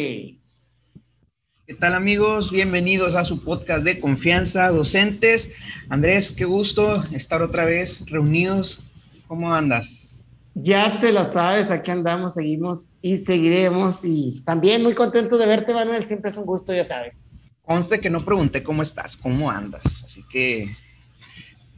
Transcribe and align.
¿Qué 0.00 1.74
tal 1.80 1.92
amigos? 1.92 2.52
Bienvenidos 2.52 3.16
a 3.16 3.24
su 3.24 3.42
podcast 3.42 3.82
de 3.82 3.98
confianza, 3.98 4.68
docentes. 4.68 5.50
Andrés, 5.88 6.30
qué 6.30 6.44
gusto 6.44 7.02
estar 7.06 7.42
otra 7.42 7.64
vez 7.64 8.04
reunidos. 8.06 8.80
¿Cómo 9.26 9.52
andas? 9.52 10.24
Ya 10.54 11.00
te 11.00 11.10
lo 11.10 11.24
sabes, 11.24 11.72
aquí 11.72 11.90
andamos, 11.90 12.34
seguimos 12.34 12.90
y 13.02 13.16
seguiremos. 13.16 14.04
Y 14.04 14.40
también 14.46 14.84
muy 14.84 14.94
contento 14.94 15.36
de 15.36 15.46
verte, 15.46 15.74
Manuel. 15.74 16.06
Siempre 16.06 16.30
es 16.30 16.36
un 16.36 16.46
gusto, 16.46 16.72
ya 16.72 16.84
sabes. 16.84 17.32
Conste 17.62 17.98
que 17.98 18.08
no 18.08 18.20
pregunté 18.20 18.62
cómo 18.62 18.82
estás, 18.82 19.16
cómo 19.16 19.50
andas. 19.50 20.04
Así 20.04 20.22
que 20.30 20.70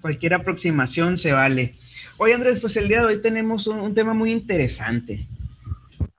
cualquier 0.02 0.34
aproximación 0.34 1.16
se 1.16 1.32
vale. 1.32 1.74
Hoy, 2.18 2.32
Andrés, 2.32 2.60
pues 2.60 2.76
el 2.76 2.86
día 2.86 3.00
de 3.00 3.06
hoy 3.06 3.22
tenemos 3.22 3.66
un, 3.66 3.80
un 3.80 3.94
tema 3.94 4.12
muy 4.12 4.30
interesante. 4.30 5.26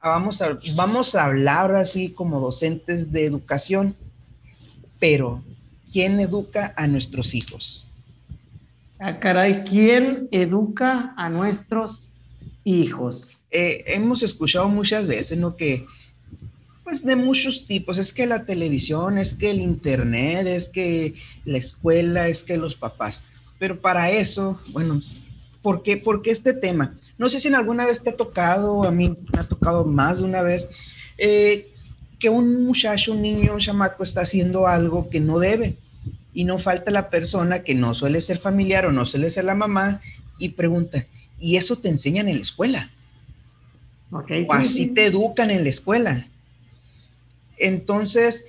Vamos 0.04 0.42
a, 0.42 0.58
vamos 0.76 1.14
a 1.14 1.26
hablar 1.26 1.76
así 1.76 2.10
como 2.10 2.40
docentes 2.40 3.12
de 3.12 3.26
educación, 3.26 3.96
pero 5.00 5.44
¿quién 5.92 6.20
educa 6.20 6.74
a 6.76 6.88
nuestros 6.88 7.36
hijos? 7.36 7.88
Ah, 8.98 9.20
caray, 9.20 9.64
¿quién 9.64 10.28
educa 10.32 11.14
a 11.16 11.30
nuestros 11.30 12.16
hijos? 12.64 13.42
Eh, 13.52 13.84
hemos 13.88 14.24
escuchado 14.24 14.68
muchas 14.70 15.06
veces, 15.06 15.38
¿no? 15.38 15.56
Que, 15.56 15.86
pues 16.84 17.06
de 17.06 17.16
muchos 17.16 17.68
tipos, 17.68 18.00
es 18.00 18.12
que 18.12 18.26
la 18.26 18.44
televisión, 18.44 19.20
es 19.20 19.36
que 19.36 19.52
el 19.52 19.60
internet, 19.60 20.48
es 20.48 20.68
que 20.68 21.14
la 21.46 21.60
escuela, 21.60 22.28
es 22.28 22.42
que 22.42 22.58
los 22.58 22.76
papás. 22.76 23.22
Pero 23.60 23.80
para 23.80 24.10
eso, 24.10 24.60
bueno, 24.70 25.00
¿por 25.62 25.84
qué, 25.84 25.98
¿por 25.98 26.24
qué 26.24 26.32
este 26.32 26.54
tema? 26.54 26.96
No 27.22 27.30
sé 27.30 27.40
si 27.40 27.50
en 27.50 27.54
alguna 27.54 27.86
vez 27.86 28.02
te 28.02 28.10
ha 28.10 28.18
tocado, 28.18 28.84
a 28.84 28.90
mí 28.90 29.16
me 29.32 29.40
ha 29.40 29.44
tocado 29.44 29.86
más 29.86 30.18
de 30.18 30.24
una 30.24 30.42
vez, 30.42 30.68
eh, 31.20 31.68
que 32.18 32.30
un 32.30 32.66
muchacho, 32.66 33.12
un 33.12 33.22
niño, 33.22 33.54
un 33.54 33.60
chamaco 33.60 34.02
está 34.02 34.22
haciendo 34.22 34.66
algo 34.66 35.08
que 35.08 35.20
no 35.20 35.38
debe 35.38 35.76
y 36.34 36.46
no 36.46 36.58
falta 36.58 36.90
la 36.90 37.12
persona 37.12 37.62
que 37.62 37.76
no 37.76 37.94
suele 37.94 38.22
ser 38.22 38.40
familiar 38.40 38.88
o 38.88 38.92
no 38.92 39.06
suele 39.06 39.30
ser 39.30 39.46
la 39.46 39.54
mamá 39.54 40.02
y 40.40 40.50
pregunta, 40.50 41.06
¿y 41.40 41.58
eso 41.58 41.76
te 41.76 41.90
enseñan 41.90 42.28
en 42.28 42.38
la 42.38 42.42
escuela? 42.42 42.90
Okay, 44.10 44.44
o 44.50 44.54
así 44.54 44.88
te 44.88 45.06
educan 45.06 45.52
en 45.52 45.64
la 45.64 45.70
escuela. 45.70 46.26
Entonces, 47.60 48.46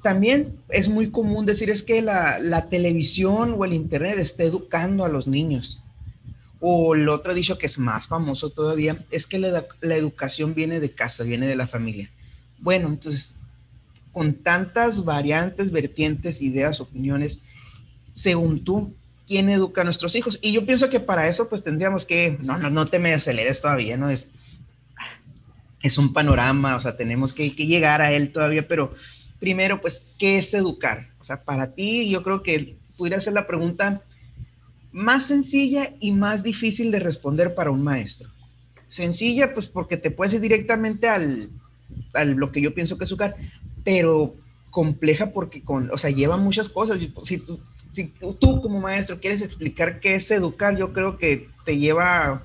también 0.00 0.60
es 0.68 0.88
muy 0.88 1.10
común 1.10 1.44
decir 1.44 1.70
es 1.70 1.82
que 1.82 2.00
la, 2.02 2.38
la 2.38 2.68
televisión 2.68 3.56
o 3.58 3.64
el 3.64 3.72
internet 3.72 4.20
está 4.20 4.44
educando 4.44 5.04
a 5.04 5.08
los 5.08 5.26
niños. 5.26 5.81
O 6.64 6.94
el 6.94 7.08
otro 7.08 7.34
dicho 7.34 7.58
que 7.58 7.66
es 7.66 7.76
más 7.76 8.06
famoso 8.06 8.50
todavía, 8.50 9.04
es 9.10 9.26
que 9.26 9.40
la, 9.40 9.66
educación 9.96 10.54
viene 10.54 10.78
de 10.78 10.92
casa, 10.92 11.24
viene 11.24 11.48
de 11.48 11.56
la 11.56 11.66
familia. 11.66 12.08
Bueno, 12.60 12.86
entonces, 12.86 13.34
con 14.12 14.34
tantas 14.34 15.04
variantes, 15.04 15.72
vertientes, 15.72 16.40
ideas, 16.40 16.80
opiniones, 16.80 17.40
según 18.12 18.62
tú, 18.62 18.94
¿quién 19.26 19.48
educa 19.48 19.80
a 19.80 19.84
nuestros 19.84 20.14
hijos? 20.14 20.38
Y 20.40 20.52
yo 20.52 20.64
pienso 20.64 20.88
que 20.88 21.00
para 21.00 21.28
eso, 21.28 21.48
pues 21.48 21.64
tendríamos 21.64 22.04
que, 22.04 22.38
no, 22.40 22.56
no, 22.58 22.70
no 22.70 22.86
te 22.86 23.00
me 23.00 23.12
aceleres 23.12 23.60
todavía, 23.60 23.96
¿no? 23.96 24.08
Es, 24.08 24.28
es 25.82 25.98
un 25.98 26.12
panorama, 26.12 26.76
o 26.76 26.80
sea, 26.80 26.96
tenemos 26.96 27.32
que, 27.32 27.56
que 27.56 27.66
llegar 27.66 28.00
a 28.02 28.12
él 28.12 28.30
todavía, 28.30 28.68
pero 28.68 28.94
primero, 29.40 29.80
pues, 29.80 30.06
¿qué 30.16 30.38
es 30.38 30.54
educar? 30.54 31.08
O 31.18 31.24
sea, 31.24 31.42
para 31.42 31.72
ti, 31.74 32.08
yo 32.08 32.22
creo 32.22 32.44
que 32.44 32.76
pudiera 32.96 33.20
ser 33.20 33.32
la 33.32 33.48
pregunta 33.48 34.02
más 34.92 35.26
sencilla 35.26 35.94
y 36.00 36.12
más 36.12 36.42
difícil 36.42 36.90
de 36.90 37.00
responder 37.00 37.54
para 37.54 37.70
un 37.70 37.82
maestro. 37.82 38.30
Sencilla, 38.88 39.54
pues 39.54 39.66
porque 39.66 39.96
te 39.96 40.10
puedes 40.10 40.34
ir 40.34 40.40
directamente 40.40 41.08
al, 41.08 41.48
al 42.12 42.32
lo 42.32 42.52
que 42.52 42.60
yo 42.60 42.74
pienso 42.74 42.98
que 42.98 43.04
es 43.04 43.10
educar, 43.10 43.36
pero 43.84 44.34
compleja 44.70 45.32
porque 45.32 45.62
con, 45.62 45.90
o 45.90 45.98
sea, 45.98 46.10
lleva 46.10 46.36
muchas 46.36 46.68
cosas. 46.68 46.98
Si 47.24 47.38
tú, 47.38 47.60
si 47.94 48.04
tú 48.04 48.60
como 48.60 48.80
maestro 48.80 49.18
quieres 49.18 49.42
explicar 49.42 50.00
qué 50.00 50.14
es 50.14 50.30
educar, 50.30 50.76
yo 50.76 50.92
creo 50.92 51.18
que 51.18 51.48
te 51.64 51.78
lleva 51.78 52.42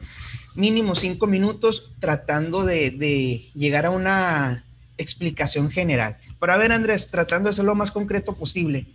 mínimo 0.56 0.96
cinco 0.96 1.28
minutos 1.28 1.92
tratando 2.00 2.66
de, 2.66 2.92
de 2.92 3.50
llegar 3.54 3.86
a 3.86 3.92
una 3.92 4.66
explicación 4.98 5.70
general. 5.70 6.18
Pero 6.40 6.54
a 6.54 6.58
ver, 6.58 6.72
Andrés, 6.72 7.10
tratando 7.10 7.50
de 7.50 7.54
ser 7.54 7.66
lo 7.66 7.76
más 7.76 7.92
concreto 7.92 8.36
posible, 8.36 8.88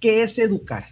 ¿qué 0.00 0.22
es 0.22 0.38
educar? 0.38 0.88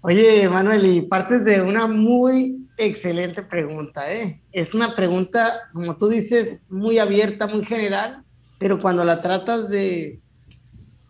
Oye, 0.00 0.48
Manuel, 0.48 0.86
y 0.86 1.02
partes 1.02 1.44
de 1.44 1.60
una 1.60 1.88
muy 1.88 2.68
excelente 2.76 3.42
pregunta, 3.42 4.12
¿eh? 4.12 4.40
Es 4.52 4.72
una 4.72 4.94
pregunta, 4.94 5.68
como 5.72 5.96
tú 5.96 6.08
dices, 6.08 6.66
muy 6.70 6.98
abierta, 6.98 7.48
muy 7.48 7.64
general, 7.64 8.22
pero 8.58 8.78
cuando 8.78 9.04
la 9.04 9.20
tratas 9.20 9.68
de, 9.68 10.20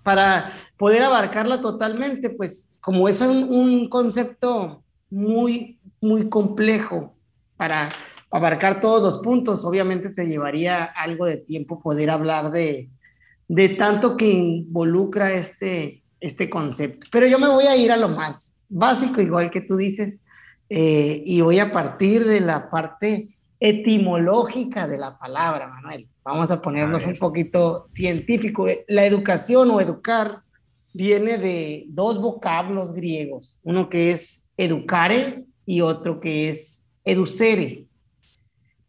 para 0.02 0.50
poder 0.78 1.02
abarcarla 1.02 1.60
totalmente, 1.60 2.30
pues 2.30 2.78
como 2.80 3.10
es 3.10 3.20
un, 3.20 3.44
un 3.44 3.90
concepto 3.90 4.82
muy, 5.10 5.78
muy 6.00 6.30
complejo 6.30 7.14
para 7.58 7.90
abarcar 8.30 8.80
todos 8.80 9.02
los 9.02 9.18
puntos, 9.18 9.66
obviamente 9.66 10.08
te 10.08 10.26
llevaría 10.26 10.84
algo 10.84 11.26
de 11.26 11.36
tiempo 11.36 11.78
poder 11.78 12.08
hablar 12.08 12.50
de, 12.52 12.88
de 13.48 13.68
tanto 13.70 14.16
que 14.16 14.30
involucra 14.30 15.34
este, 15.34 16.02
este 16.20 16.48
concepto. 16.48 17.06
Pero 17.12 17.26
yo 17.26 17.38
me 17.38 17.48
voy 17.48 17.64
a 17.64 17.76
ir 17.76 17.92
a 17.92 17.96
lo 17.98 18.08
más 18.08 18.57
básico, 18.68 19.20
igual 19.20 19.50
que 19.50 19.60
tú 19.60 19.76
dices, 19.76 20.20
eh, 20.68 21.22
y 21.24 21.40
voy 21.40 21.58
a 21.58 21.72
partir 21.72 22.24
de 22.24 22.40
la 22.40 22.70
parte 22.70 23.36
etimológica 23.60 24.86
de 24.86 24.98
la 24.98 25.18
palabra, 25.18 25.66
Manuel. 25.66 26.08
Vamos 26.22 26.50
a 26.50 26.60
ponernos 26.60 27.06
a 27.06 27.08
un 27.08 27.18
poquito 27.18 27.86
científico. 27.88 28.66
La 28.86 29.04
educación 29.04 29.70
o 29.70 29.80
educar 29.80 30.42
viene 30.92 31.38
de 31.38 31.86
dos 31.88 32.20
vocablos 32.20 32.92
griegos, 32.92 33.58
uno 33.62 33.88
que 33.88 34.12
es 34.12 34.46
educare 34.56 35.44
y 35.64 35.80
otro 35.80 36.20
que 36.20 36.50
es 36.50 36.84
educere. 37.04 37.86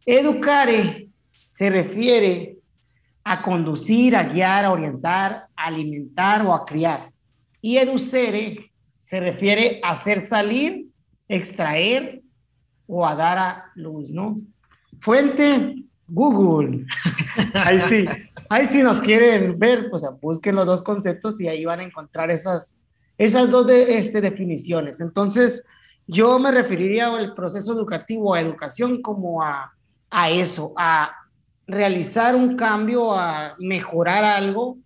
Educare 0.05 1.09
se 1.49 1.69
refiere 1.69 2.57
a 3.23 3.41
conducir, 3.41 4.15
a 4.15 4.23
guiar, 4.23 4.65
a 4.65 4.71
orientar, 4.71 5.47
a 5.55 5.65
alimentar 5.65 6.45
o 6.45 6.53
a 6.53 6.65
criar. 6.65 7.11
Y 7.61 7.77
educere 7.77 8.68
se 9.09 9.19
refiere 9.19 9.81
a 9.83 9.89
hacer 9.89 10.21
salir, 10.21 10.85
extraer 11.27 12.21
o 12.85 13.07
a 13.07 13.15
dar 13.15 13.37
a 13.39 13.71
luz, 13.73 14.11
¿no? 14.11 14.39
Fuente, 15.01 15.83
Google. 16.07 16.85
ahí 17.55 17.79
sí, 17.89 18.05
ahí 18.49 18.67
sí 18.67 18.83
nos 18.83 19.01
quieren 19.01 19.57
ver, 19.57 19.89
pues 19.89 20.03
busquen 20.21 20.53
los 20.53 20.67
dos 20.67 20.83
conceptos 20.83 21.41
y 21.41 21.47
ahí 21.47 21.65
van 21.65 21.79
a 21.79 21.85
encontrar 21.85 22.29
esas, 22.29 22.81
esas 23.17 23.49
dos 23.49 23.65
de, 23.65 23.97
este, 23.97 24.21
definiciones. 24.21 25.01
Entonces, 25.01 25.63
yo 26.05 26.37
me 26.37 26.51
referiría 26.51 27.07
al 27.07 27.33
proceso 27.33 27.73
educativo, 27.73 28.35
a 28.35 28.41
educación, 28.41 29.01
como 29.01 29.41
a, 29.41 29.73
a 30.11 30.29
eso, 30.29 30.71
a 30.77 31.15
realizar 31.65 32.35
un 32.35 32.55
cambio, 32.55 33.17
a 33.17 33.55
mejorar 33.57 34.23
algo, 34.23 34.77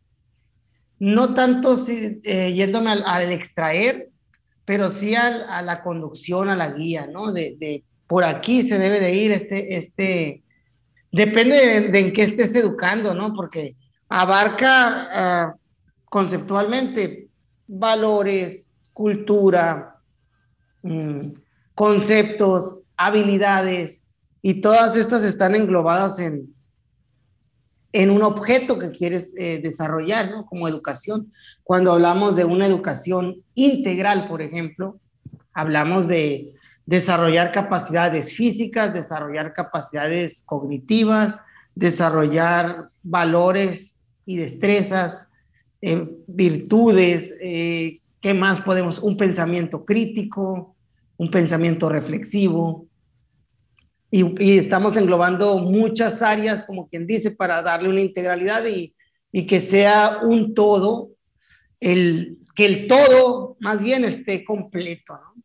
no 0.98 1.34
tanto 1.34 1.76
si, 1.76 2.22
eh, 2.24 2.54
yéndome 2.54 2.90
al, 2.90 3.04
al, 3.06 3.34
extraer, 3.34 4.13
pero 4.66 4.90
sí 4.90 5.16
a 5.16 5.62
la 5.62 5.84
conducción, 5.84 6.50
a 6.50 6.56
la 6.56 6.72
guía, 6.72 7.08
¿no? 7.08 7.32
De, 7.32 7.56
de, 7.60 7.84
por 8.08 8.24
aquí 8.24 8.64
se 8.64 8.80
debe 8.80 9.00
de 9.00 9.14
ir 9.14 9.32
este, 9.32 9.76
este, 9.76 10.44
depende 11.12 11.90
de, 11.90 12.00
en 12.00 12.14
qué 12.14 12.24
estés 12.24 12.56
educando, 12.56 13.14
¿no? 13.14 13.34
Porque 13.34 13.76
abarca 14.08 15.56
uh, 15.56 15.60
conceptualmente 16.06 17.28
valores, 17.68 18.74
cultura, 18.94 19.96
mmm, 20.82 21.30
conceptos, 21.76 22.80
habilidades, 22.96 24.06
y 24.46 24.56
todas 24.56 24.96
estas 24.98 25.24
están 25.24 25.56
englobadas 25.56 26.20
en, 26.20 26.53
en 27.94 28.10
un 28.10 28.24
objeto 28.24 28.80
que 28.80 28.92
quieres 28.92 29.34
eh, 29.38 29.60
desarrollar. 29.64 30.32
Como 30.50 30.68
educación. 30.68 31.32
Cuando 31.64 31.94
hablamos 31.94 32.36
de 32.36 32.44
una 32.44 32.66
educación 32.66 33.44
integral, 33.56 34.28
por 34.28 34.42
ejemplo, 34.42 35.00
hablamos 35.54 36.08
de 36.08 36.54
desarrollar 36.86 37.52
capacidades 37.52 38.36
físicas, 38.36 38.94
desarrollar 38.94 39.54
capacidades 39.54 40.44
cognitivas, 40.46 41.40
desarrollar 41.76 42.90
valores 43.04 43.96
y 44.26 44.38
destrezas, 44.38 45.26
eh, 45.82 46.08
virtudes, 46.28 47.34
eh, 47.42 48.00
¿qué 48.22 48.34
más 48.34 48.62
podemos? 48.62 49.00
Un 49.00 49.18
pensamiento 49.18 49.86
crítico, 49.86 50.76
un 51.18 51.30
pensamiento 51.30 51.90
reflexivo, 51.90 52.88
y, 54.16 54.46
y, 54.46 54.60
estamos 54.60 54.96
englobando 54.96 55.58
muchas 55.58 56.22
áreas, 56.22 56.64
como 56.66 56.88
quien 56.88 57.08
dice, 57.08 57.32
para 57.32 57.64
darle 57.64 57.90
una 57.90 58.02
integralidad 58.02 58.64
y, 58.68 58.94
y, 59.32 59.48
que 59.48 59.60
sea 59.60 60.20
un 60.22 60.54
todo, 60.54 61.14
el, 61.80 62.38
que 62.54 62.68
el 62.68 62.88
todo 62.88 63.58
más 63.60 63.82
bien 63.82 64.06
esté 64.06 64.46
completo, 64.46 65.16
¿no? 65.16 65.42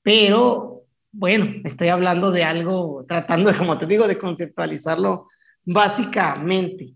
Pero, 0.00 0.84
bueno, 1.10 1.60
estoy 1.64 1.88
hablando 1.88 2.30
de 2.30 2.44
algo, 2.44 3.04
tratando, 3.08 3.50
de, 3.50 3.58
como 3.58 3.76
te 3.78 3.86
digo, 3.86 4.06
de 4.06 4.16
conceptualizarlo 4.16 5.26
básicamente. 5.64 6.94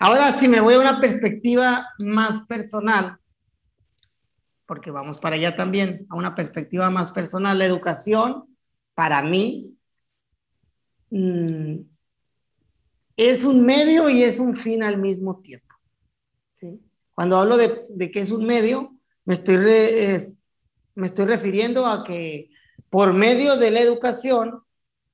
Ahora, 0.00 0.32
si 0.32 0.48
me 0.48 0.60
voy 0.60 0.74
a 0.74 0.80
una 0.80 1.00
perspectiva 1.00 1.86
más 1.98 2.40
personal, 2.48 3.18
porque 4.66 4.90
vamos 4.90 5.20
para 5.20 5.36
allá 5.36 5.54
también, 5.54 6.08
a 6.10 6.16
una 6.16 6.34
perspectiva 6.34 6.90
más 6.90 7.12
personal, 7.12 7.56
la 7.56 7.66
educación, 7.66 8.46
para 8.94 9.22
mí, 9.22 9.76
mm, 11.10 11.76
es 13.16 13.44
un 13.44 13.64
medio 13.64 14.08
y 14.08 14.22
es 14.22 14.38
un 14.38 14.56
fin 14.56 14.82
al 14.82 14.98
mismo 14.98 15.40
tiempo. 15.40 15.74
¿sí? 16.54 16.80
Cuando 17.14 17.38
hablo 17.38 17.56
de, 17.56 17.86
de 17.88 18.10
que 18.10 18.20
es 18.20 18.30
un 18.30 18.44
medio, 18.44 18.98
me 19.24 19.34
estoy, 19.34 19.56
me 20.94 21.06
estoy 21.06 21.26
refiriendo 21.26 21.86
a 21.86 22.04
que 22.04 22.50
por 22.90 23.12
medio 23.12 23.56
de 23.56 23.70
la 23.70 23.80
educación 23.80 24.62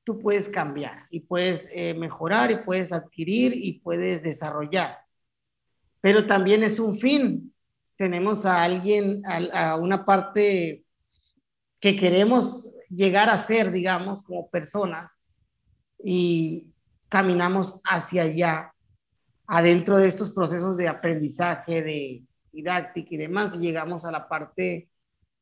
tú 0.05 0.19
puedes 0.19 0.49
cambiar 0.49 1.07
y 1.11 1.21
puedes 1.21 1.69
eh, 1.73 1.95
mejorar 1.95 2.51
y 2.51 2.57
puedes 2.57 2.93
adquirir 2.93 3.53
y 3.55 3.81
puedes 3.81 4.23
desarrollar. 4.23 4.99
Pero 6.01 6.27
también 6.27 6.63
es 6.63 6.79
un 6.79 6.99
fin. 6.99 7.55
Tenemos 7.97 8.47
a 8.47 8.63
alguien, 8.63 9.23
a, 9.27 9.73
a 9.73 9.77
una 9.77 10.05
parte 10.07 10.85
que 11.79 11.97
queremos 11.97 12.69
llegar 12.91 13.31
a 13.31 13.39
ser, 13.39 13.71
digamos, 13.71 14.23
como 14.23 14.51
personas 14.51 15.23
y 16.03 16.67
caminamos 17.09 17.81
hacia 17.85 18.23
allá, 18.23 18.75
adentro 19.47 19.97
de 19.97 20.09
estos 20.09 20.31
procesos 20.31 20.77
de 20.77 20.89
aprendizaje, 20.89 21.83
de 21.83 22.23
didáctica 22.53 23.09
y 23.15 23.17
demás, 23.17 23.55
y 23.55 23.59
llegamos 23.59 24.05
a 24.05 24.13
la 24.13 24.29
parte 24.29 24.89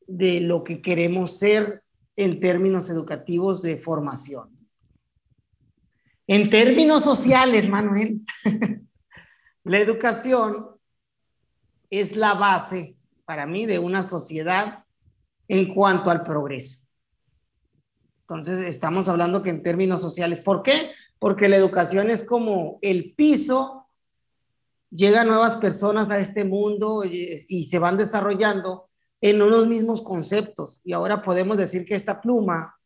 de 0.06 0.40
lo 0.40 0.64
que 0.64 0.80
queremos 0.80 1.38
ser 1.38 1.82
en 2.16 2.40
términos 2.40 2.90
educativos 2.90 3.62
de 3.62 3.76
formación. 3.76 4.50
En 6.26 6.50
términos 6.50 7.04
sociales, 7.04 7.68
Manuel, 7.68 8.20
la 9.64 9.78
educación 9.78 10.68
es 11.90 12.16
la 12.16 12.34
base 12.34 12.96
para 13.24 13.46
mí 13.46 13.66
de 13.66 13.78
una 13.78 14.02
sociedad 14.02 14.84
en 15.48 15.72
cuanto 15.72 16.10
al 16.10 16.22
progreso. 16.22 16.87
Entonces, 18.28 18.60
estamos 18.60 19.08
hablando 19.08 19.42
que 19.42 19.48
en 19.48 19.62
términos 19.62 20.02
sociales, 20.02 20.42
¿por 20.42 20.62
qué? 20.62 20.90
Porque 21.18 21.48
la 21.48 21.56
educación 21.56 22.10
es 22.10 22.22
como 22.22 22.78
el 22.82 23.14
piso, 23.14 23.88
llegan 24.90 25.28
nuevas 25.28 25.56
personas 25.56 26.10
a 26.10 26.18
este 26.18 26.44
mundo 26.44 27.06
y, 27.06 27.38
y 27.48 27.64
se 27.64 27.78
van 27.78 27.96
desarrollando 27.96 28.90
en 29.22 29.40
unos 29.40 29.66
mismos 29.66 30.02
conceptos. 30.02 30.82
Y 30.84 30.92
ahora 30.92 31.22
podemos 31.22 31.56
decir 31.56 31.86
que 31.86 31.94
esta 31.94 32.20
pluma 32.20 32.76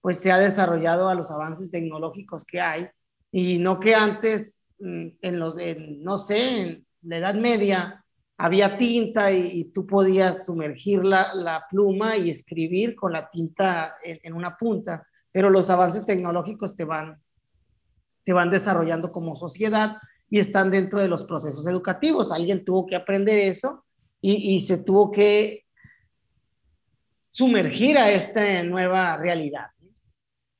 pues 0.00 0.18
se 0.18 0.32
ha 0.32 0.38
desarrollado 0.38 1.08
a 1.08 1.14
los 1.14 1.30
avances 1.30 1.70
tecnológicos 1.70 2.44
que 2.44 2.60
hay 2.60 2.88
y 3.30 3.60
no 3.60 3.78
que 3.78 3.94
antes, 3.94 4.66
mm, 4.80 5.08
en 5.22 5.38
los, 5.38 5.54
no 6.00 6.18
sé, 6.18 6.60
en 6.60 6.86
la 7.02 7.18
Edad 7.18 7.34
Media 7.34 8.04
había 8.38 8.78
tinta 8.78 9.32
y, 9.32 9.64
tú 9.74 9.84
podías 9.84 10.46
sumergir 10.46 11.04
la, 11.04 11.34
la, 11.34 11.66
pluma 11.68 12.16
y 12.16 12.30
escribir 12.30 12.94
con 12.94 13.12
la 13.12 13.28
tinta 13.28 13.96
en, 14.04 14.18
en, 14.22 14.32
una 14.32 14.56
punta, 14.56 15.06
pero 15.32 15.50
los 15.50 15.68
avances 15.70 16.06
tecnológicos 16.06 16.76
te 16.76 16.84
van, 16.84 17.20
te 18.22 18.32
van 18.32 18.50
desarrollando 18.50 19.10
como 19.10 19.34
sociedad 19.34 19.96
y 20.30 20.38
están 20.38 20.70
dentro 20.70 21.00
de 21.00 21.08
los 21.08 21.24
procesos 21.24 21.66
educativos. 21.66 22.30
Alguien 22.30 22.64
tuvo 22.64 22.86
que 22.86 22.94
aprender 22.94 23.40
eso 23.40 23.84
y, 24.20 24.54
y 24.54 24.60
se 24.60 24.78
tuvo 24.78 25.10
que 25.10 25.64
sumergir 27.30 27.98
a 27.98 28.12
esta 28.12 28.62
nueva 28.62 29.16
realidad. 29.16 29.66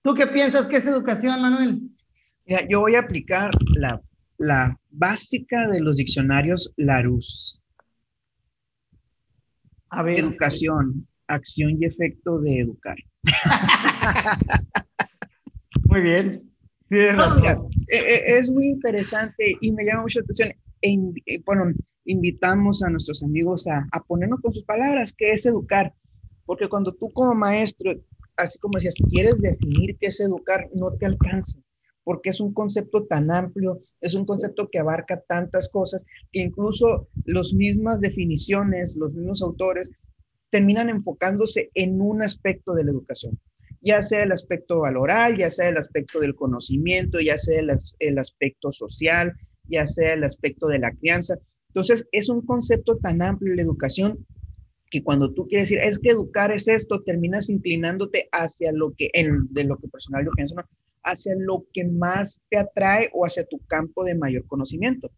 ¿Tú 0.03 0.15
qué 0.15 0.27
piensas 0.27 0.67
que 0.67 0.79
es 0.79 0.87
educación, 0.87 1.41
Manuel? 1.41 1.81
Mira, 2.45 2.67
yo 2.69 2.81
voy 2.81 2.97
a 2.97 3.01
aplicar 3.01 3.51
la, 3.77 4.01
la 4.39 4.77
básica 4.91 5.69
de 5.69 5.81
los 5.81 5.97
diccionarios 5.97 6.73
Larousse. 6.77 7.57
A 9.90 10.02
ver. 10.02 10.19
Educación, 10.19 11.06
acción 11.26 11.76
y 11.81 11.85
efecto 11.85 12.40
de 12.40 12.61
educar. 12.61 12.96
muy 15.85 16.00
bien. 16.00 16.50
Tienes 16.88 17.17
razón. 17.17 17.69
E, 17.88 17.96
e, 17.96 18.38
es 18.38 18.50
muy 18.50 18.69
interesante 18.69 19.56
y 19.61 19.73
me 19.73 19.85
llama 19.85 20.02
mucho 20.02 20.20
la 20.20 20.25
atención. 20.25 20.52
E, 20.82 21.43
bueno, 21.44 21.73
invitamos 22.05 22.82
a 22.82 22.90
nuestros 22.90 23.23
amigos 23.23 23.67
a, 23.67 23.87
a 23.93 24.02
ponernos 24.05 24.40
con 24.40 24.52
sus 24.52 24.64
palabras, 24.64 25.14
qué 25.17 25.32
es 25.32 25.44
educar. 25.46 25.93
Porque 26.46 26.69
cuando 26.69 26.93
tú 26.94 27.11
como 27.12 27.34
maestro, 27.34 27.93
así 28.37 28.58
como 28.58 28.79
decías, 28.79 28.94
quieres 29.11 29.41
definir 29.41 29.99
qué 29.99 30.06
es 30.06 30.20
educar, 30.20 30.67
no 30.75 30.93
te 30.93 31.05
alcanza, 31.05 31.58
porque 32.08 32.31
es 32.31 32.40
un 32.40 32.55
concepto 32.55 33.05
tan 33.05 33.31
amplio, 33.31 33.82
es 34.00 34.14
un 34.14 34.25
concepto 34.25 34.70
que 34.72 34.78
abarca 34.78 35.20
tantas 35.28 35.69
cosas, 35.69 36.06
que 36.32 36.40
incluso 36.40 37.06
las 37.26 37.52
mismas 37.52 38.00
definiciones, 38.00 38.96
los 38.96 39.12
mismos 39.12 39.43
autores, 39.43 39.90
terminan 40.49 40.88
enfocándose 40.88 41.69
en 41.75 42.00
un 42.00 42.22
aspecto 42.22 42.72
de 42.72 42.84
la 42.84 42.93
educación, 42.93 43.38
ya 43.82 44.00
sea 44.00 44.22
el 44.22 44.32
aspecto 44.32 44.78
valoral, 44.78 45.37
ya 45.37 45.50
sea 45.50 45.69
el 45.69 45.76
aspecto 45.76 46.20
del 46.20 46.34
conocimiento, 46.34 47.20
ya 47.20 47.37
sea 47.37 47.60
el, 47.60 47.78
el 47.99 48.19
aspecto 48.19 48.72
social, 48.72 49.34
ya 49.64 49.87
sea 49.87 50.14
el 50.14 50.25
aspecto 50.25 50.66
de 50.66 50.78
la 50.78 50.93
crianza. 50.93 51.37
Entonces, 51.66 52.08
es 52.10 52.31
un 52.31 52.40
concepto 52.40 52.96
tan 52.96 53.20
amplio 53.20 53.55
la 53.55 53.60
educación 53.60 54.25
que 54.90 55.02
cuando 55.02 55.34
tú 55.34 55.46
quieres 55.46 55.69
decir, 55.69 55.84
es 55.84 55.99
que 55.99 56.08
educar 56.08 56.52
es 56.52 56.69
esto, 56.69 57.02
terminas 57.02 57.50
inclinándote 57.50 58.31
hacia 58.32 58.72
lo 58.72 58.94
que, 58.96 59.10
en, 59.12 59.46
de 59.50 59.64
lo 59.64 59.76
que 59.76 59.88
personal 59.88 60.25
yo 60.25 60.31
pienso, 60.31 60.55
¿no? 60.55 60.62
Hacia 61.08 61.34
lo 61.37 61.64
que 61.72 61.84
más 61.84 62.40
te 62.50 62.58
atrae 62.58 63.10
o 63.12 63.25
hacia 63.25 63.46
tu 63.46 63.58
campo 63.66 64.05
de 64.05 64.14
mayor 64.14 64.46
conocimiento. 64.46 65.10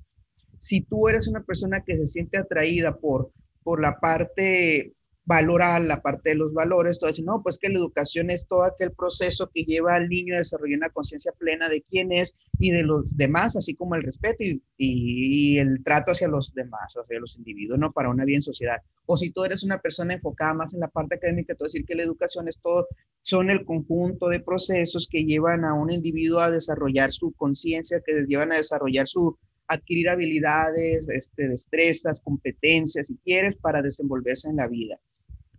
Si 0.58 0.82
tú 0.82 1.08
eres 1.08 1.26
una 1.26 1.42
persona 1.42 1.82
que 1.84 1.96
se 1.96 2.06
siente 2.06 2.38
atraída 2.38 2.96
por, 2.96 3.32
por 3.62 3.80
la 3.80 3.98
parte 3.98 4.94
valorar 5.30 5.82
la 5.82 6.02
parte 6.02 6.30
de 6.30 6.34
los 6.34 6.52
valores, 6.52 6.98
todo 6.98 7.08
eso, 7.08 7.22
no, 7.22 7.40
pues 7.40 7.56
que 7.56 7.68
la 7.68 7.78
educación 7.78 8.30
es 8.30 8.48
todo 8.48 8.64
aquel 8.64 8.90
proceso 8.90 9.48
que 9.54 9.62
lleva 9.62 9.94
al 9.94 10.08
niño 10.08 10.34
a 10.34 10.38
desarrollar 10.38 10.78
una 10.78 10.90
conciencia 10.90 11.30
plena 11.38 11.68
de 11.68 11.82
quién 11.82 12.10
es 12.10 12.36
y 12.58 12.72
de 12.72 12.82
los 12.82 13.16
demás, 13.16 13.54
así 13.54 13.76
como 13.76 13.94
el 13.94 14.02
respeto 14.02 14.42
y, 14.42 14.60
y, 14.76 15.58
el 15.58 15.84
trato 15.84 16.10
hacia 16.10 16.26
los 16.26 16.52
demás, 16.52 16.94
hacia 16.96 17.20
los 17.20 17.36
individuos, 17.36 17.78
¿no? 17.78 17.92
Para 17.92 18.10
una 18.10 18.24
bien 18.24 18.42
sociedad. 18.42 18.78
O 19.06 19.16
si 19.16 19.30
tú 19.30 19.44
eres 19.44 19.62
una 19.62 19.78
persona 19.78 20.14
enfocada 20.14 20.52
más 20.52 20.74
en 20.74 20.80
la 20.80 20.88
parte 20.88 21.14
académica, 21.14 21.54
tú 21.54 21.62
decir 21.62 21.84
que 21.84 21.94
la 21.94 22.02
educación 22.02 22.48
es 22.48 22.58
todo, 22.60 22.88
son 23.22 23.50
el 23.50 23.64
conjunto 23.64 24.26
de 24.28 24.40
procesos 24.40 25.06
que 25.08 25.24
llevan 25.24 25.64
a 25.64 25.74
un 25.74 25.92
individuo 25.92 26.40
a 26.40 26.50
desarrollar 26.50 27.12
su 27.12 27.30
conciencia, 27.34 28.02
que 28.04 28.14
les 28.14 28.26
llevan 28.26 28.50
a 28.50 28.56
desarrollar 28.56 29.06
su, 29.06 29.38
adquirir 29.68 30.08
habilidades, 30.08 31.08
este, 31.08 31.46
destrezas, 31.46 32.20
competencias, 32.20 33.06
si 33.06 33.16
quieres, 33.18 33.54
para 33.58 33.80
desenvolverse 33.80 34.48
en 34.48 34.56
la 34.56 34.66
vida. 34.66 34.98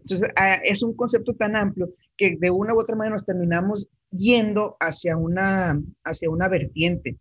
Entonces, 0.02 0.30
ah, 0.36 0.56
es 0.64 0.84
un 0.84 0.96
concepto 0.96 1.34
tan 1.36 1.56
amplio 1.56 1.90
que 2.18 2.36
de 2.40 2.52
una 2.52 2.74
u 2.74 2.80
otra 2.80 2.96
manera 2.96 3.16
nos 3.16 3.26
terminamos 3.26 3.88
yendo 4.12 4.76
hacia 4.80 5.16
una, 5.18 5.82
hacia 6.04 6.30
una 6.30 6.48
vertiente. 6.48 7.18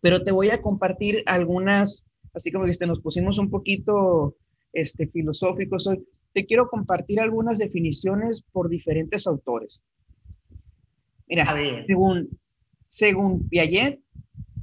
Pero 0.00 0.22
te 0.22 0.30
voy 0.30 0.50
a 0.50 0.62
compartir 0.62 1.22
algunas, 1.26 2.06
así 2.34 2.52
como 2.52 2.66
que 2.66 2.86
nos 2.86 3.00
pusimos 3.00 3.38
un 3.38 3.50
poquito 3.50 4.36
este, 4.72 5.08
filosóficos 5.08 5.86
hoy, 5.86 6.04
te 6.32 6.44
quiero 6.44 6.68
compartir 6.68 7.18
algunas 7.18 7.58
definiciones 7.58 8.42
por 8.52 8.68
diferentes 8.68 9.26
autores. 9.26 9.82
Mira, 11.26 11.46
según, 11.86 12.28
según 12.86 13.48
Piaget, 13.48 14.00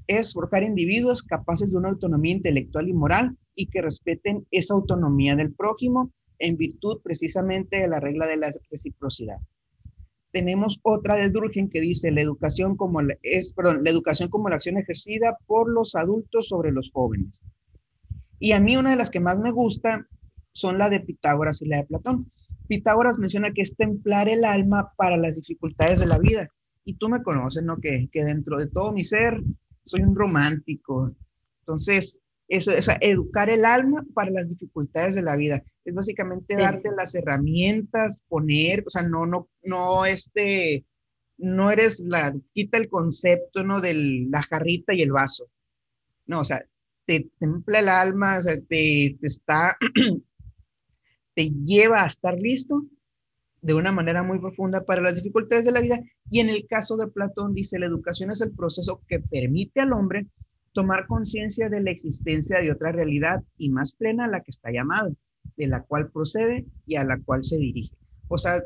es 0.08 0.34
forjar 0.34 0.64
individuos 0.64 1.24
capaces 1.24 1.72
de 1.72 1.78
una 1.78 1.90
autonomía 1.90 2.34
intelectual 2.34 2.88
y 2.88 2.94
moral 2.94 3.38
y 3.56 3.68
que 3.68 3.82
respeten 3.82 4.46
esa 4.52 4.76
autonomía 4.76 5.36
del 5.36 5.54
prójimo 5.54 6.12
en 6.44 6.58
virtud 6.58 7.00
precisamente 7.02 7.78
de 7.78 7.88
la 7.88 8.02
regla 8.02 8.28
de 8.28 8.36
la 8.36 8.52
reciprocidad. 8.70 9.38
Tenemos 10.32 10.78
otra 10.84 11.16
de 11.16 11.30
Durkheim 11.30 11.70
que 11.70 11.80
dice 11.80 12.12
la 12.12 12.20
educación 12.20 12.76
como 12.76 13.02
la, 13.02 13.16
es, 13.22 13.54
perdón, 13.54 13.84
la 13.84 13.90
educación 13.90 14.30
como 14.30 14.50
la 14.50 14.56
acción 14.56 14.78
ejercida 14.78 15.38
por 15.48 15.72
los 15.72 15.96
adultos 15.96 16.50
sobre 16.50 16.74
los 16.74 16.92
jóvenes. 16.92 17.46
Y 18.40 18.52
a 18.52 18.60
mí 18.60 18.76
una 18.76 18.90
de 18.90 18.98
las 18.98 19.10
que 19.10 19.22
más 19.22 19.40
me 19.40 19.52
gusta 19.52 20.06
son 20.52 20.78
la 20.78 20.90
de 20.90 21.00
Pitágoras 21.00 21.62
y 21.62 21.68
la 21.68 21.78
de 21.78 21.86
Platón. 21.86 22.30
Pitágoras 22.68 23.20
menciona 23.20 23.54
que 23.54 23.62
es 23.62 23.78
templar 23.78 24.28
el 24.28 24.44
alma 24.44 24.92
para 24.98 25.16
las 25.16 25.38
dificultades 25.38 26.00
de 26.00 26.08
la 26.08 26.20
vida. 26.20 26.50
Y 26.84 26.96
tú 26.96 27.08
me 27.08 27.24
conoces, 27.24 27.64
¿no? 27.64 27.78
Que, 27.78 28.10
que 28.12 28.26
dentro 28.26 28.58
de 28.58 28.68
todo 28.68 28.92
mi 28.92 29.06
ser 29.06 29.42
soy 29.86 30.02
un 30.02 30.14
romántico. 30.14 31.16
Entonces, 31.60 32.20
eso, 32.48 32.72
es 32.72 32.88
educar 33.02 33.50
el 33.50 33.66
alma 33.66 34.06
para 34.14 34.32
las 34.32 34.50
dificultades 34.50 35.16
de 35.16 35.22
la 35.22 35.36
vida. 35.36 35.64
Es 35.86 35.94
básicamente 35.94 36.56
darte 36.56 36.90
las 36.96 37.16
herramientas, 37.16 38.22
poner, 38.28 38.84
o 38.86 38.90
sea, 38.90 39.04
no, 39.04 39.26
no, 39.26 39.50
no, 39.64 40.06
este, 40.06 40.86
no 41.38 41.72
eres 41.72 42.00
la, 42.00 42.34
quita 42.54 42.78
el 42.78 42.90
concepto, 42.90 43.64
¿no? 43.64 43.82
De 43.82 43.94
la 44.30 44.44
jarrita 44.44 44.94
y 44.94 45.02
el 45.02 45.12
vaso. 45.12 45.50
No, 46.26 46.42
o 46.42 46.46
sea, 46.46 46.66
te 47.06 47.30
templa 47.40 47.80
el 47.80 47.90
alma, 47.90 48.38
o 48.40 48.42
sea, 48.42 48.56
te, 48.56 49.18
te 49.20 49.28
está, 49.28 49.78
te 51.36 51.50
lleva 51.50 52.04
a 52.04 52.08
estar 52.08 52.38
listo 52.38 52.86
de 53.62 53.74
una 53.74 53.92
manera 53.94 54.24
muy 54.24 54.40
profunda 54.40 54.84
para 54.84 55.02
las 55.02 55.16
dificultades 55.16 55.66
de 55.66 55.72
la 55.72 55.80
vida. 55.80 56.02
Y 56.30 56.42
en 56.42 56.50
el 56.50 56.68
caso 56.68 56.98
de 56.98 57.08
Platón 57.08 57.54
dice, 57.54 57.80
la 57.80 57.86
educación 57.86 58.32
es 58.32 58.42
el 58.42 58.52
proceso 58.52 59.02
que 59.08 59.20
permite 59.20 59.80
al 59.80 59.94
hombre 59.94 60.28
tomar 60.74 61.08
conciencia 61.08 61.70
de 61.70 61.82
la 61.82 61.92
existencia 61.92 62.60
de 62.60 62.72
otra 62.72 62.92
realidad 62.92 63.42
y 63.58 63.70
más 63.70 63.92
plena 63.94 64.26
a 64.26 64.28
la 64.28 64.42
que 64.42 64.52
está 64.52 64.72
llamado, 64.72 65.16
de 65.56 65.68
la 65.68 65.84
cual 65.84 66.12
procede 66.12 66.66
y 66.86 66.96
a 66.96 67.04
la 67.04 67.20
cual 67.22 67.44
se 67.44 67.58
dirige. 67.58 67.96
O 68.28 68.38
sea, 68.38 68.62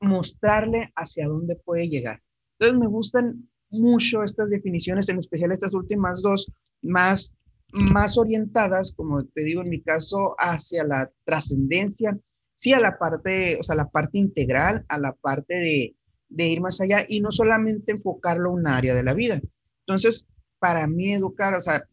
mostrarle 0.00 0.92
hacia 0.96 1.28
dónde 1.28 1.56
puede 1.56 1.88
llegar. 1.88 2.20
Entonces 2.58 2.80
me 2.80 2.86
gustan 2.86 3.48
mucho 3.70 4.22
estas 4.22 4.50
definiciones, 4.50 5.08
en 5.08 5.18
especial 5.18 5.52
estas 5.52 5.74
últimas 5.74 6.22
dos, 6.22 6.52
más, 6.82 7.32
más 7.72 8.18
orientadas, 8.18 8.92
como 8.94 9.24
te 9.24 9.42
digo 9.42 9.62
en 9.62 9.70
mi 9.70 9.80
caso, 9.80 10.34
hacia 10.38 10.84
la 10.84 11.10
trascendencia, 11.24 12.18
sí 12.54 12.72
a 12.72 12.80
la 12.80 12.98
parte, 12.98 13.58
o 13.58 13.64
sea, 13.64 13.74
la 13.74 13.88
parte 13.88 14.18
integral, 14.18 14.84
a 14.88 14.98
la 14.98 15.12
parte 15.12 15.54
de, 15.54 15.96
de 16.28 16.46
ir 16.46 16.60
más 16.60 16.80
allá 16.80 17.04
y 17.08 17.20
no 17.20 17.32
solamente 17.32 17.92
enfocarlo 17.92 18.50
a 18.50 18.54
un 18.54 18.66
área 18.66 18.94
de 18.94 19.02
la 19.02 19.14
vida. 19.14 19.40
Entonces, 19.86 20.26
para 20.64 20.86
mí 20.86 21.12
educar, 21.12 21.52
o 21.54 21.60
sea, 21.60 21.84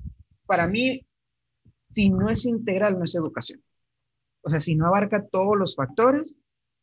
para 0.46 0.66
mí, 0.66 1.06
si 1.90 2.10
no 2.10 2.30
es 2.30 2.46
integral, 2.46 2.98
no 2.98 3.04
es 3.04 3.14
educación. 3.16 3.62
O 4.44 4.50
sea, 4.50 4.62
si 4.62 4.76
no 4.76 4.88
abarca 4.88 5.28
todos 5.28 5.58
los 5.58 5.76
factores, 5.76 6.38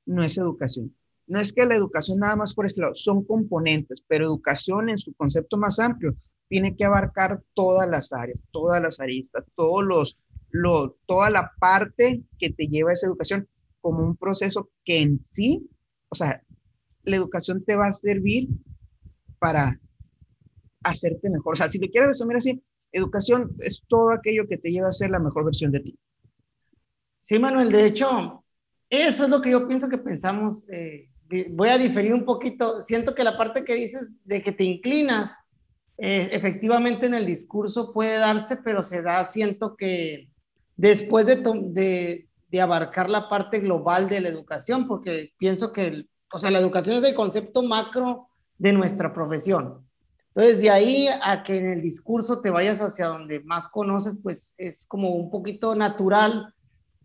no 0.04 0.22
es 0.22 0.36
educación. 0.36 0.94
No 1.26 1.40
es 1.40 1.50
que 1.50 1.64
la 1.64 1.76
educación 1.76 2.18
nada 2.18 2.36
más 2.36 2.52
por 2.52 2.66
este 2.66 2.82
lado, 2.82 2.94
son 2.94 3.24
componentes, 3.24 4.02
pero 4.06 4.26
educación 4.26 4.90
en 4.90 4.98
su 4.98 5.14
concepto 5.14 5.56
más 5.56 5.78
amplio 5.78 6.14
tiene 6.48 6.76
que 6.76 6.84
abarcar 6.84 7.42
todas 7.54 7.88
las 7.88 8.12
áreas, 8.12 8.44
todas 8.50 8.82
las 8.82 9.00
aristas, 9.00 9.46
todos 9.56 9.82
los, 9.82 10.18
lo, 10.50 10.98
toda 11.06 11.30
la 11.30 11.52
parte 11.58 12.22
que 12.38 12.50
te 12.50 12.66
lleva 12.66 12.90
a 12.90 12.92
esa 12.92 13.06
educación 13.06 13.48
como 13.80 14.04
un 14.04 14.14
proceso 14.14 14.68
que 14.84 15.00
en 15.00 15.24
sí, 15.24 15.66
o 16.10 16.14
sea, 16.14 16.42
la 17.04 17.16
educación 17.16 17.64
te 17.64 17.76
va 17.76 17.86
a 17.86 17.92
servir 17.92 18.50
para 19.38 19.80
hacerte 20.82 21.30
mejor. 21.30 21.54
O 21.54 21.56
sea, 21.56 21.70
si 21.70 21.78
lo 21.78 21.88
quieres 21.88 22.08
resumir 22.08 22.36
así, 22.36 22.62
educación 22.92 23.54
es 23.60 23.82
todo 23.88 24.10
aquello 24.10 24.46
que 24.48 24.58
te 24.58 24.70
lleva 24.70 24.88
a 24.88 24.92
ser 24.92 25.10
la 25.10 25.18
mejor 25.18 25.44
versión 25.44 25.72
de 25.72 25.80
ti. 25.80 25.98
Sí, 27.20 27.38
Manuel, 27.38 27.70
de 27.70 27.86
hecho, 27.86 28.44
eso 28.88 29.24
es 29.24 29.30
lo 29.30 29.42
que 29.42 29.50
yo 29.50 29.66
pienso 29.66 29.88
que 29.88 29.98
pensamos. 29.98 30.68
Eh, 30.70 31.10
voy 31.50 31.68
a 31.68 31.78
diferir 31.78 32.14
un 32.14 32.24
poquito. 32.24 32.80
Siento 32.80 33.14
que 33.14 33.24
la 33.24 33.36
parte 33.36 33.64
que 33.64 33.74
dices 33.74 34.14
de 34.24 34.42
que 34.42 34.52
te 34.52 34.64
inclinas, 34.64 35.36
eh, 35.98 36.30
efectivamente 36.32 37.06
en 37.06 37.14
el 37.14 37.26
discurso 37.26 37.92
puede 37.92 38.18
darse, 38.18 38.56
pero 38.56 38.82
se 38.82 39.02
da, 39.02 39.24
siento 39.24 39.76
que 39.76 40.30
después 40.76 41.26
de, 41.26 41.36
de, 41.36 42.28
de 42.48 42.60
abarcar 42.60 43.10
la 43.10 43.28
parte 43.28 43.58
global 43.58 44.08
de 44.08 44.20
la 44.20 44.28
educación, 44.28 44.86
porque 44.86 45.32
pienso 45.38 45.72
que, 45.72 46.06
o 46.32 46.38
sea, 46.38 46.50
la 46.50 46.60
educación 46.60 46.96
es 46.96 47.04
el 47.04 47.14
concepto 47.14 47.62
macro 47.62 48.28
de 48.56 48.72
nuestra 48.72 49.12
profesión. 49.12 49.87
Entonces, 50.34 50.60
de 50.60 50.70
ahí 50.70 51.08
a 51.22 51.42
que 51.42 51.56
en 51.56 51.68
el 51.68 51.82
discurso 51.82 52.40
te 52.40 52.50
vayas 52.50 52.80
hacia 52.80 53.06
donde 53.06 53.40
más 53.40 53.66
conoces, 53.66 54.16
pues 54.22 54.54
es 54.56 54.86
como 54.86 55.10
un 55.10 55.30
poquito 55.30 55.74
natural, 55.74 56.54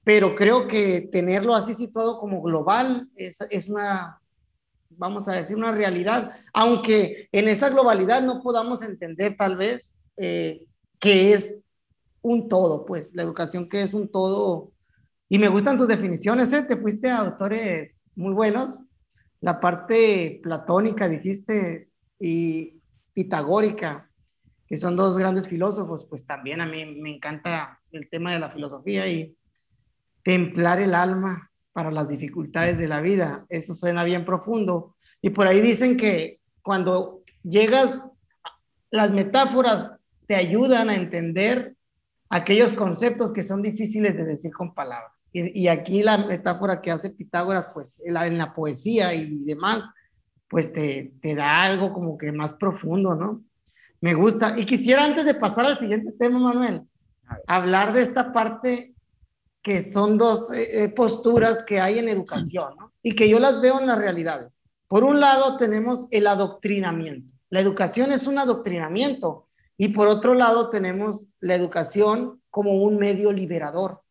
pero 0.04 0.36
creo 0.36 0.68
que 0.68 1.02
tenerlo 1.12 1.56
así 1.56 1.74
situado 1.74 2.20
como 2.20 2.42
global 2.42 3.10
es, 3.16 3.42
es 3.50 3.70
una, 3.70 4.22
vamos 4.90 5.28
a 5.28 5.34
decir, 5.34 5.56
una 5.56 5.72
realidad, 5.72 6.32
aunque 6.54 7.30
en 7.32 7.48
esa 7.48 7.70
globalidad 7.70 8.22
no 8.22 8.42
podamos 8.42 8.82
entender 8.82 9.36
tal 9.38 9.56
vez 9.56 9.94
eh, 10.18 10.66
que 11.00 11.34
es 11.34 11.60
un 12.22 12.48
todo, 12.50 12.86
pues 12.86 13.14
la 13.14 13.24
educación 13.24 13.68
que 13.68 13.82
es 13.82 13.94
un 13.94 14.10
todo. 14.10 14.72
Y 15.30 15.40
me 15.40 15.48
gustan 15.48 15.78
tus 15.78 15.88
definiciones, 15.88 16.52
¿eh? 16.54 16.64
te 16.64 16.78
fuiste 16.78 17.10
a 17.10 17.18
autores 17.18 18.04
muy 18.16 18.34
buenos. 18.34 18.78
La 19.42 19.60
parte 19.60 20.40
platónica, 20.44 21.10
dijiste, 21.10 21.90
y 22.20 22.73
pitagórica, 23.14 24.10
que 24.68 24.78
son 24.78 24.96
dos 24.96 25.18
grandes 25.18 25.48
filósofos, 25.48 26.06
pues 26.06 26.26
también 26.26 26.62
a 26.62 26.66
mí 26.66 26.86
me 26.86 27.16
encanta 27.16 27.80
el 27.92 28.10
tema 28.10 28.34
de 28.34 28.40
la 28.40 28.50
filosofía 28.50 29.08
y 29.08 29.36
templar 30.24 30.80
el 30.80 30.96
alma 30.96 31.52
para 31.74 31.92
las 31.92 32.08
dificultades 32.08 32.78
de 32.78 32.88
la 32.88 33.02
vida. 33.02 33.46
Eso 33.50 33.74
suena 33.74 34.04
bien 34.04 34.26
profundo. 34.26 34.96
Y 35.22 35.32
por 35.32 35.48
ahí 35.48 35.62
dicen 35.62 35.98
que 35.98 36.40
cuando 36.62 37.24
llegas, 37.44 38.02
las 38.90 39.12
metáforas 39.12 40.00
te 40.28 40.36
ayudan 40.36 40.90
a 40.90 40.96
entender 40.96 41.76
aquellos 42.30 42.74
conceptos 42.74 43.32
que 43.32 43.44
son 43.44 43.62
difíciles 43.62 44.16
de 44.16 44.24
decir 44.24 44.52
con 44.54 44.74
palabras. 44.74 45.12
Y, 45.36 45.68
aquí 45.68 46.04
la 46.04 46.18
metáfora 46.18 46.80
que 46.80 46.92
hace 46.92 47.10
Pitágoras, 47.10 47.68
pues 47.74 48.00
en 48.06 48.38
la, 48.38 48.54
poesía 48.54 49.16
y 49.16 49.46
demás, 49.46 49.90
pues 50.54 50.72
te, 50.72 51.16
te 51.20 51.34
da 51.34 51.64
algo 51.64 51.92
como 51.92 52.16
que 52.16 52.32
más 52.32 52.54
profundo, 52.54 53.16
¿no? 53.16 53.44
Me 54.02 54.14
gusta. 54.14 54.54
Y 54.56 54.68
quisiera 54.68 55.04
antes 55.04 55.26
de 55.26 55.34
pasar 55.34 55.66
al 55.66 55.80
siguiente 55.80 56.12
tema, 56.12 56.38
Manuel, 56.38 56.84
hablar 57.48 57.92
de 57.92 58.04
esta 58.04 58.32
parte 58.32 58.94
que 59.64 59.82
son 59.82 60.20
dos 60.20 60.52
eh, 60.52 60.84
eh, 60.84 60.90
posturas 60.90 61.64
que 61.64 61.80
hay 61.80 61.98
en 61.98 62.08
educación, 62.08 62.76
¿no? 62.78 62.94
Y 63.02 63.16
que 63.16 63.28
yo 63.28 63.40
las 63.40 63.62
veo 63.62 63.80
en 63.80 63.88
las 63.88 63.98
realidades. 63.98 64.60
Por 64.88 65.04
un 65.04 65.20
lado 65.20 65.58
tenemos 65.58 66.08
el 66.12 66.28
adoctrinamiento. 66.28 67.36
La 67.50 67.60
educación 67.60 68.12
es 68.12 68.28
un 68.28 68.38
adoctrinamiento. 68.38 69.48
Y 69.76 69.88
por 69.88 70.08
otro 70.08 70.36
lado 70.36 70.70
tenemos 70.70 71.26
la 71.40 71.56
educación 71.56 72.44
como 72.52 72.74
un 72.84 72.98
medio 72.98 73.32
liberador. 73.32 74.04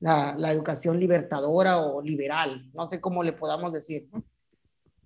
La, 0.00 0.34
la 0.36 0.52
educación 0.52 1.00
libertadora 1.00 1.78
o 1.78 2.02
liberal, 2.02 2.68
no 2.74 2.86
sé 2.86 3.00
cómo 3.00 3.22
le 3.22 3.32
podamos 3.32 3.72
decir. 3.72 4.06
¿no? 4.12 4.22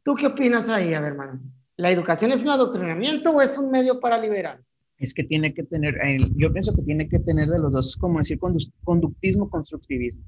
¿Tú 0.07 0.15
qué 0.15 0.29
opinas 0.29 0.69
ahí, 0.69 0.95
a 0.95 1.01
ver, 1.01 1.11
hermano? 1.11 1.41
¿La 1.77 1.91
educación 1.91 2.31
es 2.31 2.41
un 2.41 2.51
adoctrinamiento 2.51 3.33
o 3.33 3.43
es 3.43 3.59
un 3.59 3.73
medio 3.73 3.99
para 3.99 4.17
liberarse? 4.17 4.77
Es 4.99 5.13
que 5.13 5.25
tiene 5.25 5.53
que 5.53 5.65
tener, 5.65 5.97
yo 6.37 6.53
pienso 6.53 6.77
que 6.77 6.83
tiene 6.83 7.09
que 7.09 7.19
tener 7.19 7.49
de 7.49 7.59
los 7.59 7.73
dos, 7.73 7.97
como 7.97 8.19
decir, 8.19 8.39
conductismo, 8.85 9.51
constructivismo. 9.51 10.23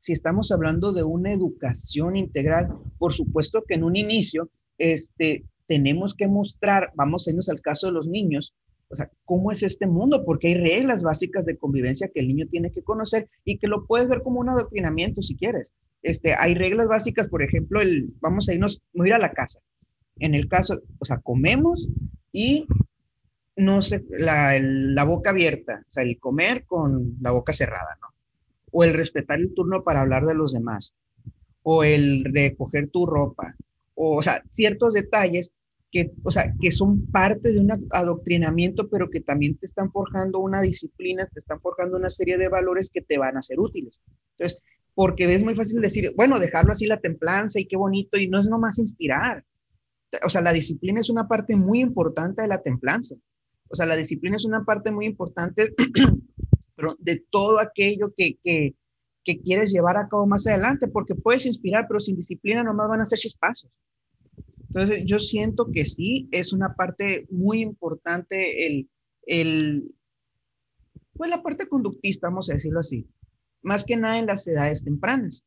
si 0.00 0.12
estamos 0.14 0.50
hablando 0.52 0.94
de 0.94 1.02
una 1.02 1.30
educación 1.30 2.16
integral, 2.16 2.78
por 2.96 3.12
supuesto 3.12 3.62
que 3.68 3.74
en 3.74 3.84
un 3.84 3.94
inicio, 3.94 4.48
este, 4.78 5.44
tenemos 5.66 6.14
que 6.14 6.26
mostrar, 6.26 6.90
vamos 6.94 7.26
a 7.26 7.30
irnos 7.30 7.50
al 7.50 7.60
caso 7.60 7.88
de 7.88 7.92
los 7.92 8.08
niños, 8.08 8.54
o 8.90 8.96
sea, 8.96 9.10
cómo 9.24 9.52
es 9.52 9.62
este 9.62 9.86
mundo, 9.86 10.24
porque 10.24 10.48
hay 10.48 10.54
reglas 10.54 11.02
básicas 11.02 11.44
de 11.44 11.58
convivencia 11.58 12.08
que 12.08 12.20
el 12.20 12.28
niño 12.28 12.46
tiene 12.50 12.72
que 12.72 12.82
conocer 12.82 13.28
y 13.44 13.58
que 13.58 13.66
lo 13.66 13.86
puedes 13.86 14.08
ver 14.08 14.22
como 14.22 14.40
un 14.40 14.48
adoctrinamiento 14.48 15.22
si 15.22 15.36
quieres. 15.36 15.72
Este, 16.02 16.34
hay 16.34 16.54
reglas 16.54 16.88
básicas, 16.88 17.28
por 17.28 17.42
ejemplo, 17.42 17.80
el, 17.80 18.10
vamos 18.20 18.48
a 18.48 18.54
irnos, 18.54 18.82
a 18.98 19.06
ir 19.06 19.14
a 19.14 19.18
la 19.18 19.32
casa. 19.32 19.60
En 20.18 20.34
el 20.34 20.48
caso, 20.48 20.80
o 20.98 21.04
sea, 21.04 21.18
comemos 21.18 21.88
y 22.32 22.66
no 23.56 23.82
sé, 23.82 24.04
la, 24.10 24.58
la 24.60 25.04
boca 25.04 25.30
abierta, 25.30 25.82
o 25.86 25.90
sea, 25.90 26.04
el 26.04 26.18
comer 26.18 26.64
con 26.64 27.16
la 27.20 27.32
boca 27.32 27.52
cerrada, 27.52 27.98
¿no? 28.00 28.08
O 28.70 28.84
el 28.84 28.94
respetar 28.94 29.40
el 29.40 29.52
turno 29.52 29.82
para 29.82 30.00
hablar 30.00 30.24
de 30.26 30.34
los 30.34 30.52
demás, 30.52 30.94
o 31.62 31.82
el 31.82 32.24
recoger 32.24 32.88
tu 32.90 33.04
ropa, 33.04 33.56
o, 33.94 34.16
o 34.16 34.22
sea, 34.22 34.42
ciertos 34.48 34.94
detalles 34.94 35.52
que, 35.90 36.12
o 36.22 36.30
sea, 36.30 36.52
que 36.60 36.70
son 36.70 37.06
parte 37.06 37.52
de 37.52 37.60
un 37.60 37.88
adoctrinamiento, 37.90 38.88
pero 38.88 39.08
que 39.08 39.20
también 39.20 39.56
te 39.56 39.66
están 39.66 39.90
forjando 39.90 40.38
una 40.38 40.60
disciplina, 40.60 41.26
te 41.26 41.38
están 41.38 41.60
forjando 41.60 41.96
una 41.96 42.10
serie 42.10 42.36
de 42.36 42.48
valores 42.48 42.90
que 42.92 43.00
te 43.00 43.18
van 43.18 43.36
a 43.36 43.42
ser 43.42 43.58
útiles. 43.58 44.00
Entonces, 44.36 44.62
porque 44.94 45.32
es 45.32 45.42
muy 45.42 45.54
fácil 45.54 45.80
decir, 45.80 46.12
bueno, 46.16 46.38
dejarlo 46.38 46.72
así 46.72 46.86
la 46.86 47.00
templanza 47.00 47.60
y 47.60 47.66
qué 47.66 47.76
bonito, 47.76 48.18
y 48.18 48.28
no 48.28 48.40
es 48.40 48.46
nomás 48.46 48.78
inspirar. 48.78 49.44
O 50.24 50.30
sea, 50.30 50.42
la 50.42 50.52
disciplina 50.52 51.00
es 51.00 51.10
una 51.10 51.28
parte 51.28 51.56
muy 51.56 51.80
importante 51.80 52.42
de 52.42 52.48
la 52.48 52.62
templanza. 52.62 53.14
O 53.68 53.76
sea, 53.76 53.86
la 53.86 53.96
disciplina 53.96 54.36
es 54.36 54.44
una 54.44 54.64
parte 54.64 54.90
muy 54.90 55.06
importante 55.06 55.74
de 56.98 57.24
todo 57.30 57.60
aquello 57.60 58.12
que, 58.16 58.38
que, 58.42 58.74
que 59.24 59.40
quieres 59.40 59.72
llevar 59.72 59.96
a 59.96 60.08
cabo 60.08 60.26
más 60.26 60.46
adelante, 60.46 60.88
porque 60.88 61.14
puedes 61.14 61.46
inspirar, 61.46 61.86
pero 61.86 62.00
sin 62.00 62.16
disciplina 62.16 62.62
nomás 62.62 62.88
van 62.88 63.00
a 63.00 63.06
ser 63.06 63.18
chispazos. 63.18 63.70
Entonces, 64.68 65.04
yo 65.06 65.18
siento 65.18 65.70
que 65.72 65.86
sí, 65.86 66.28
es 66.30 66.52
una 66.52 66.74
parte 66.74 67.26
muy 67.30 67.62
importante 67.62 68.66
el, 68.66 68.88
el, 69.26 69.94
pues 71.14 71.30
la 71.30 71.42
parte 71.42 71.68
conductista, 71.68 72.28
vamos 72.28 72.50
a 72.50 72.54
decirlo 72.54 72.80
así, 72.80 73.08
más 73.62 73.84
que 73.84 73.96
nada 73.96 74.18
en 74.18 74.26
las 74.26 74.46
edades 74.46 74.84
tempranas, 74.84 75.42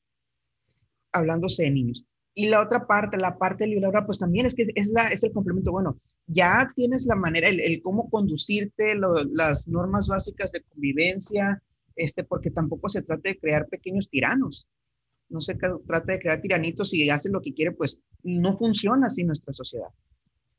hablándose 1.11 1.63
de 1.63 1.71
niños. 1.71 2.05
Y 2.33 2.47
la 2.47 2.61
otra 2.61 2.87
parte, 2.87 3.17
la 3.17 3.37
parte 3.37 3.67
liberadora, 3.67 4.05
pues 4.05 4.17
también 4.17 4.45
es 4.45 4.55
que 4.55 4.67
es, 4.75 4.89
la, 4.89 5.09
es 5.09 5.23
el 5.23 5.33
complemento, 5.33 5.71
bueno, 5.71 5.99
ya 6.27 6.71
tienes 6.75 7.05
la 7.05 7.15
manera, 7.15 7.49
el, 7.49 7.59
el 7.59 7.81
cómo 7.81 8.09
conducirte, 8.09 8.95
las 8.95 9.67
normas 9.67 10.07
básicas 10.07 10.51
de 10.51 10.63
convivencia, 10.63 11.61
este, 11.95 12.23
porque 12.23 12.49
tampoco 12.49 12.89
se 12.89 13.01
trata 13.01 13.29
de 13.29 13.37
crear 13.37 13.67
pequeños 13.67 14.09
tiranos, 14.09 14.67
no 15.29 15.41
se 15.41 15.55
trata 15.55 16.13
de 16.13 16.19
crear 16.19 16.41
tiranitos 16.41 16.93
y 16.93 17.09
hacen 17.09 17.33
lo 17.33 17.41
que 17.41 17.53
quiere, 17.53 17.71
pues 17.71 17.99
no 18.23 18.57
funciona 18.57 19.07
así 19.07 19.23
nuestra 19.23 19.53
sociedad. 19.53 19.89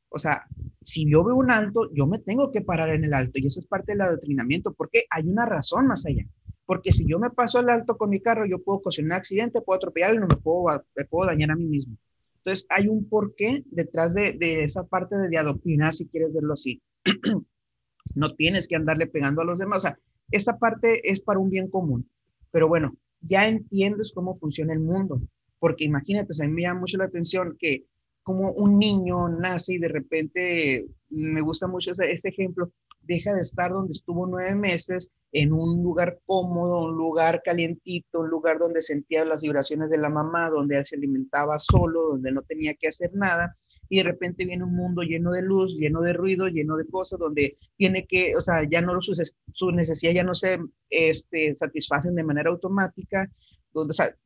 O 0.09 0.19
sea, 0.19 0.45
si 0.83 1.09
yo 1.09 1.23
veo 1.23 1.35
un 1.35 1.49
alto, 1.49 1.89
yo 1.93 2.05
me 2.05 2.19
tengo 2.19 2.51
que 2.51 2.61
parar 2.61 2.89
en 2.89 3.03
el 3.03 3.13
alto 3.13 3.39
y 3.39 3.47
eso 3.47 3.59
es 3.59 3.65
parte 3.65 3.93
del 3.93 4.01
adoctrinamiento 4.01 4.73
porque 4.73 5.05
hay 5.09 5.27
una 5.27 5.45
razón 5.45 5.87
más 5.87 6.05
allá. 6.05 6.25
Porque 6.65 6.91
si 6.91 7.05
yo 7.05 7.19
me 7.19 7.29
paso 7.29 7.59
al 7.59 7.69
alto 7.69 7.97
con 7.97 8.09
mi 8.09 8.21
carro, 8.21 8.45
yo 8.45 8.63
puedo 8.63 8.77
ocasionar 8.77 9.17
un 9.17 9.17
accidente, 9.17 9.61
puedo 9.61 9.77
atropellar 9.77 10.13
y 10.13 10.19
no 10.19 10.27
me 10.27 10.37
puedo, 10.37 11.25
dañar 11.25 11.51
a 11.51 11.55
mí 11.55 11.65
mismo. 11.65 11.97
Entonces, 12.37 12.65
hay 12.69 12.87
un 12.87 13.09
porqué 13.09 13.63
detrás 13.65 14.13
de, 14.13 14.33
de 14.33 14.63
esa 14.63 14.83
parte 14.83 15.17
de, 15.17 15.29
de 15.29 15.37
adoctrinar, 15.37 15.93
si 15.93 16.07
quieres 16.07 16.33
verlo 16.33 16.53
así. 16.53 16.81
no 18.15 18.35
tienes 18.35 18.67
que 18.67 18.75
andarle 18.75 19.07
pegando 19.07 19.41
a 19.41 19.45
los 19.45 19.59
demás. 19.59 19.79
O 19.79 19.81
sea, 19.81 19.99
esa 20.31 20.57
parte 20.57 21.09
es 21.09 21.19
para 21.19 21.39
un 21.39 21.49
bien 21.49 21.69
común. 21.69 22.09
Pero 22.51 22.67
bueno, 22.67 22.95
ya 23.21 23.47
entiendes 23.47 24.11
cómo 24.13 24.37
funciona 24.37 24.73
el 24.73 24.79
mundo, 24.79 25.21
porque 25.63 25.85
imagínate, 25.85 26.33
a 26.33 26.45
mí 26.45 26.51
me 26.51 26.63
llama 26.63 26.81
mucho 26.81 26.97
la 26.97 27.05
atención 27.05 27.55
que 27.57 27.85
como 28.21 28.51
un 28.51 28.77
niño 28.77 29.29
nace 29.29 29.75
y 29.75 29.77
de 29.77 29.87
repente, 29.87 30.85
me 31.09 31.39
gusta 31.39 31.67
mucho 31.67 31.91
ese, 31.91 32.27
ejemplo, 32.27 32.69
deja 32.99 33.33
de 33.33 33.39
estar 33.39 33.71
donde 33.71 33.93
estuvo 33.93 34.27
nueve 34.27 34.55
meses 34.55 35.09
en 35.31 35.53
un 35.53 35.81
lugar 35.81 36.19
cómodo, 36.25 36.87
un 36.87 36.97
lugar 36.97 37.41
calientito, 37.45 38.19
un 38.19 38.29
lugar 38.29 38.59
donde 38.59 38.81
sentía 38.81 39.23
las 39.23 39.39
vibraciones 39.39 39.89
de 39.89 39.99
la 39.99 40.09
mamá, 40.09 40.49
donde 40.49 40.83
se 40.83 40.97
alimentaba 40.97 41.57
solo, 41.59 42.09
donde 42.09 42.33
no 42.33 42.41
tenía 42.41 42.73
que 42.73 42.89
hacer 42.89 43.11
nada, 43.13 43.55
y 43.87 43.99
de 43.99 44.03
repente 44.03 44.43
viene 44.43 44.65
un 44.65 44.75
mundo 44.75 45.01
lleno 45.01 45.31
de 45.31 45.43
luz, 45.43 45.73
lleno 45.77 46.01
de 46.01 46.11
ruido, 46.11 46.49
lleno 46.49 46.75
de 46.75 46.87
cosas, 46.87 47.21
donde 47.21 47.57
tiene 47.77 48.05
que, 48.05 48.35
o 48.35 48.41
sea, 48.41 48.67
ya 48.69 48.81
no 48.81 49.01
sus, 49.01 49.17
necesidades 49.73 50.15
ya 50.17 50.23
no 50.25 50.35
se 50.35 50.59
este, 50.89 51.55
satisfacen 51.55 52.15
de 52.15 52.23
manera 52.25 52.49
automática, 52.49 53.31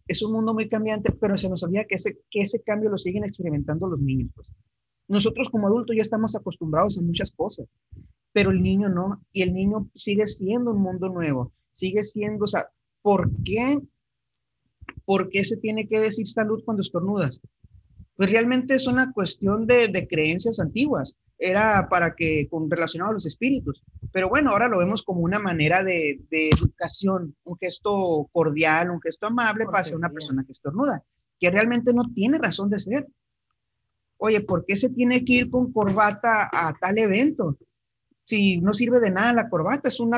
es 0.08 0.22
un 0.22 0.34
mundo 0.34 0.54
muy 0.54 0.70
cambiante, 0.70 1.13
pero 1.13 1.38
se 1.38 1.50
nos 1.50 1.63
olvida 1.63 1.86
que 1.86 1.96
ese, 1.96 2.20
que 2.30 2.42
ese 2.42 2.62
cambio 2.62 2.89
lo 2.89 2.98
siguen 2.98 3.24
experimentando 3.24 3.88
los 3.88 4.00
niños. 4.00 4.30
Pues. 4.36 4.51
Nosotros 5.08 5.50
como 5.50 5.68
adultos 5.68 5.96
ya 5.96 6.01
estamos 6.01 6.36
acostumbrados 6.36 6.98
a 6.98 7.01
muchas 7.01 7.32
cosas, 7.32 7.68
pero 8.34 8.51
el 8.51 8.62
niño 8.62 8.89
no, 8.89 9.22
y 9.32 9.42
el 9.42 9.54
niño 9.54 9.89
sigue 9.96 10.27
siendo 10.27 10.72
un 10.72 10.82
mundo 10.82 11.10
nuevo, 11.10 11.54
sigue 11.72 12.04
siendo, 12.04 12.44
o 12.46 12.48
sea, 12.48 12.68
¿por 13.01 13.32
qué? 13.44 13.80
¿Por 15.06 15.30
qué 15.30 15.44
se 15.46 15.58
tiene 15.58 15.88
que 15.88 16.00
decir 16.00 16.27
salud 16.27 16.62
cuando 16.66 16.82
estornudas? 16.82 17.42
Pues 18.16 18.30
realmente 18.32 18.75
es 18.75 18.88
una 18.88 19.13
cuestión 19.13 19.66
de, 19.66 19.88
de 19.88 20.08
creencias 20.08 20.60
antiguas, 20.60 21.16
era 21.38 21.88
para 21.89 22.15
que, 22.15 22.48
con 22.50 22.70
relacionado 22.70 23.12
a 23.12 23.13
los 23.15 23.25
espíritus, 23.25 23.84
pero 24.12 24.29
bueno, 24.29 24.51
ahora 24.51 24.67
lo 24.67 24.79
vemos 24.79 25.03
como 25.03 25.22
una 25.22 25.39
manera 25.39 25.84
de, 25.84 26.20
de 26.29 26.50
educación, 26.50 27.36
un 27.44 27.58
gesto 27.58 28.27
cordial, 28.32 28.89
un 28.89 29.01
gesto 29.01 29.27
amable 29.27 29.65
para 29.65 29.84
ser 29.84 29.96
una 29.96 30.10
persona 30.10 30.44
que 30.44 30.53
estornuda, 30.53 31.03
que 31.39 31.51
realmente 31.51 31.94
no 31.94 32.03
tiene 32.13 32.39
razón 32.39 32.70
de 32.70 32.79
ser. 32.79 33.08
Oye, 34.17 34.41
¿por 34.41 34.65
qué 34.65 34.75
se 34.75 34.89
tiene 34.89 35.24
que 35.24 35.34
ir 35.34 35.51
con 35.51 35.72
corbata 35.72 36.50
a 36.51 36.74
tal 36.79 36.98
evento? 36.98 37.58
si 38.27 38.60
no 38.60 38.74
sirve 38.74 39.00
de 39.00 39.10
nada 39.10 39.34
la 39.34 39.50
corbata, 39.50 39.88
es 39.88 40.00
un 40.00 40.12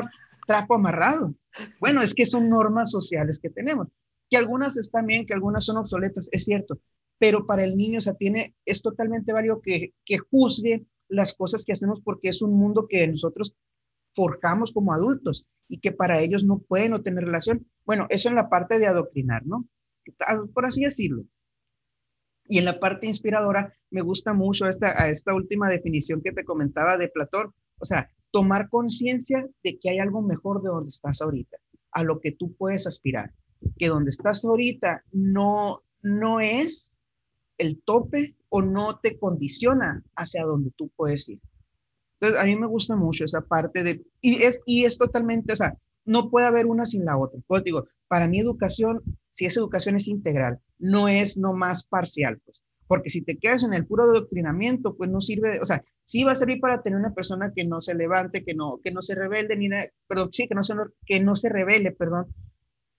trapo 0.46 0.74
amarrado. 0.74 1.34
Bueno, 1.78 2.02
es 2.02 2.12
que 2.12 2.26
son 2.26 2.48
normas 2.48 2.90
sociales 2.90 3.38
que 3.38 3.50
tenemos, 3.50 3.88
que 4.28 4.36
algunas 4.36 4.76
están 4.76 5.06
bien, 5.06 5.26
que 5.26 5.34
algunas 5.34 5.64
son 5.64 5.76
obsoletas, 5.76 6.28
es 6.32 6.44
cierto, 6.44 6.80
pero 7.18 7.46
para 7.46 7.64
el 7.64 7.76
niño, 7.76 7.98
o 7.98 8.00
sea, 8.00 8.14
tiene, 8.14 8.54
es 8.64 8.82
totalmente 8.82 9.32
válido 9.32 9.60
que, 9.60 9.94
que 10.04 10.18
juzgue 10.18 10.84
las 11.10 11.34
cosas 11.34 11.64
que 11.64 11.72
hacemos 11.72 12.00
porque 12.02 12.28
es 12.28 12.40
un 12.40 12.56
mundo 12.56 12.86
que 12.88 13.06
nosotros 13.06 13.54
forjamos 14.14 14.72
como 14.72 14.92
adultos 14.92 15.46
y 15.68 15.80
que 15.80 15.92
para 15.92 16.20
ellos 16.20 16.44
no 16.44 16.58
pueden 16.58 16.92
no 16.92 17.02
tener 17.02 17.24
relación. 17.24 17.66
Bueno, 17.84 18.06
eso 18.08 18.28
en 18.28 18.34
la 18.34 18.48
parte 18.48 18.78
de 18.78 18.86
adoctrinar, 18.86 19.44
¿no? 19.46 19.68
Por 20.54 20.66
así 20.66 20.82
decirlo. 20.84 21.24
Y 22.46 22.58
en 22.58 22.64
la 22.64 22.80
parte 22.80 23.06
inspiradora, 23.06 23.72
me 23.90 24.00
gusta 24.00 24.32
mucho 24.32 24.66
esta, 24.66 25.08
esta 25.08 25.34
última 25.34 25.68
definición 25.68 26.20
que 26.22 26.32
te 26.32 26.44
comentaba 26.44 26.96
de 26.98 27.08
Platón, 27.08 27.54
o 27.78 27.84
sea, 27.84 28.10
tomar 28.32 28.68
conciencia 28.68 29.46
de 29.62 29.78
que 29.78 29.90
hay 29.90 29.98
algo 29.98 30.22
mejor 30.22 30.62
de 30.62 30.68
donde 30.68 30.88
estás 30.88 31.20
ahorita, 31.20 31.58
a 31.92 32.02
lo 32.02 32.20
que 32.20 32.32
tú 32.32 32.54
puedes 32.56 32.86
aspirar, 32.86 33.32
que 33.76 33.88
donde 33.88 34.10
estás 34.10 34.44
ahorita 34.44 35.04
no, 35.12 35.82
no 36.02 36.40
es 36.40 36.92
el 37.58 37.80
tope 37.82 38.34
o 38.50 38.62
no 38.62 38.98
te 38.98 39.18
condiciona 39.18 40.02
hacia 40.16 40.44
donde 40.44 40.70
tú 40.76 40.90
puedes 40.96 41.28
ir. 41.28 41.40
Entonces, 42.20 42.42
a 42.42 42.46
mí 42.46 42.56
me 42.56 42.66
gusta 42.66 42.96
mucho 42.96 43.24
esa 43.24 43.40
parte 43.40 43.82
de, 43.82 44.04
y 44.20 44.42
es, 44.42 44.60
y 44.66 44.84
es 44.84 44.98
totalmente, 44.98 45.54
o 45.54 45.56
sea, 45.56 45.76
no 46.04 46.30
puede 46.30 46.46
haber 46.46 46.66
una 46.66 46.84
sin 46.84 47.04
la 47.04 47.16
otra. 47.16 47.40
Pues 47.46 47.64
digo, 47.64 47.86
para 48.08 48.28
mi 48.28 48.38
educación, 48.38 49.02
si 49.30 49.46
esa 49.46 49.60
educación 49.60 49.96
es 49.96 50.06
integral, 50.06 50.58
no 50.78 51.08
es 51.08 51.38
nomás 51.38 51.84
parcial, 51.84 52.38
pues 52.44 52.62
porque 52.90 53.08
si 53.08 53.22
te 53.22 53.38
quedas 53.38 53.62
en 53.62 53.72
el 53.72 53.86
puro 53.86 54.02
adoctrinamiento, 54.02 54.96
pues 54.96 55.08
no 55.08 55.20
sirve, 55.20 55.60
o 55.60 55.64
sea, 55.64 55.84
sí 56.02 56.24
va 56.24 56.32
a 56.32 56.34
servir 56.34 56.58
para 56.58 56.82
tener 56.82 56.98
una 56.98 57.14
persona 57.14 57.52
que 57.54 57.64
no 57.64 57.80
se 57.80 57.94
levante, 57.94 58.42
que 58.42 58.52
no, 58.52 58.80
que 58.82 58.90
no 58.90 59.00
se 59.00 59.14
rebelde, 59.14 59.54
ni 59.54 59.68
nada, 59.68 59.84
perdón, 60.08 60.30
sí, 60.32 60.48
que 60.48 60.56
no 60.56 60.64
se, 60.64 60.74
que 61.06 61.20
no 61.20 61.36
se 61.36 61.48
revele, 61.48 61.92
perdón, 61.92 62.26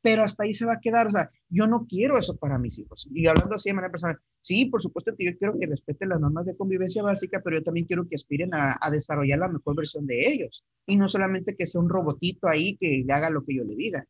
pero 0.02 0.24
hasta 0.24 0.44
ahí 0.44 0.54
se 0.54 0.66
va 0.66 0.74
a 0.74 0.80
quedar, 0.80 1.08
o 1.08 1.12
sea, 1.12 1.30
yo 1.50 1.68
no 1.68 1.86
quiero 1.88 2.18
eso 2.18 2.36
para 2.38 2.58
mis 2.58 2.78
hijos. 2.80 3.08
Y 3.14 3.28
hablando 3.28 3.56
así 3.56 3.70
de 3.70 3.74
manera 3.76 3.92
personal, 3.92 4.18
sí, 4.42 4.66
por 4.66 4.82
supuesto 4.82 5.14
que 5.18 5.26
yo 5.26 5.38
quiero 5.38 5.58
que 5.60 5.68
respeten 5.68 6.10
las 6.10 6.20
normas 6.20 6.46
de 6.46 6.56
convivencia 6.58 7.04
básica, 7.04 7.42
pero 7.44 7.58
yo 7.58 7.64
también 7.64 7.86
quiero 7.86 8.08
que 8.08 8.16
aspiren 8.16 8.54
a, 8.54 8.78
a 8.80 8.92
desarrollar 8.92 9.40
la 9.40 9.48
mejor 9.48 9.76
versión 9.76 10.08
de 10.08 10.20
ellos, 10.28 10.64
y 10.86 10.96
no 10.96 11.08
solamente 11.10 11.56
que 11.56 11.66
sea 11.66 11.82
un 11.82 11.90
robotito 11.90 12.48
ahí 12.48 12.78
que 12.78 13.04
le 13.06 13.14
haga 13.14 13.30
lo 13.30 13.44
que 13.44 13.56
yo 13.56 13.64
le 13.64 13.76
diga. 13.76 14.06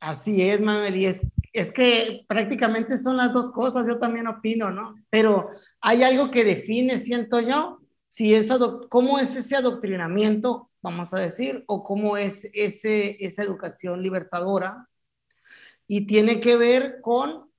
Así 0.00 0.42
es, 0.42 0.60
Manuel, 0.60 0.96
y 0.96 1.06
es, 1.06 1.24
es 1.52 1.70
que 1.70 2.24
prácticamente 2.26 2.98
son 2.98 3.16
las 3.16 3.32
dos 3.32 3.52
cosas, 3.52 3.86
yo 3.86 4.00
también 4.00 4.26
opino, 4.26 4.72
¿no? 4.72 4.96
Pero 5.10 5.48
hay 5.80 6.02
algo 6.02 6.28
que 6.28 6.42
define, 6.42 6.98
siento 6.98 7.40
yo, 7.40 7.78
si 8.08 8.34
es 8.34 8.48
cómo 8.88 9.20
es 9.20 9.36
ese 9.36 9.54
adoctrinamiento, 9.54 10.71
vamos 10.82 11.14
a 11.14 11.20
decir, 11.20 11.64
o 11.66 11.84
cómo 11.84 12.16
es 12.16 12.48
ese, 12.52 13.24
esa 13.24 13.42
educación 13.42 14.02
libertadora, 14.02 14.88
y 15.86 16.06
tiene 16.06 16.40
que 16.40 16.56
ver 16.56 17.00
con, 17.00 17.50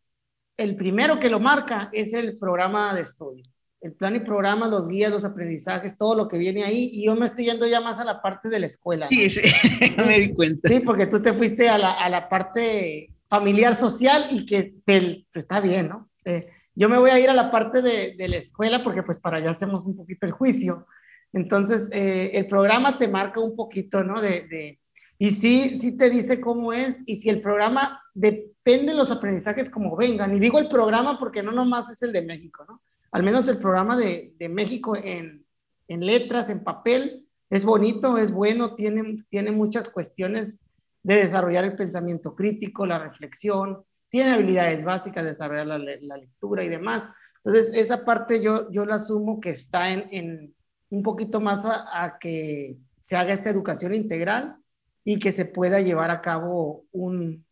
el 0.58 0.76
primero 0.76 1.20
que 1.20 1.30
lo 1.30 1.40
marca 1.40 1.90
es 1.94 2.14
el 2.14 2.38
programa 2.38 2.94
de 2.94 3.02
estudio 3.02 3.44
el 3.84 3.92
plan 3.94 4.16
y 4.16 4.22
programa, 4.22 4.66
los 4.66 4.88
guías, 4.88 5.12
los 5.12 5.26
aprendizajes, 5.26 5.98
todo 5.98 6.16
lo 6.16 6.30
que 6.30 6.38
viene 6.38 6.64
ahí, 6.64 6.90
y 6.94 7.06
yo 7.06 7.16
me 7.16 7.26
estoy 7.26 7.46
yendo 7.46 7.68
ya 7.68 7.82
más 7.82 8.00
a 8.00 8.06
la 8.06 8.22
parte 8.22 8.48
de 8.48 8.58
la 8.58 8.66
escuela. 8.66 9.10
Sí, 9.10 9.30
sí, 9.30 9.42
me 9.98 10.20
di 10.20 10.34
cuenta. 10.34 10.70
Sí, 10.70 10.80
porque 10.80 11.06
tú 11.06 11.22
te 11.22 11.34
fuiste 11.34 11.68
a 11.68 11.78
la, 11.78 11.92
a 11.92 12.10
la 12.10 12.30
parte 12.30 13.10
familiar, 13.28 13.78
social, 13.78 14.28
y 14.32 14.46
que 14.46 14.76
te, 14.86 15.26
pues, 15.34 15.44
está 15.44 15.60
bien, 15.60 15.90
¿no? 15.90 16.10
Eh, 16.24 16.48
yo 16.74 16.88
me 16.88 16.98
voy 16.98 17.10
a 17.10 17.20
ir 17.20 17.30
a 17.30 17.34
la 17.34 17.52
parte 17.52 17.82
de, 17.82 18.16
de, 18.18 18.28
la 18.30 18.38
escuela, 18.38 18.82
porque 18.86 19.04
pues 19.04 19.18
para 19.18 19.38
allá 19.38 19.52
hacemos 19.52 19.86
un 19.86 19.98
poquito 19.98 20.26
el 20.26 20.32
juicio. 20.32 20.88
Entonces, 21.34 21.90
eh, 21.92 22.32
el 22.36 22.48
programa 22.48 22.98
te 22.98 23.08
marca 23.08 23.40
un 23.40 23.56
poquito, 23.56 24.04
¿no? 24.04 24.22
De, 24.22 24.48
de, 24.48 24.80
y 25.18 25.32
sí, 25.32 25.80
sí 25.80 25.94
te 25.98 26.10
dice 26.10 26.40
cómo 26.40 26.74
es, 26.74 27.00
y 27.06 27.18
si 27.18 27.30
el 27.30 27.42
programa 27.42 28.02
depende 28.14 28.92
de 28.92 28.98
los 28.98 29.12
aprendizajes 29.12 29.70
como 29.70 29.96
vengan, 29.96 30.36
y 30.36 30.40
digo 30.40 30.60
el 30.60 30.68
programa 30.68 31.18
porque 31.18 31.42
no 31.42 31.52
nomás 31.52 31.90
es 31.90 32.02
el 32.04 32.14
de 32.14 32.22
México, 32.22 32.66
¿no? 32.68 32.82
al 33.14 33.24
menos 33.24 33.48
el 33.48 33.60
programa 33.60 33.96
de, 33.96 34.34
de 34.40 34.50
México 34.50 34.98
en, 34.98 35.46
en, 35.88 36.06
letras, 36.06 36.50
en 36.50 36.64
papel, 36.64 37.26
es 37.50 37.64
bonito, 37.64 38.18
es 38.18 38.32
bueno, 38.32 38.74
tiene, 38.74 39.24
tiene 39.30 39.52
muchas 39.52 39.88
cuestiones 39.88 40.58
de 41.04 41.18
desarrollar 41.18 41.64
el 41.64 41.76
pensamiento 41.76 42.36
crítico, 42.36 42.88
la 42.88 42.98
reflexión, 42.98 43.84
tiene 44.10 44.32
habilidades 44.32 44.84
básicas 44.84 45.24
de 45.24 45.30
desarrollar 45.30 45.68
la, 45.68 45.78
la 45.78 46.18
lectura 46.18 46.64
y 46.64 46.70
demás. 46.70 47.08
Entonces, 47.44 47.76
esa 47.76 48.04
parte 48.04 48.42
yo, 48.42 48.72
yo 48.72 48.84
la 48.84 48.96
asumo 48.96 49.40
que 49.40 49.52
está 49.52 49.92
en, 49.92 50.06
en 50.10 50.56
un 50.94 51.02
poquito 51.02 51.42
más 51.42 51.66
a, 51.66 52.18
que 52.20 52.78
se 53.02 53.16
haga 53.16 53.34
esta 53.34 53.50
educación 53.50 53.96
integral 53.96 54.58
y 55.04 55.18
que 55.18 55.32
se 55.32 55.46
pueda 55.46 55.82
llevar 55.82 56.12
a 56.12 56.22
cabo 56.22 56.86
un, 56.92 57.44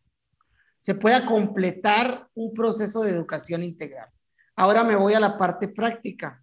se 0.78 0.94
pueda 0.94 1.26
completar 1.26 2.28
un 2.34 2.54
proceso 2.54 3.02
de 3.02 3.10
educación 3.10 3.64
integral. 3.64 4.08
Ahora 4.54 4.84
me 4.84 4.94
voy 4.94 5.14
a 5.14 5.20
la 5.20 5.36
parte 5.36 5.66
práctica, 5.66 6.40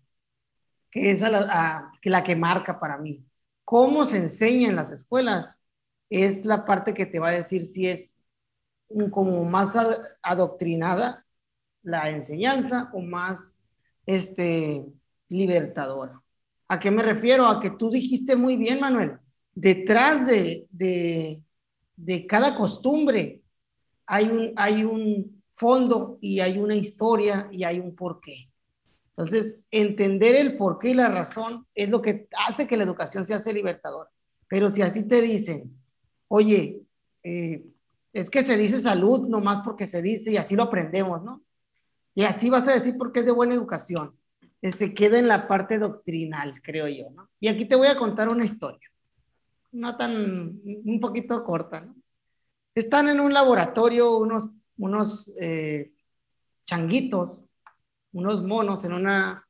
que 0.91 1.11
es 1.11 1.21
la, 1.21 1.89
la 2.03 2.23
que 2.23 2.35
marca 2.35 2.81
para 2.81 2.97
mí. 2.97 3.25
¿Cómo 3.63 4.03
se 4.03 4.17
enseña 4.17 4.67
en 4.67 4.75
las 4.75 4.91
escuelas? 4.91 5.57
Es 6.09 6.43
la 6.43 6.65
parte 6.65 6.93
que 6.93 7.05
te 7.05 7.19
va 7.19 7.29
a 7.29 7.33
decir 7.33 7.63
si 7.63 7.87
es 7.87 8.19
como 9.09 9.45
más 9.45 9.73
adoctrinada 10.21 11.25
la 11.81 12.09
enseñanza 12.09 12.89
o 12.91 12.99
más 12.99 13.57
este, 14.05 14.85
libertadora. 15.29 16.21
¿A 16.69 16.79
qué 16.79 16.91
me 16.91 17.03
refiero? 17.03 17.47
A 17.47 17.59
que 17.59 17.71
tú 17.71 17.89
dijiste 17.89 18.35
muy 18.35 18.55
bien, 18.55 18.79
Manuel. 18.79 19.17
Detrás 19.53 20.25
de, 20.25 20.67
de, 20.69 21.43
de 21.95 22.27
cada 22.27 22.55
costumbre 22.55 23.41
hay 24.05 24.25
un, 24.25 24.53
hay 24.55 24.83
un 24.83 25.43
fondo 25.51 26.19
y 26.21 26.39
hay 26.39 26.57
una 26.57 26.75
historia 26.75 27.49
y 27.51 27.63
hay 27.63 27.79
un 27.79 27.95
porqué. 27.95 28.49
Entonces, 29.09 29.59
entender 29.71 30.35
el 30.35 30.55
porqué 30.55 30.91
y 30.91 30.93
la 30.93 31.09
razón 31.09 31.65
es 31.75 31.89
lo 31.89 32.01
que 32.01 32.27
hace 32.47 32.67
que 32.67 32.77
la 32.77 32.83
educación 32.83 33.25
se 33.25 33.33
hace 33.33 33.51
libertadora. 33.51 34.09
Pero 34.47 34.69
si 34.69 34.81
así 34.81 35.03
te 35.03 35.21
dicen, 35.21 35.75
oye, 36.27 36.81
eh, 37.23 37.65
es 38.13 38.29
que 38.29 38.43
se 38.43 38.55
dice 38.55 38.79
salud 38.79 39.27
nomás 39.27 39.61
porque 39.65 39.85
se 39.85 40.01
dice 40.01 40.31
y 40.31 40.37
así 40.37 40.55
lo 40.55 40.63
aprendemos, 40.63 41.21
¿no? 41.23 41.43
Y 42.15 42.23
así 42.23 42.49
vas 42.49 42.67
a 42.67 42.73
decir 42.73 42.95
porque 42.97 43.19
es 43.19 43.25
de 43.25 43.31
buena 43.31 43.55
educación. 43.55 44.15
Eh, 44.61 44.71
se 44.71 44.93
queda 44.93 45.19
en 45.19 45.27
la 45.27 45.47
parte 45.47 45.79
doctrinal, 45.79 46.61
creo 46.61 46.87
yo, 46.87 47.09
¿no? 47.11 47.29
Y 47.39 47.47
aquí 47.47 47.65
te 47.65 47.75
voy 47.75 47.87
a 47.87 47.97
contar 47.97 48.29
una 48.29 48.45
historia, 48.45 48.89
no 49.71 49.95
tan, 49.97 50.59
un 50.63 50.99
poquito 50.99 51.43
corta, 51.43 51.81
¿no? 51.81 51.95
Están 52.75 53.09
en 53.09 53.19
un 53.19 53.33
laboratorio 53.33 54.17
unos 54.17 54.49
unos 54.79 55.33
eh, 55.39 55.91
changuitos, 56.65 57.47
unos 58.13 58.43
monos 58.43 58.83
en 58.85 58.93
una, 58.93 59.45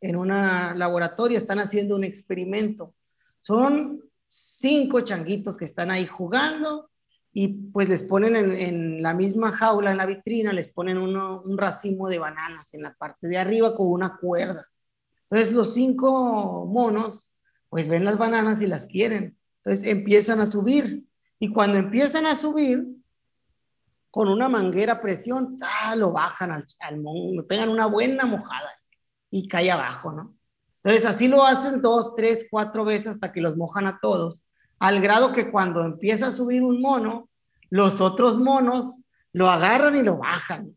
en 0.00 0.16
una 0.16 0.74
laboratorio, 0.74 1.38
están 1.38 1.58
haciendo 1.58 1.96
un 1.96 2.04
experimento 2.04 2.94
Son 3.40 4.00
cinco 4.28 5.00
changuitos 5.00 5.56
que 5.56 5.64
están 5.64 5.90
ahí 5.90 6.06
jugando 6.06 6.89
y 7.32 7.48
pues 7.48 7.88
les 7.88 8.02
ponen 8.02 8.34
en, 8.34 9.02
la 9.02 9.14
misma 9.14 9.52
jaula, 9.52 9.92
en 9.92 9.98
la 9.98 10.06
vitrina, 10.06 10.52
les 10.52 10.68
ponen 10.68 10.98
un 10.98 11.58
racimo 11.58 12.08
de 12.08 12.18
bananas 12.18 12.74
en 12.74 12.82
la 12.82 12.94
parte 12.94 13.28
de 13.28 13.38
arriba 13.38 13.74
con 13.74 13.88
una 13.88 14.16
cuerda. 14.16 14.66
Entonces 15.22 15.52
los 15.52 15.74
cinco 15.74 16.66
monos 16.66 17.32
pues 17.68 17.88
ven 17.88 18.04
las 18.04 18.18
bananas 18.18 18.60
y 18.60 18.66
las 18.66 18.86
quieren. 18.86 19.38
Entonces 19.62 19.86
empiezan 19.86 20.40
a 20.40 20.46
subir 20.46 21.04
y 21.38 21.52
cuando 21.52 21.78
empiezan 21.78 22.26
a 22.26 22.34
subir, 22.34 22.86
con 24.10 24.28
una 24.28 24.48
manguera 24.48 24.94
a 24.94 25.00
presión, 25.00 25.56
lo 25.96 26.10
bajan 26.10 26.50
al, 26.50 26.66
al 26.80 27.00
mono, 27.00 27.32
me 27.32 27.42
pegan 27.44 27.68
una 27.68 27.86
buena 27.86 28.26
mojada 28.26 28.70
y 29.30 29.46
cae 29.46 29.70
abajo, 29.70 30.12
¿no? 30.12 30.34
Entonces 30.82 31.04
así 31.04 31.28
lo 31.28 31.44
hacen 31.44 31.80
dos, 31.80 32.16
tres, 32.16 32.48
cuatro 32.50 32.84
veces 32.84 33.08
hasta 33.08 33.32
que 33.32 33.40
los 33.40 33.56
mojan 33.56 33.86
a 33.86 34.00
todos, 34.00 34.40
al 34.80 35.00
grado 35.00 35.30
que 35.30 35.50
cuando 35.50 35.84
empieza 35.84 36.28
a 36.28 36.32
subir 36.32 36.62
un 36.62 36.80
mono, 36.80 37.28
los 37.68 38.00
otros 38.00 38.40
monos 38.40 39.04
lo 39.32 39.48
agarran 39.48 39.94
y 39.94 40.02
lo 40.02 40.16
bajan. 40.16 40.76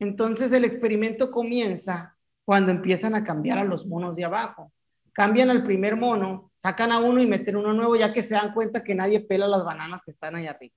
Entonces 0.00 0.52
el 0.52 0.64
experimento 0.64 1.30
comienza 1.30 2.16
cuando 2.44 2.72
empiezan 2.72 3.14
a 3.14 3.22
cambiar 3.22 3.58
a 3.58 3.64
los 3.64 3.86
monos 3.86 4.16
de 4.16 4.24
abajo. 4.24 4.72
Cambian 5.12 5.50
al 5.50 5.62
primer 5.62 5.96
mono, 5.96 6.50
sacan 6.58 6.90
a 6.90 6.98
uno 6.98 7.20
y 7.20 7.26
meten 7.26 7.56
uno 7.56 7.72
nuevo, 7.72 7.94
ya 7.94 8.12
que 8.12 8.22
se 8.22 8.34
dan 8.34 8.52
cuenta 8.52 8.82
que 8.82 8.94
nadie 8.94 9.20
pela 9.20 9.46
las 9.46 9.64
bananas 9.64 10.02
que 10.04 10.10
están 10.10 10.34
ahí 10.34 10.48
arriba. 10.48 10.74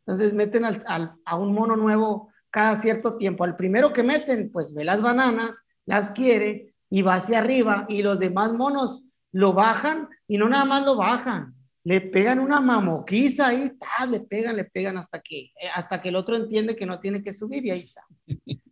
Entonces 0.00 0.32
meten 0.32 0.64
a 0.64 1.36
un 1.36 1.52
mono 1.52 1.76
nuevo 1.76 2.32
cada 2.50 2.76
cierto 2.76 3.16
tiempo. 3.16 3.44
Al 3.44 3.56
primero 3.56 3.92
que 3.92 4.02
meten, 4.02 4.50
pues 4.50 4.72
ve 4.72 4.84
las 4.84 5.02
bananas, 5.02 5.52
las 5.84 6.10
quiere 6.10 6.72
y 6.88 7.02
va 7.02 7.14
hacia 7.14 7.40
arriba 7.40 7.84
y 7.90 8.02
los 8.02 8.18
demás 8.18 8.54
monos 8.54 9.04
lo 9.32 9.52
bajan 9.52 10.08
y 10.26 10.38
no 10.38 10.48
nada 10.48 10.64
más 10.64 10.84
lo 10.84 10.96
bajan, 10.96 11.54
le 11.88 12.02
pegan 12.02 12.38
una 12.38 12.60
mamoquiza 12.60 13.46
ahí, 13.46 13.72
le 14.10 14.20
pegan, 14.20 14.56
le 14.56 14.64
pegan 14.64 14.98
hasta 14.98 15.22
que, 15.22 15.52
hasta 15.74 16.02
que 16.02 16.10
el 16.10 16.16
otro 16.16 16.36
entiende 16.36 16.76
que 16.76 16.84
no 16.84 17.00
tiene 17.00 17.22
que 17.22 17.32
subir 17.32 17.64
y 17.64 17.70
ahí 17.70 17.80
está. 17.80 18.04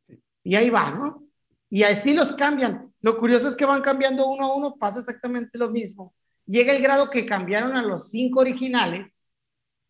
Y 0.44 0.54
ahí 0.54 0.70
va, 0.70 0.90
¿no? 0.92 1.26
Y 1.68 1.82
así 1.82 2.14
los 2.14 2.34
cambian. 2.34 2.94
Lo 3.00 3.16
curioso 3.16 3.48
es 3.48 3.56
que 3.56 3.64
van 3.64 3.82
cambiando 3.82 4.28
uno 4.28 4.44
a 4.44 4.54
uno, 4.54 4.76
pasa 4.76 5.00
exactamente 5.00 5.58
lo 5.58 5.70
mismo. 5.70 6.14
Llega 6.44 6.72
el 6.72 6.80
grado 6.80 7.10
que 7.10 7.26
cambiaron 7.26 7.74
a 7.74 7.82
los 7.82 8.10
cinco 8.10 8.40
originales 8.40 9.20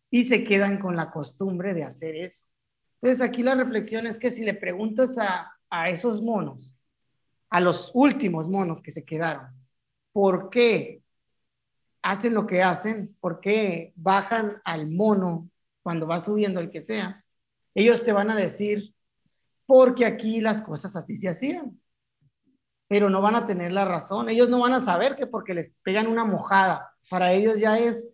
y 0.09 0.23
se 0.23 0.43
quedan 0.43 0.79
con 0.79 0.95
la 0.95 1.11
costumbre 1.11 1.75
de 1.75 1.83
hacer 1.83 2.15
eso. 2.15 2.47
Entonces 3.01 3.21
aquí 3.21 3.43
la 3.43 3.55
reflexión 3.55 4.07
es 4.07 4.17
que 4.17 4.31
si 4.31 4.43
le 4.45 4.53
preguntas 4.53 5.17
a, 5.19 5.51
a 5.69 5.89
esos 5.89 6.23
monos, 6.23 6.73
a 7.49 7.59
los 7.59 7.91
últimos 7.93 8.47
monos 8.47 8.81
que 8.81 8.91
se 8.91 9.05
quedaron, 9.05 9.47
¿por 10.13 10.49
qué 10.49 11.03
hacen 12.09 12.33
lo 12.33 12.47
que 12.47 12.63
hacen? 12.63 13.15
¿Por 13.19 13.41
qué 13.41 13.93
bajan 13.95 14.61
al 14.63 14.89
mono 14.89 15.49
cuando 15.83 16.07
va 16.07 16.21
subiendo 16.21 16.59
el 16.59 16.69
que 16.69 16.81
sea? 16.81 17.23
Ellos 17.75 18.03
te 18.03 18.13
van 18.13 18.29
a 18.29 18.35
decir, 18.35 18.93
porque 19.65 20.05
aquí 20.05 20.39
las 20.39 20.61
cosas 20.61 20.95
así 20.95 21.15
se 21.15 21.27
hacían. 21.27 21.79
Pero 22.87 23.09
no 23.09 23.21
van 23.21 23.35
a 23.35 23.45
tener 23.45 23.73
la 23.73 23.83
razón. 23.83 24.29
Ellos 24.29 24.49
no 24.49 24.61
van 24.61 24.71
a 24.71 24.79
saber 24.79 25.17
que 25.17 25.27
porque 25.27 25.53
les 25.53 25.75
pegan 25.83 26.07
una 26.07 26.23
mojada. 26.23 26.93
Para 27.09 27.33
ellos 27.33 27.59
ya 27.59 27.77
es 27.77 28.09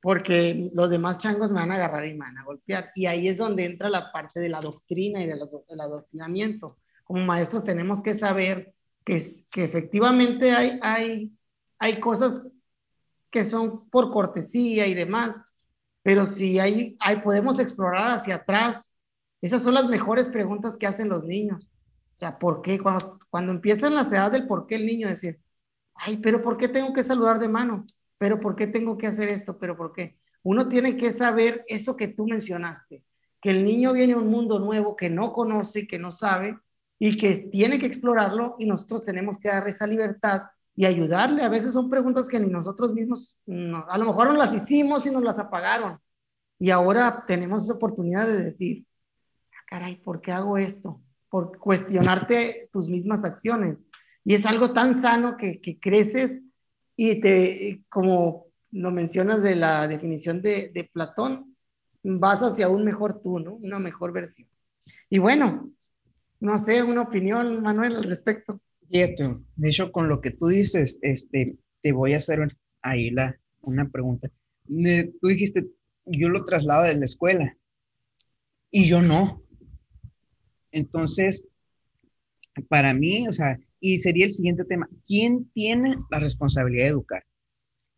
porque 0.00 0.70
los 0.74 0.90
demás 0.90 1.18
changos 1.18 1.52
me 1.52 1.60
van 1.60 1.70
a 1.70 1.76
agarrar 1.76 2.06
y 2.06 2.14
me 2.14 2.26
van 2.26 2.38
a 2.38 2.44
golpear. 2.44 2.90
Y 2.96 3.06
ahí 3.06 3.28
es 3.28 3.38
donde 3.38 3.64
entra 3.64 3.88
la 3.88 4.10
parte 4.10 4.40
de 4.40 4.48
la 4.48 4.60
doctrina 4.60 5.22
y 5.22 5.26
del, 5.26 5.40
adoctrinamiento. 5.80 6.78
Como 7.04 7.24
maestros 7.24 7.62
tenemos 7.62 8.02
que 8.02 8.14
saber 8.14 8.74
que, 9.04 9.22
que 9.50 9.62
efectivamente 9.62 10.50
hay, 10.50 10.78
hay, 10.82 11.32
hay 11.78 12.00
cosas 12.00 12.44
que 13.30 13.44
son 13.44 13.88
por 13.90 14.10
cortesía 14.10 14.86
y 14.86 14.94
demás, 14.94 15.42
pero 16.02 16.26
si 16.26 16.58
hay, 16.58 16.96
hay, 17.00 17.16
podemos 17.16 17.58
explorar 17.58 18.10
hacia 18.10 18.36
atrás, 18.36 18.94
esas 19.40 19.62
son 19.62 19.74
las 19.74 19.88
mejores 19.88 20.28
preguntas 20.28 20.76
que 20.76 20.86
hacen 20.86 21.08
los 21.08 21.24
niños. 21.24 21.64
O 21.64 22.18
sea, 22.18 22.38
¿por 22.38 22.62
qué? 22.62 22.78
Cuando, 22.78 23.20
cuando 23.30 23.52
empiezan 23.52 23.94
las 23.94 24.10
edades 24.12 24.32
del 24.32 24.46
por 24.46 24.66
qué 24.66 24.76
el 24.76 24.86
niño 24.86 25.08
decir, 25.08 25.40
ay, 25.94 26.16
pero 26.16 26.42
¿por 26.42 26.56
qué 26.56 26.68
tengo 26.68 26.92
que 26.92 27.02
saludar 27.02 27.38
de 27.38 27.48
mano? 27.48 27.84
pero 28.18 28.40
¿por 28.40 28.56
qué 28.56 28.66
tengo 28.66 28.98
que 28.98 29.06
hacer 29.06 29.32
esto? 29.32 29.58
Pero 29.58 29.76
¿por 29.76 29.92
qué? 29.92 30.18
Uno 30.42 30.68
tiene 30.68 30.96
que 30.96 31.12
saber 31.12 31.64
eso 31.68 31.96
que 31.96 32.08
tú 32.08 32.26
mencionaste, 32.26 33.04
que 33.40 33.50
el 33.50 33.64
niño 33.64 33.92
viene 33.92 34.14
a 34.14 34.18
un 34.18 34.28
mundo 34.28 34.58
nuevo 34.58 34.96
que 34.96 35.08
no 35.08 35.32
conoce, 35.32 35.86
que 35.86 35.98
no 35.98 36.12
sabe 36.12 36.58
y 36.98 37.16
que 37.16 37.48
tiene 37.50 37.78
que 37.78 37.86
explorarlo 37.86 38.56
y 38.58 38.66
nosotros 38.66 39.04
tenemos 39.04 39.38
que 39.38 39.48
dar 39.48 39.66
esa 39.68 39.86
libertad 39.86 40.42
y 40.78 40.86
ayudarle. 40.86 41.42
A 41.42 41.48
veces 41.48 41.72
son 41.72 41.90
preguntas 41.90 42.28
que 42.28 42.38
ni 42.38 42.48
nosotros 42.48 42.94
mismos, 42.94 43.36
a 43.88 43.98
lo 43.98 44.04
mejor 44.04 44.28
no 44.28 44.34
las 44.34 44.54
hicimos 44.54 45.04
y 45.04 45.10
nos 45.10 45.24
las 45.24 45.40
apagaron. 45.40 45.98
Y 46.56 46.70
ahora 46.70 47.24
tenemos 47.26 47.64
esa 47.64 47.72
oportunidad 47.72 48.28
de 48.28 48.44
decir, 48.44 48.86
ah, 49.50 49.64
caray, 49.66 49.96
¿por 49.96 50.20
qué 50.20 50.30
hago 50.30 50.56
esto? 50.56 51.02
Por 51.28 51.58
cuestionarte 51.58 52.70
tus 52.72 52.86
mismas 52.86 53.24
acciones. 53.24 53.86
Y 54.22 54.34
es 54.34 54.46
algo 54.46 54.72
tan 54.72 54.94
sano 54.94 55.36
que, 55.36 55.60
que 55.60 55.80
creces 55.80 56.42
y 56.94 57.18
te, 57.18 57.82
como 57.88 58.46
lo 58.70 58.92
mencionas 58.92 59.42
de 59.42 59.56
la 59.56 59.88
definición 59.88 60.40
de, 60.42 60.70
de 60.72 60.84
Platón, 60.84 61.56
vas 62.04 62.44
hacia 62.44 62.68
un 62.68 62.84
mejor 62.84 63.20
tú, 63.20 63.40
¿no? 63.40 63.54
Una 63.54 63.80
mejor 63.80 64.12
versión. 64.12 64.48
Y 65.10 65.18
bueno, 65.18 65.72
no 66.38 66.56
sé, 66.56 66.84
una 66.84 67.02
opinión, 67.02 67.62
Manuel, 67.62 67.96
al 67.96 68.04
respecto. 68.04 68.60
Cierto. 68.90 69.42
De 69.56 69.68
hecho, 69.68 69.92
con 69.92 70.08
lo 70.08 70.20
que 70.20 70.30
tú 70.30 70.46
dices, 70.46 70.98
este, 71.02 71.56
te 71.82 71.92
voy 71.92 72.14
a 72.14 72.18
hacer 72.18 72.56
ahí 72.82 73.10
la, 73.10 73.38
una 73.60 73.88
pregunta. 73.88 74.30
Tú 74.66 75.28
dijiste, 75.28 75.66
yo 76.06 76.28
lo 76.28 76.44
traslado 76.44 76.84
de 76.84 76.94
la 76.94 77.04
escuela 77.04 77.56
y 78.70 78.88
yo 78.88 79.02
no. 79.02 79.42
Entonces, 80.72 81.44
para 82.68 82.94
mí, 82.94 83.28
o 83.28 83.32
sea, 83.32 83.58
y 83.80 84.00
sería 84.00 84.26
el 84.26 84.32
siguiente 84.32 84.64
tema, 84.64 84.88
¿quién 85.06 85.50
tiene 85.52 85.96
la 86.10 86.18
responsabilidad 86.18 86.84
de 86.84 86.90
educar? 86.90 87.24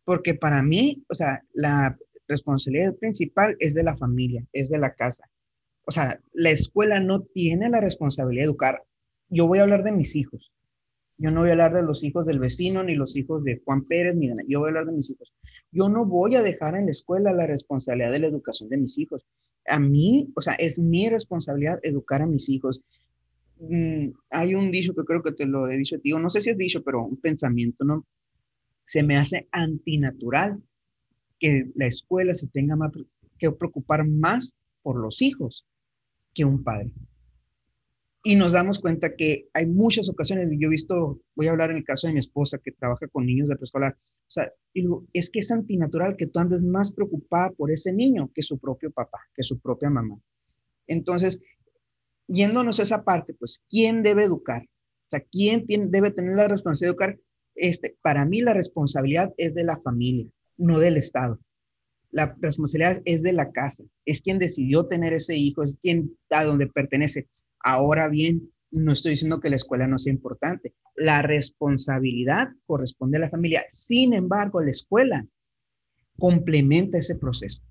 Porque 0.03 0.33
para 0.33 0.61
mí, 0.61 1.03
o 1.09 1.13
sea, 1.13 1.41
la 1.53 1.97
responsabilidad 2.27 2.95
principal 2.95 3.55
es 3.59 3.73
de 3.73 3.83
la 3.83 3.97
familia, 3.97 4.45
es 4.53 4.69
de 4.69 4.77
la 4.77 4.93
casa. 4.93 5.29
O 5.85 5.91
sea, 5.91 6.19
la 6.33 6.51
escuela 6.51 6.99
no 6.99 7.23
tiene 7.23 7.69
la 7.69 7.81
responsabilidad 7.81 8.43
de 8.43 8.49
educar. 8.49 8.83
Yo 9.29 9.47
voy 9.47 9.59
a 9.59 9.63
hablar 9.63 9.83
de 9.83 9.91
mis 9.91 10.15
hijos. 10.15 10.51
Yo 11.21 11.29
no 11.29 11.41
voy 11.41 11.49
a 11.49 11.51
hablar 11.51 11.75
de 11.75 11.83
los 11.83 12.03
hijos 12.03 12.25
del 12.25 12.39
vecino, 12.39 12.83
ni 12.83 12.95
los 12.95 13.15
hijos 13.15 13.43
de 13.43 13.61
Juan 13.63 13.85
Pérez, 13.85 14.15
ni 14.15 14.27
de... 14.27 14.43
Yo 14.47 14.59
voy 14.59 14.67
a 14.67 14.69
hablar 14.69 14.87
de 14.87 14.93
mis 14.93 15.11
hijos. 15.11 15.31
Yo 15.71 15.87
no 15.87 16.03
voy 16.03 16.35
a 16.35 16.41
dejar 16.41 16.75
en 16.75 16.85
la 16.85 16.91
escuela 16.91 17.31
la 17.31 17.45
responsabilidad 17.45 18.11
de 18.11 18.19
la 18.19 18.27
educación 18.27 18.69
de 18.69 18.77
mis 18.77 18.97
hijos. 18.97 19.23
A 19.67 19.79
mí, 19.79 20.31
o 20.35 20.41
sea, 20.41 20.53
es 20.53 20.79
mi 20.79 21.09
responsabilidad 21.09 21.79
educar 21.83 22.23
a 22.23 22.25
mis 22.25 22.49
hijos. 22.49 22.81
Mm, 23.59 24.13
hay 24.31 24.55
un 24.55 24.71
dicho 24.71 24.95
que 24.95 25.03
creo 25.03 25.21
que 25.21 25.31
te 25.31 25.45
lo 25.45 25.69
he 25.69 25.77
dicho 25.77 25.99
ti, 25.99 26.11
no 26.11 26.29
sé 26.31 26.41
si 26.41 26.49
es 26.49 26.57
dicho, 26.57 26.81
pero 26.81 27.05
un 27.05 27.17
pensamiento, 27.17 27.83
¿no? 27.83 28.03
Se 28.85 29.03
me 29.03 29.17
hace 29.17 29.47
antinatural 29.51 30.59
que 31.39 31.65
la 31.75 31.85
escuela 31.85 32.33
se 32.33 32.47
tenga 32.47 32.75
que 33.37 33.51
preocupar 33.51 34.07
más 34.07 34.55
por 34.81 34.97
los 34.97 35.21
hijos 35.21 35.67
que 36.33 36.45
un 36.45 36.63
padre. 36.63 36.91
Y 38.23 38.35
nos 38.35 38.53
damos 38.53 38.79
cuenta 38.79 39.15
que 39.15 39.47
hay 39.53 39.65
muchas 39.65 40.07
ocasiones, 40.07 40.51
y 40.51 40.59
yo 40.59 40.67
he 40.67 40.71
visto, 40.71 41.19
voy 41.35 41.47
a 41.47 41.51
hablar 41.51 41.71
en 41.71 41.77
el 41.77 41.83
caso 41.83 42.07
de 42.07 42.13
mi 42.13 42.19
esposa 42.19 42.59
que 42.59 42.71
trabaja 42.71 43.07
con 43.07 43.25
niños 43.25 43.49
de 43.49 43.55
preescolar, 43.55 43.93
o 43.93 44.31
sea, 44.31 44.51
es 45.11 45.29
que 45.29 45.39
es 45.39 45.51
antinatural 45.51 46.15
que 46.15 46.27
tú 46.27 46.39
andes 46.39 46.61
más 46.61 46.91
preocupada 46.91 47.51
por 47.51 47.71
ese 47.71 47.91
niño 47.91 48.31
que 48.33 48.43
su 48.43 48.59
propio 48.59 48.91
papá, 48.91 49.19
que 49.35 49.43
su 49.43 49.59
propia 49.59 49.89
mamá. 49.89 50.17
Entonces, 50.87 51.39
yéndonos 52.27 52.79
a 52.79 52.83
esa 52.83 53.03
parte, 53.03 53.33
pues, 53.33 53.63
¿quién 53.69 54.03
debe 54.03 54.23
educar? 54.23 54.63
O 54.63 55.09
sea, 55.09 55.19
¿quién 55.19 55.65
tiene, 55.65 55.87
debe 55.89 56.11
tener 56.11 56.35
la 56.35 56.47
responsabilidad 56.47 56.87
de 56.87 56.91
educar? 56.91 57.19
Este, 57.55 57.97
para 58.01 58.25
mí 58.25 58.41
la 58.41 58.53
responsabilidad 58.53 59.33
es 59.37 59.53
de 59.53 59.63
la 59.63 59.79
familia, 59.81 60.27
no 60.57 60.79
del 60.79 60.97
Estado. 60.97 61.39
La 62.11 62.35
responsabilidad 62.39 63.01
es 63.05 63.21
de 63.21 63.33
la 63.33 63.51
casa, 63.51 63.83
es 64.05 64.21
quien 64.21 64.39
decidió 64.39 64.85
tener 64.85 65.13
ese 65.13 65.35
hijo, 65.35 65.63
es 65.63 65.77
quien 65.81 66.17
a 66.29 66.43
donde 66.43 66.67
pertenece. 66.67 67.27
Ahora 67.63 68.09
bien, 68.09 68.51
no 68.71 68.93
estoy 68.93 69.11
diciendo 69.11 69.39
que 69.39 69.49
la 69.49 69.57
escuela 69.57 69.87
no 69.87 69.97
sea 69.97 70.13
importante. 70.13 70.73
La 70.95 71.21
responsabilidad 71.21 72.49
corresponde 72.65 73.17
a 73.17 73.21
la 73.21 73.29
familia. 73.29 73.65
Sin 73.69 74.13
embargo, 74.13 74.61
la 74.61 74.71
escuela 74.71 75.27
complementa 76.17 76.97
ese 76.97 77.15
proceso. 77.15 77.61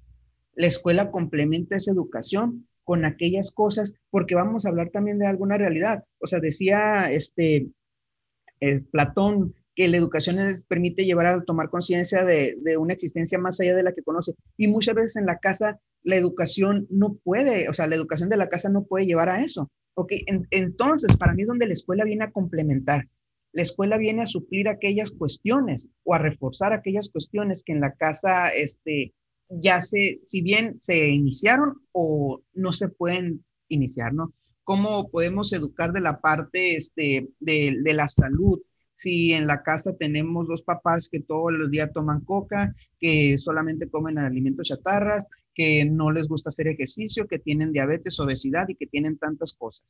La 0.55 0.66
escuela 0.66 1.11
complementa 1.11 1.76
esa 1.76 1.92
educación 1.92 2.66
con 2.85 3.05
aquellas 3.05 3.53
cosas, 3.53 3.94
porque 4.11 4.35
vamos 4.35 4.66
a 4.66 4.68
hablar 4.68 4.90
también 4.90 5.18
de 5.18 5.26
alguna 5.26 5.57
realidad. 5.57 6.05
O 6.18 6.26
sea, 6.26 6.40
decía 6.40 7.11
este 7.11 7.68
eh, 8.61 8.81
Platón 8.90 9.55
que 9.74 9.88
la 9.88 9.96
educación 9.96 10.37
les 10.37 10.64
permite 10.66 11.05
llevar 11.05 11.26
a 11.26 11.44
tomar 11.44 11.70
conciencia 11.70 12.24
de, 12.24 12.59
una 12.79 12.92
existencia 12.92 13.38
más 13.38 13.61
allá 13.61 13.74
de 13.76 13.83
la 13.83 13.94
que 13.94 14.03
conoce. 14.03 14.35
Y 14.57 14.66
muchas 14.66 14.94
veces 14.94 15.16
en 15.16 15.26
la 15.26 15.38
casa 15.38 15.81
la 16.02 16.16
educación 16.16 16.86
no 16.90 17.14
puede, 17.14 17.68
o 17.68 17.74
sea, 17.74 17.86
la 17.86 17.96
educación 17.96 18.28
de 18.28 18.36
la 18.36 18.48
casa 18.48 18.68
no 18.68 18.84
puede 18.84 19.06
llevar 19.06 19.28
a 19.28 19.42
eso. 19.42 19.70
Ok, 19.94 20.12
entonces 20.50 21.16
para 21.16 21.34
mí 21.34 21.42
es 21.42 21.48
donde 21.48 21.66
la 21.66 21.72
escuela 21.72 22.04
viene 22.04 22.24
a 22.24 22.30
complementar. 22.30 23.08
La 23.52 23.62
escuela 23.62 23.98
viene 23.98 24.22
a 24.22 24.26
suplir 24.26 24.68
aquellas 24.68 25.10
cuestiones 25.10 25.90
o 26.04 26.14
a 26.14 26.18
reforzar 26.18 26.72
aquellas 26.72 27.08
cuestiones 27.08 27.62
que 27.64 27.72
en 27.72 27.80
la 27.80 27.94
casa, 27.94 28.48
este, 28.48 29.12
ya 29.48 29.82
se, 29.82 30.20
si 30.26 30.42
bien 30.42 30.78
se 30.80 31.08
iniciaron 31.08 31.82
o 31.92 32.42
no 32.54 32.72
se 32.72 32.88
pueden 32.88 33.44
iniciar, 33.68 34.14
¿no? 34.14 34.32
¿Cómo 34.62 35.10
podemos 35.10 35.52
educar 35.52 35.92
de 35.92 36.00
la 36.00 36.20
parte 36.20 36.76
este, 36.76 37.28
de, 37.40 37.78
de 37.82 37.94
la 37.94 38.08
salud? 38.08 38.60
Si 38.94 39.32
en 39.32 39.46
la 39.46 39.62
casa 39.62 39.96
tenemos 39.96 40.46
dos 40.46 40.62
papás 40.62 41.08
que 41.10 41.20
todos 41.20 41.52
los 41.52 41.70
días 41.70 41.92
toman 41.92 42.20
coca, 42.20 42.74
que 43.00 43.36
solamente 43.38 43.88
comen 43.88 44.18
alimentos 44.18 44.68
chatarras, 44.68 45.26
que 45.61 45.85
no 45.85 46.11
les 46.11 46.27
gusta 46.27 46.49
hacer 46.49 46.68
ejercicio, 46.68 47.29
que 47.29 47.38
tienen 47.38 47.70
diabetes, 47.70 48.18
obesidad 48.18 48.66
y 48.70 48.77
que 48.77 48.87
tienen 48.87 49.18
tantas 49.18 49.53
cosas. 49.53 49.85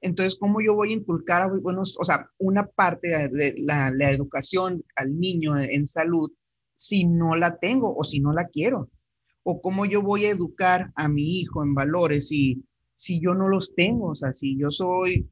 Entonces, 0.00 0.36
¿cómo 0.38 0.60
yo 0.60 0.76
voy 0.76 0.90
a 0.90 0.96
inculcar, 0.96 1.50
bueno, 1.60 1.80
o 1.82 2.04
sea, 2.04 2.30
una 2.38 2.68
parte 2.68 3.08
de 3.08 3.56
la, 3.58 3.90
la 3.90 4.12
educación 4.12 4.84
al 4.94 5.18
niño 5.18 5.58
en 5.58 5.88
salud 5.88 6.30
si 6.76 7.04
no 7.04 7.34
la 7.34 7.58
tengo 7.58 7.96
o 7.96 8.04
si 8.04 8.20
no 8.20 8.32
la 8.32 8.46
quiero? 8.46 8.90
¿O 9.42 9.60
cómo 9.60 9.86
yo 9.86 10.02
voy 10.02 10.26
a 10.26 10.30
educar 10.30 10.92
a 10.94 11.08
mi 11.08 11.40
hijo 11.40 11.64
en 11.64 11.74
valores 11.74 12.28
si, 12.28 12.62
si 12.94 13.20
yo 13.20 13.34
no 13.34 13.48
los 13.48 13.74
tengo? 13.74 14.10
O 14.10 14.14
sea, 14.14 14.32
si 14.32 14.56
yo 14.56 14.70
soy 14.70 15.28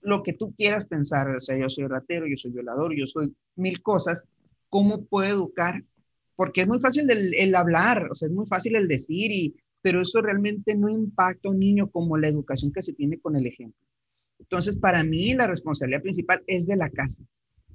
lo 0.00 0.24
que 0.24 0.32
tú 0.32 0.52
quieras 0.56 0.84
pensar, 0.84 1.28
o 1.30 1.40
sea, 1.40 1.56
yo 1.56 1.70
soy 1.70 1.86
ratero, 1.86 2.26
yo 2.26 2.36
soy 2.36 2.50
violador, 2.50 2.92
yo 2.96 3.06
soy 3.06 3.32
mil 3.54 3.80
cosas, 3.82 4.24
¿cómo 4.68 5.04
puedo 5.04 5.28
educar? 5.28 5.84
Porque 6.36 6.60
es 6.60 6.68
muy 6.68 6.78
fácil 6.80 7.10
el, 7.10 7.34
el 7.34 7.54
hablar, 7.54 8.08
o 8.10 8.14
sea, 8.14 8.28
es 8.28 8.34
muy 8.34 8.46
fácil 8.46 8.76
el 8.76 8.88
decir, 8.88 9.32
y, 9.32 9.56
pero 9.82 10.02
eso 10.02 10.20
realmente 10.20 10.74
no 10.74 10.88
impacta 10.88 11.48
a 11.48 11.52
un 11.52 11.58
niño 11.58 11.90
como 11.90 12.18
la 12.18 12.28
educación 12.28 12.72
que 12.72 12.82
se 12.82 12.92
tiene 12.92 13.18
con 13.18 13.36
el 13.36 13.46
ejemplo. 13.46 13.80
Entonces, 14.38 14.76
para 14.76 15.02
mí, 15.02 15.32
la 15.34 15.46
responsabilidad 15.46 16.02
principal 16.02 16.42
es 16.46 16.66
de 16.66 16.76
la 16.76 16.90
casa. 16.90 17.22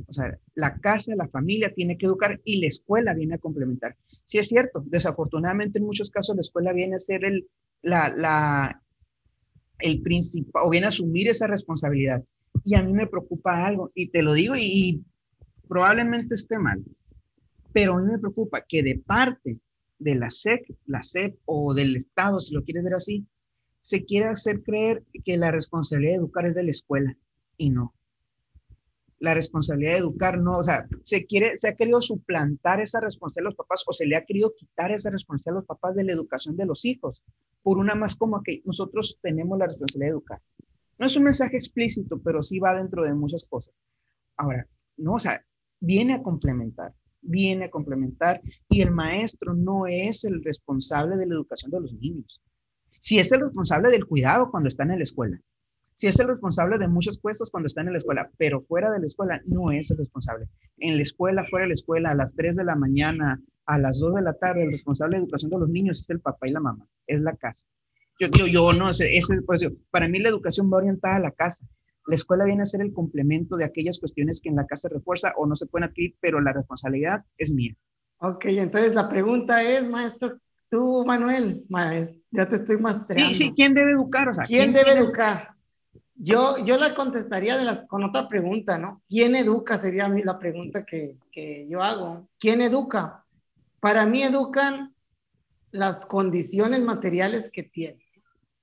O 0.08 0.14
sea, 0.14 0.38
la 0.56 0.80
casa, 0.80 1.16
la 1.16 1.28
familia 1.28 1.74
tiene 1.74 1.98
que 1.98 2.06
educar 2.06 2.40
y 2.44 2.62
la 2.62 2.68
escuela 2.68 3.14
viene 3.14 3.36
a 3.36 3.40
complementar. 3.40 3.96
Sí 4.26 4.38
es 4.38 4.48
cierto, 4.48 4.84
desafortunadamente 4.86 5.80
en 5.80 5.86
muchos 5.86 6.10
casos 6.10 6.36
la 6.36 6.42
escuela 6.42 6.74
viene 6.74 6.96
a 6.96 7.00
ser 7.00 7.26
el, 7.26 7.48
la, 7.82 8.10
la, 8.16 8.82
el 9.80 10.02
principal, 10.02 10.64
o 10.66 10.70
viene 10.70 10.86
a 10.86 10.90
asumir 10.90 11.28
esa 11.28 11.48
responsabilidad. 11.48 12.24
Y 12.64 12.76
a 12.76 12.84
mí 12.84 12.94
me 12.94 13.08
preocupa 13.08 13.66
algo, 13.66 13.92
y 13.96 14.10
te 14.10 14.22
lo 14.22 14.34
digo, 14.34 14.56
y, 14.56 14.62
y 14.64 15.04
probablemente 15.68 16.36
esté 16.36 16.60
mal, 16.60 16.84
pero 17.74 17.94
a 17.94 18.02
mí 18.02 18.08
me 18.08 18.20
preocupa 18.20 18.66
que 18.68 18.84
de 18.84 18.98
parte 18.98 19.60
de 20.00 20.16
la 20.16 20.30
SEC, 20.30 20.66
la 20.86 21.04
SEP 21.04 21.38
o 21.46 21.74
del 21.74 21.96
Estado, 21.96 22.42
si 22.42 22.54
lo 22.54 22.64
quieres 22.64 22.84
ver 22.84 22.96
así, 22.96 23.26
se 23.80 24.06
quiere 24.06 24.28
hacer 24.28 24.62
creer 24.64 25.04
que 25.24 25.38
la 25.38 25.52
responsabilidad 25.52 26.14
de 26.14 26.18
educar 26.18 26.46
es 26.46 26.56
de 26.56 26.64
la 26.64 26.72
escuela 26.72 27.18
y 27.58 27.70
no. 27.70 27.94
La 29.20 29.34
responsabilidad 29.34 29.94
de 29.94 30.00
educar 30.00 30.40
no, 30.40 30.58
o 30.58 30.64
sea, 30.64 30.88
se 31.04 31.26
quiere, 31.26 31.58
se 31.58 31.68
ha 31.68 31.76
querido 31.76 32.02
suplantar 32.02 32.82
esa 32.82 33.00
responsabilidad 33.00 33.48
a 33.48 33.52
los 33.52 33.58
papás 33.58 33.84
o 33.86 33.94
se 33.94 34.08
le 34.08 34.16
ha 34.16 34.26
querido 34.26 34.54
quitar 34.56 34.92
esa 34.92 35.12
responsabilidad 35.12 35.58
a 35.58 35.62
los 35.62 35.68
papás 35.68 35.96
de 35.96 36.04
la 36.04 36.14
educación 36.14 36.58
de 36.58 36.66
los 36.66 36.86
hijos 36.86 37.22
por 37.64 37.78
una 37.78 37.96
más 37.96 38.16
como 38.16 38.42
que 38.42 38.62
nosotros 38.66 39.20
tenemos 39.22 39.58
la 39.60 39.68
responsabilidad 39.68 40.08
de 40.08 40.12
educar. 40.12 40.42
No 40.98 41.06
es 41.06 41.16
un 41.16 41.24
mensaje 41.24 41.58
explícito, 41.58 42.20
pero 42.20 42.42
sí 42.42 42.60
va 42.60 42.76
dentro 42.76 43.04
de 43.04 43.14
muchas 43.14 43.46
cosas. 43.46 43.74
Ahora, 44.38 44.68
no, 44.98 45.14
o 45.14 45.20
sea, 45.20 45.44
viene 45.80 46.14
a 46.14 46.24
complementar, 46.24 46.94
viene 47.22 47.66
a 47.66 47.72
complementar 47.72 48.42
y 48.70 48.82
el 48.82 48.92
maestro 48.92 49.54
no 49.54 49.88
es 49.88 50.24
el 50.24 50.44
responsable 50.44 51.18
de 51.18 51.28
la 51.28 51.36
educación 51.36 51.72
de 51.72 51.82
los 51.82 51.94
niños 51.94 52.42
si 53.02 53.20
es 53.20 53.32
el 53.32 53.42
responsable 53.42 53.90
del 53.90 54.06
cuidado 54.06 54.50
cuando 54.50 54.70
está 54.70 54.84
en 54.84 54.90
la 54.90 55.04
escuela, 55.04 55.42
si 55.94 56.08
es 56.08 56.18
el 56.20 56.28
responsable 56.28 56.78
de 56.78 56.88
muchas 56.88 57.20
puestos 57.20 57.52
cuando 57.52 57.68
está 57.68 57.82
en 57.82 57.92
la 57.92 57.98
escuela, 57.98 58.30
pero 58.38 58.62
fuera 58.62 58.90
de 58.92 59.00
la 59.00 59.08
escuela 59.08 59.42
no 59.46 59.72
es 59.72 59.92
el 59.92 59.98
responsable. 59.98 60.48
En 60.78 60.96
la 60.96 61.04
escuela, 61.04 61.46
fuera 61.50 61.64
de 61.64 61.70
la 61.70 61.74
escuela, 61.74 62.12
a 62.12 62.16
las 62.16 62.36
3 62.36 62.56
de 62.56 62.64
la 62.64 62.76
mañana, 62.76 63.42
a 63.66 63.78
las 63.78 64.00
2 64.00 64.16
de 64.16 64.22
la 64.22 64.34
tarde, 64.34 64.64
el 64.64 64.72
responsable 64.72 65.18
de 65.18 65.24
educación 65.24 65.52
de 65.52 65.60
los 65.60 65.70
niños 65.70 66.00
es 66.00 66.10
el 66.10 66.22
papá 66.22 66.48
y 66.48 66.52
la 66.52 66.60
mamá, 66.60 66.88
es 67.08 67.20
la 67.22 67.36
casa. 67.36 67.68
Yo 68.20 68.28
digo, 68.30 68.48
yo 68.48 68.74
no, 68.74 68.92
ese, 68.92 69.18
ese 69.18 69.42
pues, 69.42 69.62
para 69.90 70.08
mí 70.08 70.20
la 70.20 70.30
educación 70.30 70.72
va 70.72 70.78
orientada 70.78 71.16
a 71.16 71.20
la 71.20 71.32
casa. 71.32 71.66
La 72.08 72.16
escuela 72.16 72.46
viene 72.46 72.64
a 72.64 72.66
ser 72.66 72.82
el 72.82 72.94
complemento 72.94 73.58
de 73.58 73.66
aquellas 73.66 74.00
cuestiones 74.00 74.42
que 74.42 74.50
en 74.50 74.56
la 74.56 74.66
casa 74.66 74.90
refuerza 74.90 75.34
o 75.38 75.46
no 75.46 75.56
se 75.56 75.68
pueden 75.68 75.90
adquirir, 75.90 76.16
pero 76.20 76.42
la 76.42 76.54
responsabilidad 76.54 77.24
es 77.38 77.52
mía. 77.52 77.76
Ok, 78.18 78.46
entonces 78.46 78.94
la 78.94 79.10
pregunta 79.10 79.62
es, 79.64 79.90
maestro, 79.90 80.40
Tú, 80.72 81.04
Manuel, 81.06 81.66
maestro, 81.68 82.18
ya 82.32 82.48
te 82.48 82.56
estoy 82.56 82.78
mostrando. 82.78 83.26
Sí, 83.26 83.36
sí, 83.36 83.54
¿quién 83.54 83.74
debe 83.74 83.92
educar? 83.92 84.30
O 84.30 84.34
sea, 84.34 84.46
¿Quién, 84.46 84.72
debe 84.72 84.94
educar? 84.94 85.50
Yo, 86.16 86.64
yo 86.64 86.78
la 86.78 86.96
contestaría 86.96 87.58
de 87.58 87.66
las, 87.66 87.86
con 87.90 88.06
otra 88.06 88.30
pregunta, 88.30 88.78
¿no? 88.78 89.02
¿Quién 89.10 89.36
educa? 89.36 89.78
Sería 89.78 90.06
a 90.06 90.10
mí 90.10 90.24
la 90.24 90.40
pregunta 90.40 90.86
que, 90.86 91.18
que 91.30 91.68
yo 91.70 91.84
hago. 91.84 92.30
¿Quién 92.40 92.62
educa? 92.62 93.26
Para 93.82 94.06
mí 94.06 94.24
educan 94.24 94.96
las 95.72 96.06
condiciones 96.06 96.82
materiales 96.82 97.50
que 97.52 97.64
tienen, 97.64 98.02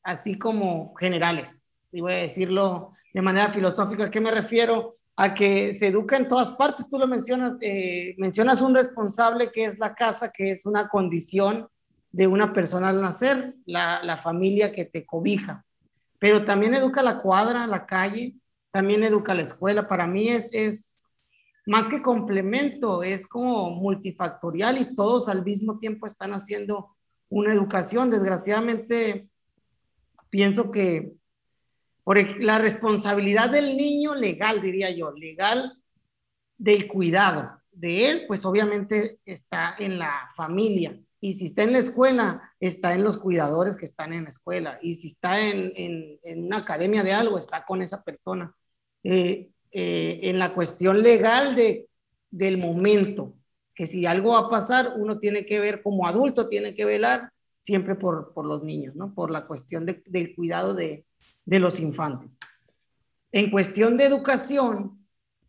así 0.03 0.39
como 0.39 0.95
generales. 0.95 1.67
Y 1.93 2.01
voy 2.01 2.15
a 2.15 2.17
decirlo 2.17 2.95
de 3.13 3.23
manera 3.23 3.53
filosófica, 3.53 4.05
¿a 4.05 4.11
qué 4.11 4.21
me 4.21 4.31
refiero? 4.31 4.97
A 5.17 5.35
que 5.35 5.75
se 5.75 5.89
educa 5.89 6.17
en 6.17 6.29
todas 6.29 6.53
partes. 6.53 6.89
Tú 6.89 6.99
lo 6.99 7.07
mencionas, 7.07 7.59
eh, 7.61 8.15
mencionas 8.19 8.61
un 8.61 8.75
responsable 8.75 9.51
que 9.51 9.65
es 9.65 9.79
la 9.79 9.95
casa, 9.95 10.31
que 10.31 10.51
es 10.51 10.67
una 10.67 10.89
condición 10.89 11.69
de 12.11 12.27
una 12.27 12.53
persona 12.53 12.89
al 12.89 13.03
nacer, 13.03 13.55
la, 13.67 14.17
familia 14.23 14.73
que 14.73 14.85
te 14.85 15.05
cobija. 15.05 15.65
Pero 16.19 16.45
también 16.45 16.75
educa 16.75 17.03
la 17.03 17.21
cuadra, 17.21 17.67
la 17.67 17.87
calle, 17.87 18.37
también 18.71 19.05
educa 19.05 19.35
la 19.35 19.43
escuela. 19.43 19.89
Para 19.89 20.07
mí 20.07 20.29
es, 20.29 20.49
es 20.53 21.07
más 21.67 21.89
que 21.89 22.01
complemento, 22.01 23.03
es 23.03 23.27
como 23.27 23.71
multifactorial 23.71 24.79
y 24.79 24.95
todos 24.95 25.29
al 25.29 25.45
mismo 25.45 25.79
tiempo 25.79 26.07
están 26.07 26.33
haciendo 26.33 26.97
una 27.29 27.53
educación. 27.53 28.11
Desgraciadamente, 28.11 29.29
pienso 30.31 30.71
que 30.71 31.18
la 32.15 32.59
responsabilidad 32.59 33.51
del 33.51 33.77
niño 33.77 34.15
legal, 34.15 34.63
diría 34.63 34.91
yo, 34.91 35.13
legal 35.13 35.75
del 36.57 36.89
cuidado 36.89 37.61
de 37.71 38.11
él, 38.11 38.25
pues 38.27 38.45
obviamente 38.45 39.19
está 39.25 39.75
en 39.79 39.99
la 39.99 40.31
familia 40.35 40.99
y 41.21 41.35
si 41.35 41.47
está 41.47 41.65
en 41.65 41.73
la 41.73 41.79
escuela, 41.79 42.55
está 42.61 42.95
en 42.95 43.03
los 43.03 43.19
cuidadores 43.19 43.77
que 43.77 43.87
están 43.87 44.13
en 44.13 44.25
la 44.25 44.31
escuela. 44.31 44.79
Y 44.83 44.95
si 44.97 45.09
está 45.09 45.41
en, 45.41 45.73
en, 45.75 46.45
una 46.45 46.59
academia 46.59 47.03
de 47.03 47.13
algo, 47.13 47.39
está 47.39 47.65
con 47.65 47.83
esa 47.83 48.03
persona. 48.05 48.55
Eh, 49.03 49.51
eh, 49.73 50.21
en 50.23 50.39
la 50.39 50.53
cuestión 50.53 51.03
legal 51.03 51.57
de, 51.57 51.89
del 52.31 52.57
momento, 52.59 53.35
que 53.75 53.87
si 53.87 54.07
algo 54.07 54.33
va 54.33 54.47
a 54.47 54.51
pasar, 54.51 54.95
uno 54.97 55.19
tiene 55.19 55.45
que 55.45 55.59
ver 55.59 55.83
como 55.83 56.07
adulto, 56.07 56.49
tiene 56.49 56.75
que 56.75 56.85
velar 56.85 57.33
siempre 57.63 57.97
por, 57.97 58.33
por 58.33 58.47
los 58.47 58.63
niños, 58.63 58.95
¿no? 58.95 59.13
Por 59.13 59.31
la 59.31 59.47
cuestión 59.47 59.87
de, 59.87 60.03
del 60.07 60.35
cuidado 60.37 60.75
de, 60.75 61.05
de 61.49 61.59
los 61.59 61.81
infantes. 61.81 62.39
En 63.33 63.51
cuestión 63.51 63.97
de 63.97 64.05
educación, 64.05 65.07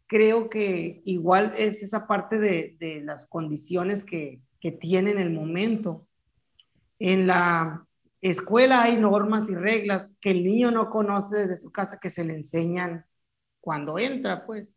creo 0.07 0.49
que 0.49 1.01
igual 1.03 1.53
es 1.57 1.83
esa 1.83 2.07
parte 2.07 2.39
de, 2.39 2.77
de 2.79 3.01
las 3.01 3.27
condiciones 3.27 4.05
que, 4.05 4.41
que 4.61 4.71
tienen 4.71 5.19
el 5.19 5.31
momento. 5.31 6.07
En 6.99 7.27
la 7.27 7.85
escuela 8.21 8.83
hay 8.83 8.95
normas 8.95 9.49
y 9.49 9.55
reglas 9.55 10.15
que 10.21 10.31
el 10.31 10.45
niño 10.45 10.71
no 10.71 10.89
conoce 10.89 11.39
desde 11.39 11.57
su 11.57 11.69
casa 11.69 11.99
que 11.99 12.09
se 12.09 12.23
le 12.23 12.33
enseñan 12.33 13.05
cuando 13.59 13.99
entra, 13.99 14.45
pues. 14.45 14.73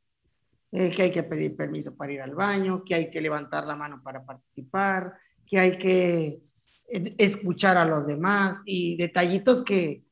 Eh, 0.72 0.90
que 0.90 1.02
hay 1.02 1.10
que 1.10 1.22
pedir 1.22 1.54
permiso 1.54 1.94
para 1.94 2.12
ir 2.12 2.22
al 2.22 2.34
baño, 2.34 2.82
que 2.82 2.94
hay 2.94 3.10
que 3.10 3.20
levantar 3.20 3.66
la 3.66 3.76
mano 3.76 4.00
para 4.02 4.24
participar, 4.24 5.12
que 5.46 5.60
hay 5.60 5.76
que 5.76 6.40
eh, 6.88 7.14
escuchar 7.18 7.76
a 7.76 7.84
los 7.84 8.06
demás 8.06 8.62
y 8.64 8.96
detallitos 8.96 9.62
que, 9.62 10.02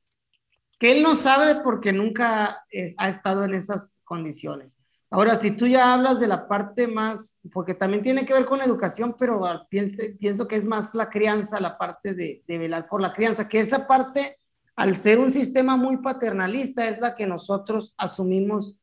que 0.80 0.92
él 0.92 1.02
no 1.02 1.14
sabe 1.14 1.60
porque 1.62 1.92
nunca 1.92 2.64
ha 2.96 3.08
estado 3.08 3.44
en 3.44 3.52
esas 3.52 3.92
condiciones. 4.02 4.76
Ahora, 5.10 5.36
si 5.36 5.50
tú 5.50 5.66
ya 5.66 5.92
hablas 5.92 6.20
de 6.20 6.26
la 6.26 6.48
parte 6.48 6.88
más, 6.88 7.38
porque 7.52 7.74
también 7.74 8.02
tiene 8.02 8.24
que 8.24 8.32
ver 8.32 8.46
con 8.46 8.62
educación, 8.62 9.14
pero 9.18 9.42
pienso, 9.68 10.02
pienso 10.18 10.48
que 10.48 10.56
es 10.56 10.64
más 10.64 10.94
la 10.94 11.10
crianza, 11.10 11.60
la 11.60 11.76
parte 11.76 12.14
de, 12.14 12.42
de, 12.46 12.58
velar 12.58 12.88
por 12.88 13.02
la 13.02 13.12
crianza, 13.12 13.46
que 13.46 13.58
esa 13.58 13.86
parte, 13.86 14.38
al 14.74 14.96
ser 14.96 15.18
un 15.18 15.30
sistema 15.30 15.76
muy 15.76 15.98
paternalista, 15.98 16.88
es 16.88 16.98
la 16.98 17.14
que 17.14 17.26
nosotros 17.26 17.92
asumimos 17.98 18.74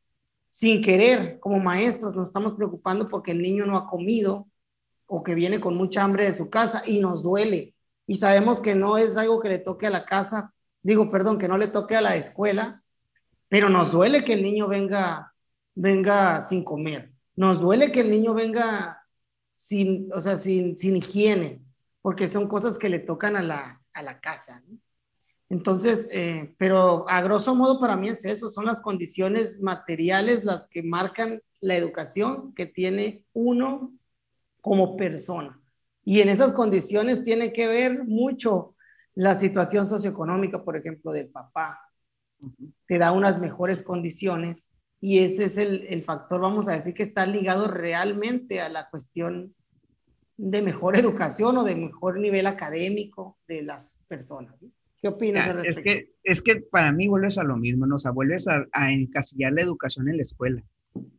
sin 0.50 0.80
querer 0.80 1.40
como 1.40 1.58
maestros. 1.58 2.14
Nos 2.14 2.28
estamos 2.28 2.52
preocupando 2.52 3.08
porque 3.08 3.32
el 3.32 3.42
niño 3.42 3.66
no 3.66 3.76
ha 3.76 3.88
comido 3.88 4.46
o 5.06 5.24
que 5.24 5.34
viene 5.34 5.58
con 5.58 5.74
mucha 5.74 6.04
hambre 6.04 6.26
de 6.26 6.32
su 6.32 6.48
casa 6.48 6.82
y 6.86 7.00
nos 7.00 7.24
duele. 7.24 7.74
Y 8.06 8.14
sabemos 8.14 8.60
que 8.60 8.76
no 8.76 8.98
es 8.98 9.16
algo 9.16 9.40
que 9.40 9.48
le 9.48 9.58
toque 9.58 9.88
a 9.88 9.90
la 9.90 10.04
casa, 10.04 10.54
digo, 10.82 11.10
perdón, 11.10 11.38
que 11.38 11.48
no 11.48 11.58
le 11.58 11.68
toque 11.68 11.96
a 11.96 12.00
la 12.00 12.16
escuela, 12.16 12.82
pero 13.48 13.68
nos 13.68 13.92
duele 13.92 14.24
que 14.24 14.34
el 14.34 14.42
niño 14.42 14.68
venga 14.68 15.34
venga 15.78 16.40
sin 16.40 16.64
comer. 16.64 17.12
Nos 17.36 17.60
duele 17.60 17.92
que 17.92 18.00
el 18.00 18.10
niño 18.10 18.34
venga 18.34 19.06
sin, 19.54 20.10
o 20.12 20.20
sea, 20.20 20.36
sin, 20.36 20.76
sin 20.76 20.96
higiene, 20.96 21.62
porque 22.02 22.26
son 22.26 22.48
cosas 22.48 22.78
que 22.78 22.88
le 22.88 22.98
tocan 22.98 23.36
a 23.36 23.42
la, 23.42 23.80
a 23.92 24.02
la 24.02 24.20
casa. 24.20 24.62
Entonces, 25.48 26.08
eh, 26.10 26.52
pero 26.58 27.08
a 27.08 27.22
grosso 27.22 27.54
modo 27.54 27.78
para 27.78 27.96
mí 27.96 28.08
es 28.08 28.24
eso, 28.24 28.48
son 28.48 28.66
las 28.66 28.80
condiciones 28.80 29.60
materiales 29.60 30.44
las 30.44 30.68
que 30.68 30.82
marcan 30.82 31.40
la 31.60 31.76
educación 31.76 32.52
que 32.54 32.66
tiene 32.66 33.24
uno 33.32 33.92
como 34.60 34.96
persona. 34.96 35.60
Y 36.04 36.20
en 36.20 36.28
esas 36.28 36.52
condiciones 36.52 37.22
tiene 37.22 37.52
que 37.52 37.68
ver 37.68 38.04
mucho 38.04 38.74
la 39.18 39.34
situación 39.34 39.84
socioeconómica, 39.84 40.62
por 40.62 40.76
ejemplo, 40.76 41.10
del 41.10 41.26
papá. 41.28 41.80
Te 42.86 42.98
da 42.98 43.10
unas 43.10 43.40
mejores 43.40 43.82
condiciones 43.82 44.72
y 45.00 45.18
ese 45.18 45.46
es 45.46 45.58
el, 45.58 45.86
el 45.88 46.04
factor, 46.04 46.40
vamos 46.40 46.68
a 46.68 46.74
decir, 46.74 46.94
que 46.94 47.02
está 47.02 47.26
ligado 47.26 47.66
realmente 47.66 48.60
a 48.60 48.68
la 48.68 48.88
cuestión 48.88 49.56
de 50.36 50.62
mejor 50.62 50.96
educación 50.96 51.58
o 51.58 51.64
de 51.64 51.74
mejor 51.74 52.20
nivel 52.20 52.46
académico 52.46 53.36
de 53.48 53.62
las 53.62 53.98
personas. 54.06 54.54
¿Qué 54.98 55.08
opinas 55.08 55.48
al 55.48 55.64
respecto? 55.64 55.90
Es 55.90 55.96
que, 55.96 56.12
es 56.22 56.40
que 56.40 56.60
para 56.60 56.92
mí 56.92 57.08
vuelves 57.08 57.38
a 57.38 57.42
lo 57.42 57.56
mismo, 57.56 57.86
¿no? 57.86 57.96
O 57.96 57.98
sea, 57.98 58.12
vuelves 58.12 58.46
a, 58.46 58.92
encasillar 58.92 59.52
la 59.52 59.62
educación 59.62 60.08
en 60.08 60.18
la 60.18 60.22
escuela. 60.22 60.62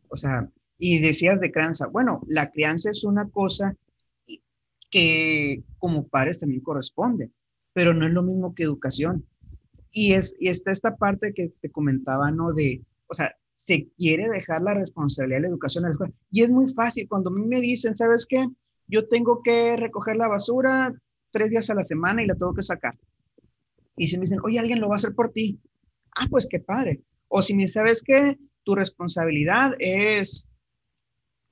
O 0.08 0.16
sea, 0.16 0.48
y 0.78 1.00
decías 1.00 1.38
de 1.38 1.52
crianza. 1.52 1.86
Bueno, 1.86 2.22
la 2.28 2.50
crianza 2.50 2.88
es 2.88 3.04
una 3.04 3.28
cosa 3.28 3.76
que 4.90 5.64
como 5.76 6.08
padres 6.08 6.40
también 6.40 6.62
corresponde, 6.62 7.30
pero 7.80 7.94
no 7.94 8.06
es 8.06 8.12
lo 8.12 8.22
mismo 8.22 8.54
que 8.54 8.64
educación. 8.64 9.24
Y, 9.90 10.12
es, 10.12 10.34
y 10.38 10.48
está 10.48 10.70
esta 10.70 10.96
parte 10.96 11.32
que 11.34 11.52
te 11.60 11.70
comentaba, 11.70 12.30
¿no? 12.30 12.52
De, 12.52 12.84
o 13.08 13.14
sea, 13.14 13.34
se 13.56 13.88
quiere 13.96 14.28
dejar 14.28 14.60
la 14.60 14.74
responsabilidad 14.74 15.38
de 15.38 15.42
la 15.42 15.48
educación 15.48 15.84
a 15.84 15.88
la 15.88 15.94
escuela. 15.94 16.12
Y 16.30 16.42
es 16.42 16.50
muy 16.50 16.72
fácil, 16.74 17.08
cuando 17.08 17.30
a 17.30 17.32
mí 17.32 17.46
me 17.46 17.60
dicen, 17.60 17.96
¿sabes 17.96 18.26
qué? 18.26 18.46
Yo 18.86 19.08
tengo 19.08 19.42
que 19.42 19.76
recoger 19.76 20.16
la 20.16 20.28
basura 20.28 20.94
tres 21.30 21.48
días 21.48 21.70
a 21.70 21.74
la 21.74 21.82
semana 21.82 22.22
y 22.22 22.26
la 22.26 22.34
tengo 22.34 22.52
que 22.52 22.62
sacar 22.62 22.94
y 24.00 24.08
si 24.08 24.16
me 24.16 24.22
dicen, 24.22 24.38
oye, 24.42 24.58
alguien 24.58 24.80
lo 24.80 24.88
va 24.88 24.94
a 24.94 24.96
hacer 24.96 25.14
por 25.14 25.30
ti, 25.30 25.60
ah, 26.16 26.26
pues 26.30 26.48
qué 26.50 26.58
padre. 26.58 27.02
O 27.28 27.42
si 27.42 27.54
me 27.54 27.68
sabes 27.68 28.02
que 28.02 28.38
tu 28.64 28.74
responsabilidad 28.74 29.74
es 29.78 30.48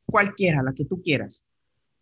cualquiera, 0.06 0.62
la 0.62 0.72
que 0.72 0.86
tú 0.86 1.02
quieras. 1.02 1.44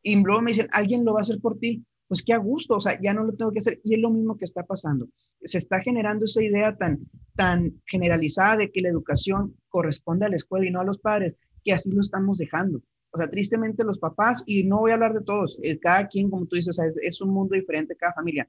Y 0.03 0.23
luego 0.23 0.43
me 0.43 0.53
dicen, 0.53 0.69
alguien 0.71 1.05
lo 1.05 1.15
va 1.15 1.19
a 1.19 1.23
hacer 1.23 1.41
por 1.41 1.59
ti, 1.59 1.85
pues 2.09 2.23
qué 2.23 2.33
a 2.33 2.39
gusto, 2.39 2.77
o 2.77 2.81
sea, 2.81 3.01
ya 3.01 3.13
no 3.13 3.25
lo 3.25 3.35
tengo 3.35 3.53
que 3.53 3.59
hacer. 3.59 3.81
Y 3.85 3.95
es 3.95 4.01
lo 4.01 4.11
mismo 4.11 4.37
que 4.37 4.45
está 4.45 4.65
pasando. 4.65 5.09
Se 5.43 5.59
está 5.59 5.81
generando 5.81 6.25
esa 6.25 6.43
idea 6.43 6.77
tan, 6.77 7.01
tan 7.35 7.81
generalizada 7.87 8.59
de 8.59 8.71
que 8.71 8.81
la 8.81 8.89
educación 8.89 9.57
corresponde 9.69 10.27
a 10.27 10.29
la 10.29 10.37
escuela 10.37 10.67
y 10.67 10.71
no 10.71 10.81
a 10.81 10.85
los 10.85 10.99
padres, 10.99 11.35
que 11.65 11.73
así 11.73 11.91
lo 11.91 12.01
estamos 12.01 12.39
dejando. 12.39 12.83
O 13.11 13.19
sea, 13.19 13.31
tristemente 13.31 13.85
los 13.85 13.99
papás, 13.99 14.43
y 14.47 14.65
no 14.65 14.81
voy 14.81 14.91
a 14.91 14.95
hablar 14.95 15.15
de 15.15 15.25
todos, 15.25 15.59
eh, 15.63 15.79
cada 15.79 16.07
quien, 16.07 16.31
como 16.31 16.47
tú 16.47 16.57
dices, 16.57 16.79
es, 16.79 16.99
es 17.03 17.21
un 17.21 17.31
mundo 17.31 17.55
diferente, 17.55 17.97
cada 17.97 18.13
familia, 18.13 18.49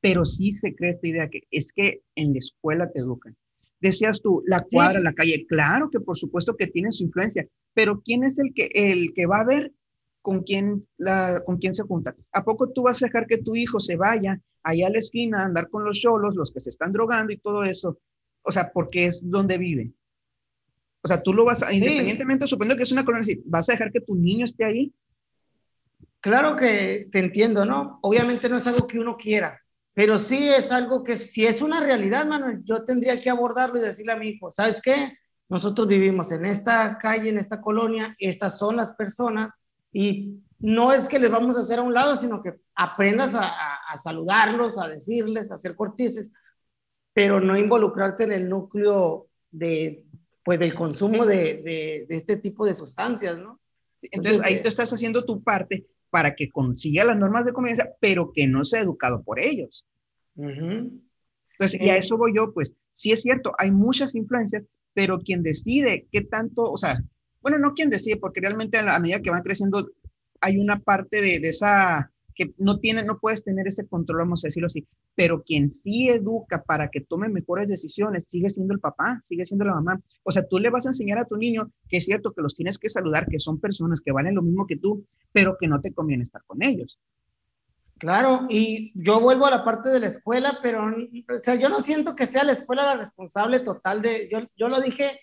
pero 0.00 0.24
sí 0.24 0.52
se 0.52 0.74
cree 0.74 0.90
esta 0.90 1.06
idea 1.06 1.28
que 1.28 1.42
es 1.50 1.72
que 1.72 2.02
en 2.14 2.32
la 2.32 2.38
escuela 2.38 2.90
te 2.90 3.00
educan. 3.00 3.36
Decías 3.80 4.20
tú, 4.20 4.42
la 4.46 4.64
cuadra, 4.64 5.00
la 5.00 5.14
calle, 5.14 5.46
claro 5.46 5.90
que 5.90 6.00
por 6.00 6.16
supuesto 6.16 6.56
que 6.56 6.66
tiene 6.66 6.92
su 6.92 7.04
influencia, 7.04 7.46
pero 7.72 8.02
¿quién 8.02 8.24
es 8.24 8.38
el 8.38 8.52
que, 8.52 8.70
el 8.74 9.14
que 9.14 9.26
va 9.26 9.40
a 9.40 9.44
ver 9.44 9.72
con 10.22 10.42
quién, 10.42 10.86
la, 10.98 11.42
con 11.44 11.58
quién 11.58 11.74
se 11.74 11.82
junta? 11.82 12.14
¿A 12.32 12.44
poco 12.44 12.70
tú 12.70 12.82
vas 12.82 13.02
a 13.02 13.06
dejar 13.06 13.26
que 13.26 13.38
tu 13.38 13.56
hijo 13.56 13.80
se 13.80 13.96
vaya 13.96 14.40
allá 14.62 14.86
a 14.86 14.90
la 14.90 14.98
esquina 14.98 15.40
a 15.40 15.44
andar 15.46 15.70
con 15.70 15.84
los 15.84 15.98
cholos, 15.98 16.34
los 16.34 16.52
que 16.52 16.60
se 16.60 16.70
están 16.70 16.92
drogando 16.92 17.32
y 17.32 17.38
todo 17.38 17.62
eso? 17.62 17.98
O 18.42 18.52
sea, 18.52 18.72
porque 18.72 19.06
es 19.06 19.28
donde 19.28 19.58
vive. 19.58 19.92
O 21.02 21.08
sea, 21.08 21.22
tú 21.22 21.32
lo 21.32 21.44
vas 21.44 21.62
a, 21.62 21.72
independientemente, 21.72 22.46
suponiendo 22.46 22.76
que 22.76 22.82
es 22.82 22.92
una 22.92 23.04
colonia, 23.04 23.36
¿vas 23.46 23.68
a 23.68 23.72
dejar 23.72 23.90
que 23.90 24.00
tu 24.00 24.14
niño 24.14 24.44
esté 24.44 24.64
ahí? 24.64 24.92
Claro 26.20 26.54
que 26.54 27.08
te 27.10 27.18
entiendo, 27.18 27.64
¿no? 27.64 27.98
Obviamente 28.02 28.48
no 28.48 28.58
es 28.58 28.66
algo 28.66 28.86
que 28.86 28.98
uno 28.98 29.16
quiera, 29.16 29.58
pero 29.94 30.18
sí 30.18 30.48
es 30.48 30.70
algo 30.70 31.02
que, 31.02 31.16
si 31.16 31.46
es 31.46 31.62
una 31.62 31.80
realidad, 31.80 32.26
Manuel, 32.26 32.60
yo 32.64 32.84
tendría 32.84 33.18
que 33.18 33.30
abordarlo 33.30 33.78
y 33.78 33.82
decirle 33.82 34.12
a 34.12 34.16
mi 34.16 34.28
hijo, 34.28 34.50
¿sabes 34.50 34.80
qué? 34.82 35.14
Nosotros 35.48 35.88
vivimos 35.88 36.30
en 36.32 36.44
esta 36.44 36.98
calle, 36.98 37.30
en 37.30 37.38
esta 37.38 37.60
colonia, 37.60 38.14
estas 38.18 38.58
son 38.58 38.76
las 38.76 38.92
personas 38.92 39.54
y 39.92 40.40
no 40.58 40.92
es 40.92 41.08
que 41.08 41.18
les 41.18 41.30
vamos 41.30 41.56
a 41.56 41.60
hacer 41.60 41.78
a 41.78 41.82
un 41.82 41.94
lado, 41.94 42.16
sino 42.16 42.42
que 42.42 42.54
aprendas 42.74 43.34
a, 43.34 43.50
saludarlos, 43.96 44.78
a 44.78 44.88
decirles, 44.88 45.50
a 45.50 45.54
hacer 45.54 45.74
cortices, 45.74 46.30
pero 47.12 47.40
no 47.40 47.56
involucrarte 47.56 48.24
en 48.24 48.32
el 48.32 48.48
núcleo 48.48 49.28
de, 49.50 50.04
pues, 50.44 50.58
del 50.60 50.74
consumo 50.74 51.24
de, 51.26 52.06
de, 52.08 52.16
este 52.16 52.36
tipo 52.36 52.64
de 52.64 52.74
sustancias, 52.74 53.38
¿no? 53.38 53.60
Entonces, 54.02 54.42
ahí 54.44 54.62
tú 54.62 54.68
estás 54.68 54.92
haciendo 54.92 55.24
tu 55.24 55.42
parte 55.42 55.86
para 56.10 56.34
que 56.34 56.50
consiga 56.50 57.04
las 57.04 57.16
normas 57.16 57.44
de 57.44 57.52
convivencia, 57.52 57.92
pero 58.00 58.32
que 58.32 58.46
no 58.46 58.64
sea 58.64 58.80
educado 58.80 59.22
por 59.22 59.40
ellos. 59.40 59.86
Entonces, 60.36 61.80
y 61.80 61.88
a 61.90 61.96
eh. 61.96 61.98
eso 62.00 62.16
voy 62.16 62.34
yo, 62.34 62.52
pues, 62.52 62.74
sí 62.92 63.12
es 63.12 63.22
cierto, 63.22 63.52
hay 63.58 63.70
muchas 63.70 64.14
influencias, 64.14 64.64
pero 64.94 65.20
quien 65.20 65.42
decide 65.42 66.06
qué 66.10 66.22
tanto, 66.22 66.70
o 66.70 66.76
sea, 66.76 67.02
bueno, 67.42 67.58
no 67.58 67.74
quien 67.74 67.90
decide, 67.90 68.16
porque 68.16 68.40
realmente 68.40 68.78
a, 68.78 68.98
medida 68.98 69.20
que 69.20 69.30
van 69.30 69.42
creciendo, 69.42 69.90
hay 70.40 70.58
una 70.58 70.80
parte 70.80 71.20
de, 71.20 71.40
de 71.40 71.48
esa 71.48 72.10
que 72.40 72.54
no 72.56 72.78
tiene, 72.78 73.04
no 73.04 73.18
puedes 73.18 73.44
tener 73.44 73.68
ese 73.68 73.86
control, 73.86 74.20
vamos 74.20 74.42
a 74.42 74.48
decirlo 74.48 74.68
así, 74.68 74.86
pero 75.14 75.42
quien 75.42 75.70
sí 75.70 76.08
educa 76.08 76.62
para 76.62 76.88
que 76.88 77.02
tome 77.02 77.28
mejores 77.28 77.68
decisiones 77.68 78.28
sigue 78.28 78.48
siendo 78.48 78.72
el 78.72 78.80
papá, 78.80 79.20
sigue 79.22 79.44
siendo 79.44 79.66
la 79.66 79.74
mamá. 79.74 80.00
O 80.22 80.32
sea, 80.32 80.46
tú 80.46 80.58
le 80.58 80.70
vas 80.70 80.86
a 80.86 80.88
enseñar 80.88 81.18
a 81.18 81.26
tu 81.26 81.36
niño 81.36 81.70
que 81.88 81.98
es 81.98 82.06
cierto 82.06 82.32
que 82.32 82.40
los 82.40 82.54
tienes 82.54 82.78
que 82.78 82.88
saludar, 82.88 83.26
que 83.26 83.38
son 83.38 83.60
personas 83.60 84.00
que 84.00 84.12
valen 84.12 84.34
lo 84.34 84.42
mismo 84.42 84.66
que 84.66 84.78
tú, 84.78 85.04
pero 85.32 85.56
que 85.60 85.68
no 85.68 85.82
te 85.82 85.92
conviene 85.92 86.22
estar 86.22 86.42
con 86.46 86.62
ellos. 86.62 86.98
Claro, 87.98 88.46
y 88.48 88.92
yo 88.94 89.20
vuelvo 89.20 89.44
a 89.44 89.50
la 89.50 89.62
parte 89.62 89.90
de 89.90 90.00
la 90.00 90.06
escuela, 90.06 90.58
pero 90.62 90.86
o 90.86 91.38
sea, 91.38 91.56
yo 91.56 91.68
no 91.68 91.80
siento 91.80 92.16
que 92.16 92.24
sea 92.24 92.44
la 92.44 92.52
escuela 92.52 92.86
la 92.86 92.96
responsable 92.96 93.60
total 93.60 94.00
de, 94.00 94.26
yo, 94.32 94.38
yo 94.56 94.70
lo 94.70 94.80
dije 94.80 95.20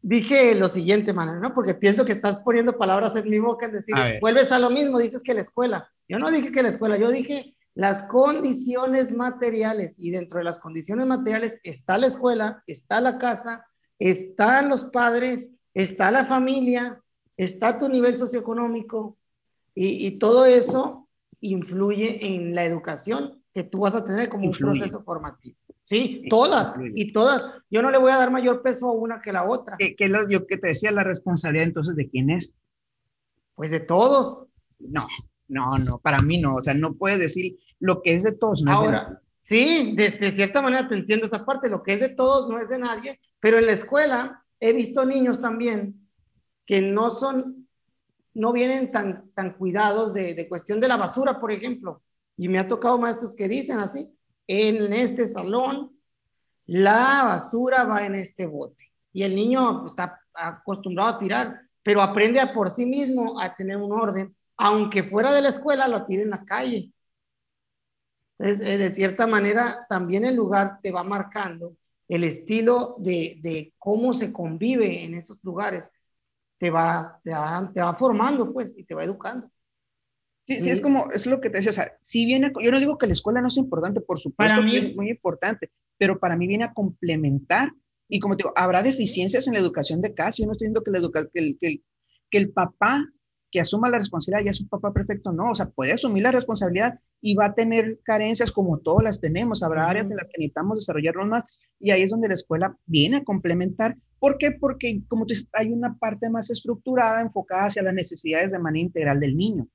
dije 0.00 0.54
lo 0.54 0.68
siguiente, 0.68 1.12
Manuel, 1.12 1.40
¿no? 1.40 1.54
Porque 1.54 1.74
pienso 1.74 2.04
que 2.04 2.12
estás 2.12 2.40
poniendo 2.40 2.76
palabras 2.76 3.16
en 3.16 3.28
mi 3.28 3.38
boca 3.38 3.66
en 3.66 3.72
decir, 3.72 3.94
vuelves 4.20 4.52
a 4.52 4.58
lo 4.58 4.70
mismo, 4.70 4.98
dices 4.98 5.22
que 5.22 5.34
la 5.34 5.40
escuela. 5.40 5.90
Yo 6.08 6.18
no 6.18 6.30
dije 6.30 6.52
que 6.52 6.62
la 6.62 6.68
escuela, 6.68 6.96
yo 6.96 7.10
dije 7.10 7.54
las 7.74 8.02
condiciones 8.04 9.12
materiales 9.12 9.96
y 9.98 10.10
dentro 10.10 10.38
de 10.38 10.44
las 10.44 10.58
condiciones 10.58 11.06
materiales 11.06 11.60
está 11.62 11.96
la 11.96 12.08
escuela, 12.08 12.62
está 12.66 13.00
la 13.00 13.18
casa, 13.18 13.66
están 13.98 14.68
los 14.68 14.84
padres, 14.84 15.50
está 15.74 16.10
la 16.10 16.26
familia, 16.26 17.00
está 17.36 17.78
tu 17.78 17.88
nivel 17.88 18.16
socioeconómico 18.16 19.16
y, 19.74 20.06
y 20.06 20.18
todo 20.18 20.44
eso 20.44 21.08
influye 21.40 22.26
en 22.26 22.54
la 22.54 22.64
educación 22.64 23.44
que 23.54 23.62
tú 23.62 23.80
vas 23.80 23.94
a 23.94 24.04
tener 24.04 24.28
como 24.28 24.46
un 24.46 24.56
proceso 24.56 25.02
formativo. 25.02 25.56
Sí, 25.88 26.26
todas 26.28 26.78
y 26.94 27.14
todas. 27.14 27.46
Yo 27.70 27.80
no 27.80 27.90
le 27.90 27.96
voy 27.96 28.12
a 28.12 28.18
dar 28.18 28.30
mayor 28.30 28.60
peso 28.60 28.90
a 28.90 28.92
una 28.92 29.22
que 29.22 29.32
la 29.32 29.48
otra. 29.48 29.76
¿Qué, 29.78 29.96
qué 29.96 30.10
lo, 30.10 30.28
yo 30.28 30.46
que 30.46 30.58
te 30.58 30.68
decía 30.68 30.92
la 30.92 31.02
responsabilidad 31.02 31.66
entonces 31.66 31.96
de 31.96 32.10
quién 32.10 32.28
es? 32.28 32.54
Pues 33.54 33.70
de 33.70 33.80
todos. 33.80 34.44
No, 34.78 35.08
no, 35.48 35.78
no, 35.78 35.98
para 35.98 36.20
mí 36.20 36.36
no. 36.36 36.56
O 36.56 36.60
sea, 36.60 36.74
no 36.74 36.92
puedes 36.92 37.18
decir 37.18 37.58
lo 37.80 38.02
que 38.02 38.14
es 38.14 38.22
de 38.22 38.32
todos. 38.32 38.60
No 38.60 38.70
Ahora, 38.70 39.22
sí, 39.44 39.94
de, 39.96 40.10
cierta 40.10 40.60
manera 40.60 40.86
te 40.86 40.94
entiendo 40.94 41.24
esa 41.24 41.46
parte. 41.46 41.70
Lo 41.70 41.82
que 41.82 41.94
es 41.94 42.00
de 42.00 42.10
todos 42.10 42.50
no 42.50 42.58
es 42.60 42.68
de 42.68 42.78
nadie. 42.78 43.18
Pero 43.40 43.56
en 43.56 43.64
la 43.64 43.72
escuela 43.72 44.44
he 44.60 44.74
visto 44.74 45.06
niños 45.06 45.40
también 45.40 46.06
que 46.66 46.82
no 46.82 47.08
son, 47.08 47.66
no 48.34 48.52
vienen 48.52 48.92
tan, 48.92 49.30
tan 49.30 49.54
cuidados 49.54 50.12
de, 50.12 50.34
de 50.34 50.48
cuestión 50.50 50.80
de 50.80 50.88
la 50.88 50.98
basura, 50.98 51.40
por 51.40 51.50
ejemplo. 51.50 52.02
Y 52.36 52.50
me 52.50 52.58
ha 52.58 52.68
tocado 52.68 52.98
maestros 52.98 53.34
que 53.34 53.48
dicen 53.48 53.78
así 53.78 54.12
en 54.48 54.92
este 54.92 55.26
salón, 55.26 55.96
la 56.66 57.22
basura 57.24 57.84
va 57.84 58.04
en 58.04 58.16
este 58.16 58.46
bote. 58.46 58.92
Y 59.12 59.22
el 59.22 59.34
niño 59.34 59.86
está 59.86 60.20
acostumbrado 60.34 61.10
a 61.10 61.18
tirar, 61.18 61.60
pero 61.82 62.02
aprende 62.02 62.40
a 62.40 62.52
por 62.52 62.70
sí 62.70 62.84
mismo 62.86 63.40
a 63.40 63.54
tener 63.54 63.76
un 63.76 63.92
orden, 63.92 64.34
aunque 64.56 65.02
fuera 65.02 65.32
de 65.32 65.42
la 65.42 65.48
escuela 65.50 65.86
lo 65.86 66.04
tire 66.04 66.22
en 66.22 66.30
la 66.30 66.44
calle. 66.44 66.92
Entonces, 68.38 68.66
eh, 68.66 68.78
de 68.78 68.90
cierta 68.90 69.26
manera, 69.26 69.86
también 69.88 70.24
el 70.24 70.34
lugar 70.34 70.78
te 70.82 70.90
va 70.90 71.02
marcando 71.02 71.76
el 72.08 72.24
estilo 72.24 72.96
de, 72.98 73.72
cómo 73.78 74.14
se 74.14 74.32
convive 74.32 75.04
en 75.04 75.14
esos 75.14 75.42
lugares. 75.44 75.92
Te 76.58 76.70
va, 76.70 77.20
te 77.22 77.32
va, 77.32 77.70
te 77.72 77.80
va 77.80 77.94
formando, 77.94 78.52
pues, 78.52 78.72
y 78.76 78.84
te 78.84 78.94
va 78.94 79.04
educando. 79.04 79.50
Sí, 80.48 80.62
sí, 80.62 80.70
es 80.70 80.80
como, 80.80 81.10
es 81.10 81.26
lo 81.26 81.42
que 81.42 81.50
te 81.50 81.58
decía, 81.58 81.72
o 81.72 81.74
sea, 81.74 81.92
si 82.00 82.24
viene, 82.24 82.50
yo 82.62 82.70
no 82.70 82.80
digo 82.80 82.96
que 82.96 83.06
la 83.06 83.12
escuela 83.12 83.42
no 83.42 83.48
es 83.48 83.58
importante, 83.58 84.00
por 84.00 84.18
supuesto 84.18 84.54
para 84.54 84.64
mí, 84.64 84.78
es 84.78 84.96
muy 84.96 85.10
importante, 85.10 85.70
pero 85.98 86.18
para 86.18 86.38
mí 86.38 86.46
viene 86.46 86.64
a 86.64 86.72
complementar, 86.72 87.70
y 88.08 88.18
como 88.18 88.34
te 88.34 88.44
digo, 88.44 88.54
habrá 88.56 88.82
deficiencias 88.82 89.46
en 89.46 89.52
la 89.52 89.58
educación 89.58 90.00
de 90.00 90.14
casa, 90.14 90.38
yo 90.38 90.46
no 90.46 90.52
estoy 90.52 90.68
diciendo 90.68 90.82
que, 90.82 90.90
la 90.90 91.28
que, 91.34 91.40
el, 91.40 91.58
que, 91.60 91.82
que 92.30 92.38
el 92.38 92.50
papá 92.50 93.04
que 93.50 93.60
asuma 93.60 93.90
la 93.90 93.98
responsabilidad 93.98 94.46
ya 94.46 94.52
es 94.52 94.60
un 94.62 94.70
papá 94.70 94.90
perfecto, 94.90 95.32
no, 95.32 95.50
o 95.50 95.54
sea, 95.54 95.68
puede 95.68 95.92
asumir 95.92 96.22
la 96.22 96.32
responsabilidad 96.32 96.98
y 97.20 97.34
va 97.34 97.44
a 97.44 97.54
tener 97.54 98.00
carencias 98.02 98.50
como 98.50 98.78
todas 98.78 99.04
las 99.04 99.20
tenemos, 99.20 99.62
habrá 99.62 99.86
áreas 99.86 100.10
en 100.10 100.16
las 100.16 100.28
que 100.28 100.38
necesitamos 100.38 100.78
desarrollarnos 100.78 101.28
más, 101.28 101.44
y 101.78 101.90
ahí 101.90 102.00
es 102.00 102.10
donde 102.10 102.28
la 102.28 102.34
escuela 102.34 102.74
viene 102.86 103.18
a 103.18 103.24
complementar. 103.24 103.98
¿Por 104.18 104.38
qué? 104.38 104.52
Porque, 104.52 105.02
como 105.08 105.26
tú 105.26 105.34
dices, 105.34 105.48
hay 105.52 105.70
una 105.70 105.98
parte 105.98 106.30
más 106.30 106.48
estructurada, 106.48 107.20
enfocada 107.20 107.66
hacia 107.66 107.82
las 107.82 107.92
necesidades 107.92 108.52
de 108.52 108.58
manera 108.58 108.86
integral 108.86 109.20
del 109.20 109.36
niño 109.36 109.68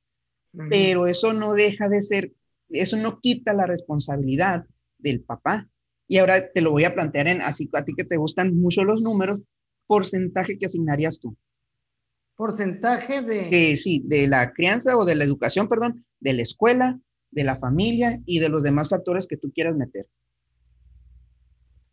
pero 0.70 1.08
eso 1.08 1.34
no 1.34 1.54
deja 1.54 1.89
de 1.89 2.01
ser, 2.01 2.32
eso 2.70 2.97
no 2.97 3.20
quita 3.20 3.54
la 3.54 3.66
responsabilidad 3.66 4.66
del 4.97 5.22
papá. 5.22 5.68
Y 6.08 6.18
ahora 6.18 6.51
te 6.51 6.62
lo 6.62 6.72
voy 6.72 6.84
a 6.84 6.93
plantear 6.93 7.28
en, 7.28 7.41
así 7.41 7.70
a 7.74 7.84
ti 7.84 7.93
que 7.95 8.04
te 8.04 8.18
gustan 8.18 8.56
mucho 8.56 8.84
los 8.84 9.01
números, 9.01 9.41
porcentaje 9.88 10.58
que 10.58 10.66
asignarías 10.66 11.20
tú. 11.20 11.36
Porcentaje 12.36 13.22
de... 13.22 13.78
sí, 13.78 14.04
de 14.06 14.28
la 14.28 14.54
crianza 14.54 14.97
o 14.97 15.06
de 15.06 15.16
la 15.16 15.24
educación, 15.24 15.70
perdón, 15.70 16.06
de 16.20 16.34
la 16.34 16.41
escuela, 16.41 16.99
de 17.32 17.43
la 17.43 17.58
familia 17.58 18.22
y 18.26 18.39
de 18.39 18.49
los 18.49 18.64
demás 18.64 18.89
factores 18.89 19.28
que 19.28 19.38
tú 19.38 19.51
quieras 19.51 19.76
meter. 19.76 20.08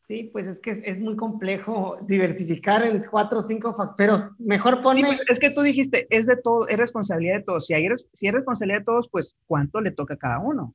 Sí, 0.01 0.30
pues 0.32 0.46
es 0.46 0.61
que 0.61 0.70
es, 0.70 0.98
muy 0.98 1.14
complejo 1.14 1.98
diversificar 2.01 2.82
en 2.84 3.03
cuatro 3.03 3.40
o 3.40 3.42
cinco 3.42 3.74
factores, 3.74 4.30
mejor 4.38 4.80
ponme... 4.80 5.03
Pues, 5.03 5.20
es 5.28 5.38
que 5.38 5.51
tú 5.51 5.61
dijiste, 5.61 6.07
es 6.09 6.24
de 6.24 6.38
todo, 6.38 6.66
es 6.68 6.78
responsabilidad 6.78 7.36
de 7.36 7.42
todos. 7.42 7.66
Si, 7.66 7.74
hay, 7.74 7.86
si 8.14 8.26
es 8.26 8.32
responsabilidad 8.32 8.78
de 8.78 8.86
todos, 8.86 9.11
pues 9.12 9.36
¿cuánto 9.46 9.78
le 9.82 9.90
toca 9.90 10.14
a 10.14 10.16
cada 10.16 10.38
uno? 10.38 10.74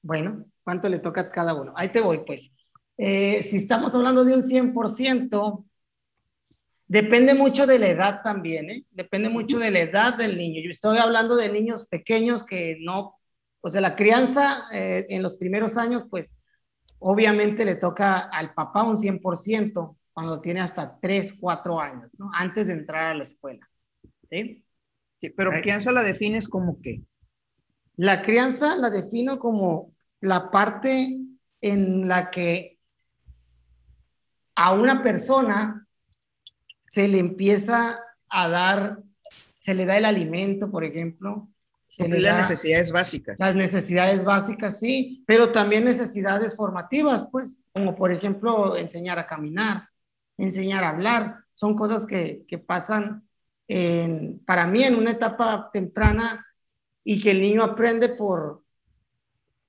Bueno, 0.00 0.46
¿cuánto 0.64 0.88
le 0.88 1.00
toca 1.00 1.20
a 1.20 1.28
cada 1.28 1.52
uno? 1.52 1.74
Ahí 1.76 1.90
te 1.90 2.00
voy, 2.00 2.22
pues. 2.26 2.50
Eh, 2.96 3.42
si 3.42 3.58
estamos 3.58 3.94
hablando 3.94 4.24
de 4.24 4.36
un 4.36 4.42
100%, 4.42 5.64
depende 6.86 7.34
mucho 7.34 7.66
de 7.66 7.78
la 7.78 7.88
edad 7.88 8.22
también, 8.22 8.70
¿eh? 8.70 8.86
Depende 8.90 9.28
mucho 9.28 9.58
de 9.58 9.70
la 9.70 9.80
edad 9.80 10.16
del 10.16 10.38
niño. 10.38 10.62
Yo 10.64 10.70
estoy 10.70 10.96
hablando 10.96 11.36
de 11.36 11.50
niños 11.50 11.84
pequeños 11.84 12.42
que 12.42 12.78
no, 12.80 13.18
o 13.60 13.68
sea, 13.68 13.82
la 13.82 13.96
crianza 13.96 14.64
eh, 14.72 15.04
en 15.10 15.22
los 15.22 15.36
primeros 15.36 15.76
años, 15.76 16.06
pues 16.08 16.34
obviamente 17.02 17.64
le 17.64 17.74
toca 17.74 18.20
al 18.20 18.54
papá 18.54 18.82
un 18.84 18.96
100% 18.96 19.96
cuando 20.12 20.40
tiene 20.40 20.60
hasta 20.60 20.98
3, 21.00 21.38
4 21.40 21.80
años, 21.80 22.10
¿no? 22.18 22.30
Antes 22.34 22.68
de 22.68 22.74
entrar 22.74 23.12
a 23.12 23.14
la 23.14 23.22
escuela. 23.22 23.68
¿sí? 24.30 24.64
pero 25.36 25.52
crianza 25.52 25.92
la 25.92 26.02
defines 26.02 26.48
como 26.48 26.80
qué? 26.80 27.02
La 27.96 28.22
crianza 28.22 28.76
la 28.76 28.90
defino 28.90 29.38
como 29.38 29.94
la 30.20 30.50
parte 30.50 31.18
en 31.60 32.08
la 32.08 32.30
que 32.30 32.78
a 34.56 34.72
una 34.74 35.02
persona 35.02 35.86
se 36.88 37.08
le 37.08 37.18
empieza 37.18 38.00
a 38.28 38.48
dar, 38.48 38.98
se 39.60 39.74
le 39.74 39.86
da 39.86 39.96
el 39.96 40.04
alimento, 40.04 40.70
por 40.70 40.84
ejemplo, 40.84 41.48
las 41.98 42.48
necesidades 42.48 42.92
básicas. 42.92 43.36
Las 43.38 43.54
necesidades 43.54 44.24
básicas, 44.24 44.78
sí, 44.78 45.24
pero 45.26 45.52
también 45.52 45.84
necesidades 45.84 46.56
formativas, 46.56 47.26
pues, 47.30 47.60
como 47.72 47.94
por 47.94 48.12
ejemplo 48.12 48.76
enseñar 48.76 49.18
a 49.18 49.26
caminar, 49.26 49.88
enseñar 50.38 50.84
a 50.84 50.90
hablar, 50.90 51.36
son 51.52 51.76
cosas 51.76 52.06
que, 52.06 52.44
que 52.48 52.58
pasan 52.58 53.28
en, 53.68 54.40
para 54.44 54.66
mí 54.66 54.82
en 54.82 54.94
una 54.94 55.12
etapa 55.12 55.70
temprana 55.72 56.46
y 57.04 57.20
que 57.20 57.32
el 57.32 57.40
niño 57.40 57.62
aprende 57.62 58.08
por, 58.08 58.62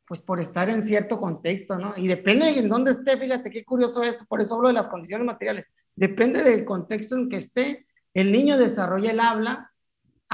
pues 0.07 0.21
por 0.21 0.39
estar 0.39 0.69
en 0.69 0.83
cierto 0.83 1.19
contexto, 1.19 1.77
¿no? 1.77 1.93
Y 1.97 2.07
depende 2.07 2.45
de 2.45 2.59
en 2.59 2.69
dónde 2.69 2.91
esté, 2.91 3.17
fíjate 3.17 3.49
qué 3.49 3.65
curioso 3.65 4.03
esto, 4.03 4.25
por 4.25 4.41
eso 4.41 4.55
hablo 4.55 4.69
de 4.69 4.73
las 4.73 4.87
condiciones 4.87 5.25
materiales, 5.25 5.65
depende 5.95 6.43
del 6.43 6.65
contexto 6.65 7.15
en 7.15 7.29
que 7.29 7.37
esté, 7.37 7.85
el 8.13 8.31
niño 8.31 8.57
desarrolla 8.57 9.11
el 9.11 9.19
habla 9.19 9.72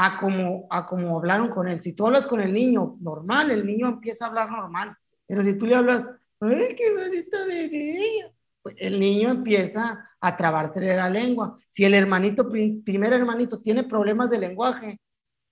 a 0.02 0.18
como, 0.18 0.66
a 0.70 0.86
como 0.86 1.18
hablaron 1.18 1.50
con 1.50 1.68
él. 1.68 1.80
Si 1.80 1.92
tú 1.92 2.08
hablas 2.08 2.26
con 2.26 2.40
el 2.40 2.54
niño 2.54 2.96
normal, 3.02 3.52
el 3.52 3.66
niño 3.66 3.88
empieza 3.88 4.24
a 4.24 4.28
hablar 4.30 4.50
normal. 4.50 4.96
Pero 5.28 5.44
si 5.44 5.58
tú 5.58 5.66
le 5.66 5.76
hablas, 5.76 6.10
¡ay, 6.40 6.74
qué 6.78 6.94
bonita 6.96 7.46
de 7.46 8.32
Pues 8.62 8.76
el 8.80 8.98
niño 8.98 9.30
empieza 9.30 10.10
a 10.22 10.38
trabarse 10.38 10.80
la 10.80 11.10
lengua. 11.10 11.60
Si 11.68 11.84
el 11.84 11.94
hermanito, 11.94 12.48
primer 12.48 13.12
hermanito, 13.12 13.62
tiene 13.62 13.84
problemas 13.84 14.30
de 14.30 14.40
lenguaje, 14.40 15.02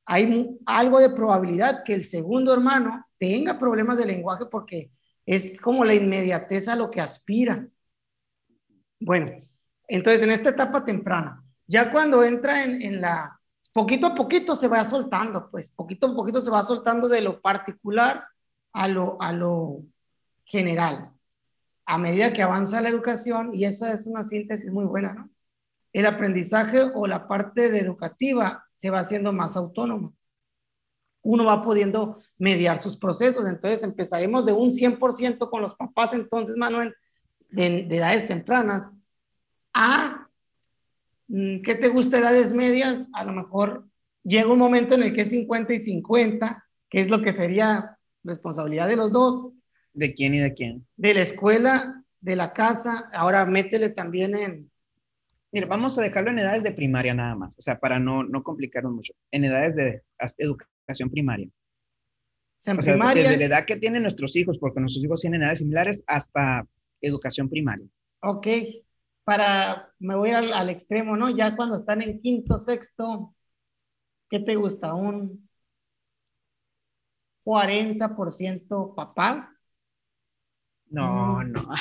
hay 0.06 0.58
algo 0.66 1.02
de 1.02 1.10
probabilidad 1.10 1.84
que 1.84 1.94
el 1.94 2.06
segundo 2.06 2.54
hermano 2.54 3.06
tenga 3.18 3.60
problemas 3.60 3.98
de 3.98 4.06
lenguaje 4.06 4.46
porque 4.50 4.92
es 5.26 5.60
como 5.60 5.84
la 5.84 5.94
inmediatez 5.94 6.70
a 6.70 6.78
lo 6.78 6.90
que 6.90 7.02
aspira. 7.02 7.68
Bueno, 8.98 9.30
entonces 9.90 10.22
en 10.22 10.32
esta 10.32 10.52
etapa 10.52 10.86
temprana, 10.86 11.44
ya 11.66 11.92
cuando 11.92 12.24
entra 12.24 12.64
en, 12.64 12.82
en 12.82 13.02
la 13.02 13.37
poquito 13.78 14.08
a 14.08 14.16
poquito 14.16 14.56
se 14.56 14.68
va 14.68 14.84
soltando, 14.84 15.52
pues 15.52 15.70
poquito 15.70 16.08
a 16.08 16.16
poquito 16.16 16.42
se 16.42 16.50
va 16.50 16.64
soltando 16.64 17.08
de 17.08 17.22
lo 17.22 17.42
particular 17.42 18.26
a 18.74 18.88
lo, 18.88 19.22
a 19.22 19.32
lo 19.32 19.84
general. 20.46 21.12
A 21.86 22.00
medida 22.00 22.34
que 22.34 22.42
avanza 22.42 22.82
la 22.82 22.90
educación, 22.90 23.54
y 23.54 23.66
esa 23.66 23.94
es 23.94 24.08
una 24.08 24.24
síntesis 24.24 24.72
muy 24.72 24.86
buena, 24.86 25.14
¿no? 25.14 25.30
El 25.94 26.08
aprendizaje 26.08 26.90
o 26.96 27.06
la 27.06 27.28
parte 27.28 27.66
educativa 27.66 28.66
se 28.74 28.90
va 28.90 29.00
haciendo 29.00 29.32
más 29.32 29.56
autónoma. 29.56 30.12
Uno 31.22 31.46
va 31.46 31.62
pudiendo 31.62 32.18
mediar 32.40 32.80
sus 32.80 32.98
procesos, 32.98 33.46
entonces 33.48 33.84
empezaremos 33.84 34.44
de 34.48 34.54
un 34.54 34.72
100% 34.72 35.52
con 35.52 35.62
los 35.62 35.76
papás, 35.76 36.14
entonces, 36.14 36.58
Manuel, 36.58 36.96
de, 37.52 37.84
de 37.84 37.98
edades 37.98 38.26
tempranas, 38.26 38.90
a 39.72 40.27
¿qué 41.28 41.76
te 41.80 41.88
gusta 41.88 42.20
edades 42.20 42.54
medias? 42.54 43.08
A 43.14 43.24
lo 43.24 43.34
mejor 43.34 43.88
llega 44.24 44.52
un 44.52 44.60
momento 44.60 44.96
en 44.96 45.04
el 45.04 45.14
que 45.14 45.22
es 45.22 45.30
50 45.30 45.74
y 45.74 45.80
50, 45.80 46.66
que 46.90 47.02
es 47.02 47.10
lo 47.10 47.22
que 47.22 47.34
sería 47.34 47.98
responsabilidad 48.24 48.88
de 48.88 48.96
los 48.96 49.12
dos. 49.12 49.52
¿De 49.94 50.14
quién 50.14 50.36
y 50.36 50.40
de 50.40 50.54
quién? 50.54 50.86
De 50.96 51.14
la 51.14 51.22
escuela, 51.22 52.04
de 52.20 52.36
la 52.36 52.54
casa. 52.54 53.10
Ahora 53.14 53.46
métele 53.46 53.90
también 53.90 54.36
en... 54.36 54.72
Mira, 55.52 55.68
vamos 55.68 55.98
a 55.98 56.02
dejarlo 56.02 56.30
en 56.30 56.40
edades 56.40 56.64
de 56.64 56.74
primaria 56.74 57.14
nada 57.14 57.36
más, 57.36 57.54
o 57.58 57.62
sea, 57.62 57.80
para 57.80 58.00
no, 58.00 58.24
no 58.24 58.44
complicarnos 58.44 58.94
mucho. 58.94 59.14
En 59.32 59.46
edades 59.46 59.76
de 59.76 60.02
educación 60.38 61.10
primaria. 61.10 61.48
O 61.48 62.62
sea, 62.62 62.74
en 62.74 62.80
primaria... 62.80 63.24
Desde 63.24 63.38
la 63.38 63.46
edad 63.46 63.66
que 63.66 63.78
tienen 63.78 64.04
nuestros 64.04 64.36
hijos, 64.36 64.58
porque 64.60 64.82
nuestros 64.82 65.04
hijos 65.04 65.22
tienen 65.22 65.42
edades 65.42 65.60
similares, 65.60 66.04
hasta 66.06 66.68
educación 67.02 67.50
primaria. 67.50 67.88
Ok, 68.22 68.48
para, 69.28 69.92
me 70.00 70.16
voy 70.16 70.30
al, 70.30 70.54
al, 70.54 70.70
extremo, 70.70 71.18
¿no? 71.18 71.30
Ya 71.30 71.54
cuando 71.58 71.76
están 71.76 72.02
en 72.02 72.22
quinto, 72.22 72.58
sexto, 72.58 73.36
¿qué 74.30 74.40
te 74.40 74.56
gusta? 74.56 74.94
¿Un 74.94 75.50
40% 77.44 78.96
papás? 78.96 79.54
No, 80.90 81.42
mm. 81.42 81.52
no. 81.52 81.68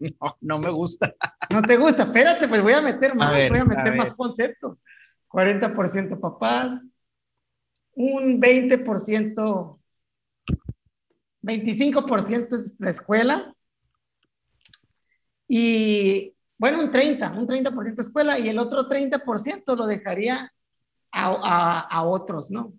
No, 0.00 0.36
no 0.40 0.58
me 0.58 0.70
gusta. 0.70 1.14
No 1.48 1.62
te 1.62 1.76
gusta, 1.76 2.02
espérate, 2.02 2.48
pues 2.48 2.60
voy 2.60 2.72
a 2.72 2.82
meter 2.82 3.14
más, 3.14 3.30
voy 3.48 3.60
a 3.60 3.64
meter 3.64 3.96
más 3.96 4.12
conceptos. 4.14 4.82
40% 5.28 6.20
papás, 6.20 6.86
un 7.94 8.40
20%, 8.40 9.80
25% 11.40 12.56
es 12.56 12.80
la 12.80 12.90
escuela 12.90 13.54
y 15.46 16.34
bueno, 16.58 16.80
un 16.80 16.90
30, 16.90 17.32
un 17.32 17.46
30% 17.46 18.00
escuela 18.00 18.38
y 18.38 18.48
el 18.48 18.58
otro 18.58 18.88
30% 18.88 19.76
lo 19.76 19.86
dejaría 19.86 20.52
a, 21.12 21.80
a, 21.80 22.02
otros, 22.02 22.50
¿no? 22.50 22.72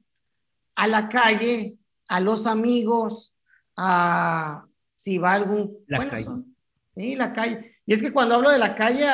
A 0.75 0.87
la 0.87 1.09
calle, 1.09 1.77
a 2.07 2.19
los 2.19 2.45
amigos, 2.45 3.33
a 3.75 4.65
si 4.97 5.17
va 5.17 5.33
algún... 5.33 5.77
La 5.87 6.09
calle. 6.09 6.27
sí, 6.93 7.15
la 7.15 7.33
calle. 7.33 7.77
Y 7.85 7.93
es 7.93 8.01
que 8.01 8.11
cuando 8.11 8.35
hablo 8.35 8.51
de 8.51 8.59
la 8.59 8.75
calle, 8.75 9.05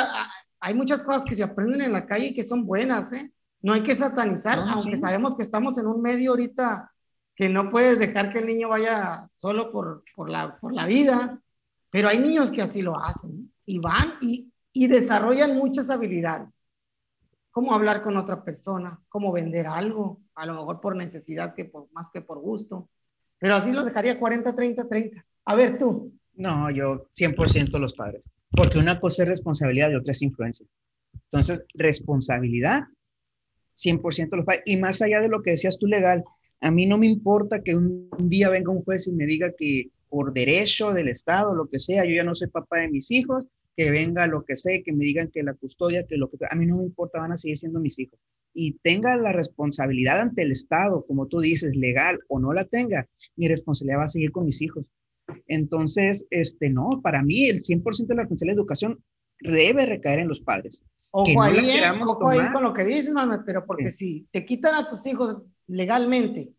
hay 0.59 0.74
muchas 0.74 1.03
cosas 1.03 1.24
que 1.24 1.36
se 1.36 1.43
aprenden 1.43 1.82
en 1.82 1.93
la 1.93 2.05
calle 2.07 2.28
y 2.28 2.34
que 2.34 2.43
son 2.43 2.66
buenas, 2.66 3.13
¿eh? 3.13 3.32
No 3.61 3.74
hay 3.74 3.82
que 3.82 3.95
satanizar, 3.95 4.59
aunque 4.59 4.97
sabemos 4.97 5.36
que 5.36 5.43
estamos 5.43 5.78
en 5.78 5.88
un 5.88 6.01
medio 6.01 6.32
ahorita 6.32 6.91
que 7.36 7.49
no 7.49 7.70
puedes 7.70 7.99
dejar 7.99 8.32
que 8.32 8.39
el 8.39 8.47
niño 8.47 8.70
vaya 8.70 9.28
solo 9.36 9.72
por, 9.72 10.03
por, 10.16 10.30
la, 10.30 10.57
por 10.57 10.74
la 10.74 10.86
vida, 10.86 11.39
pero 11.89 12.09
hay 12.09 12.20
niños 12.20 12.51
que 12.51 12.61
así 12.61 12.82
lo 12.82 12.99
hacen 12.99 13.51
y 13.66 13.80
van 13.80 14.13
y, 14.22 14.51
y 14.76 14.88
desarrollan 14.88 15.55
muchas 15.55 15.89
habilidades. 15.89 16.59
Cómo 17.49 17.73
hablar 17.73 18.03
con 18.03 18.17
otra 18.17 18.43
persona, 18.43 18.99
cómo 19.07 19.32
vender 19.32 19.67
algo, 19.67 20.21
a 20.36 20.45
lo 20.45 20.53
mejor 20.53 20.82
por 20.82 20.97
necesidad 20.97 21.55
que 21.55 21.63
por, 21.63 21.88
más 21.93 22.09
que 22.11 22.21
por 22.21 22.39
gusto. 22.39 22.89
Pero 23.39 23.55
así 23.55 23.71
los 23.71 23.86
dejaría 23.86 24.19
40, 24.19 24.53
30, 24.53 24.88
30. 24.88 25.26
A 25.45 25.55
ver 25.55 25.80
tú. 25.80 26.13
No, 26.34 26.69
yo 26.69 27.07
100% 27.17 27.80
los 27.80 27.93
padres. 27.93 28.30
Porque 28.51 28.78
una 28.78 28.99
cosa 28.99 29.23
es 29.23 29.30
responsabilidad 29.30 29.91
y 29.91 29.95
otra 29.95 30.11
es 30.11 30.21
influencia. 30.21 30.67
Entonces, 31.13 31.63
responsabilidad, 31.73 32.84
100% 33.78 34.36
los 34.36 34.45
padres. 34.45 34.63
Y 34.65 34.76
más 34.76 35.01
allá 35.01 35.21
de 35.21 35.30
lo 35.30 35.41
que 35.41 35.51
decías 35.51 35.80
tú 35.80 35.88
legal, 35.88 36.26
a 36.59 36.69
mí 36.69 36.86
no 36.86 36.97
me 36.97 37.07
importa 37.07 37.63
que 37.63 37.78
un, 37.78 38.09
un 38.11 38.30
día 38.30 38.49
venga 38.49 38.71
un 38.71 38.84
juez 38.84 39.07
y 39.07 39.13
me 39.13 39.26
diga 39.26 39.53
que 39.57 39.89
por 40.09 40.34
derecho 40.34 40.91
del 40.91 41.07
Estado, 41.07 41.55
lo 41.55 41.69
que 41.69 41.80
sea, 41.80 42.03
yo 42.03 42.13
ya 42.13 42.23
no 42.26 42.36
soy 42.36 42.47
papá 42.47 42.80
de 42.80 42.89
mis 42.89 43.09
hijos 43.11 43.45
que 43.76 43.91
venga 43.91 44.28
lo 44.28 44.45
que 44.45 44.55
sé, 44.55 44.84
que 44.84 44.93
me 44.93 45.03
digan 45.03 45.30
que 45.32 45.43
la 45.43 45.53
custodia, 45.53 46.05
que 46.07 46.17
lo 46.17 46.30
que 46.30 46.38
a 46.49 46.55
mí 46.55 46.65
no 46.65 46.78
me 46.78 46.84
importa, 46.84 47.19
van 47.19 47.32
a 47.32 47.38
seguir 47.38 47.57
siendo 47.57 47.80
mis 47.80 47.99
hijos. 47.99 48.19
Y 48.53 48.80
tenga 48.80 49.15
la 49.17 49.34
responsabilidad 49.34 50.19
ante 50.19 50.43
el 50.43 50.51
Estado, 50.51 51.05
como 51.05 51.28
tú 51.28 51.39
dices, 51.39 51.76
legal 51.76 52.19
o 52.30 52.39
no 52.39 52.53
la 52.53 52.65
tenga, 52.65 53.07
mi 53.36 53.47
responsabilidad 53.47 53.99
va 53.99 54.05
a 54.05 54.09
seguir 54.09 54.32
con 54.32 54.45
mis 54.45 54.61
hijos. 54.61 54.86
Entonces, 55.47 56.26
este, 56.30 56.69
no, 56.69 57.01
para 57.03 57.21
mí 57.21 57.49
el 57.49 57.63
100% 57.63 58.07
de 58.07 58.15
la 58.15 58.21
responsabilidad 58.21 58.55
de 58.55 58.61
educación 58.61 59.03
debe 59.39 59.86
recaer 59.86 60.19
en 60.19 60.30
los 60.30 60.39
padres. 60.39 60.82
Ojo, 61.11 61.41
ahí, 61.41 61.69
¿eh? 61.69 61.82
ojo 62.05 62.30
ahí 62.30 62.51
con 62.51 62.63
lo 62.63 62.73
que 62.73 62.84
dices, 62.84 63.13
Manuel, 63.13 63.41
pero 63.45 63.65
porque 63.65 63.89
si 63.89 64.28
te 64.32 64.45
quitan 64.45 64.76
a 64.76 64.89
tus 64.89 65.05
hijos 65.05 65.43
legalmente 65.67 66.53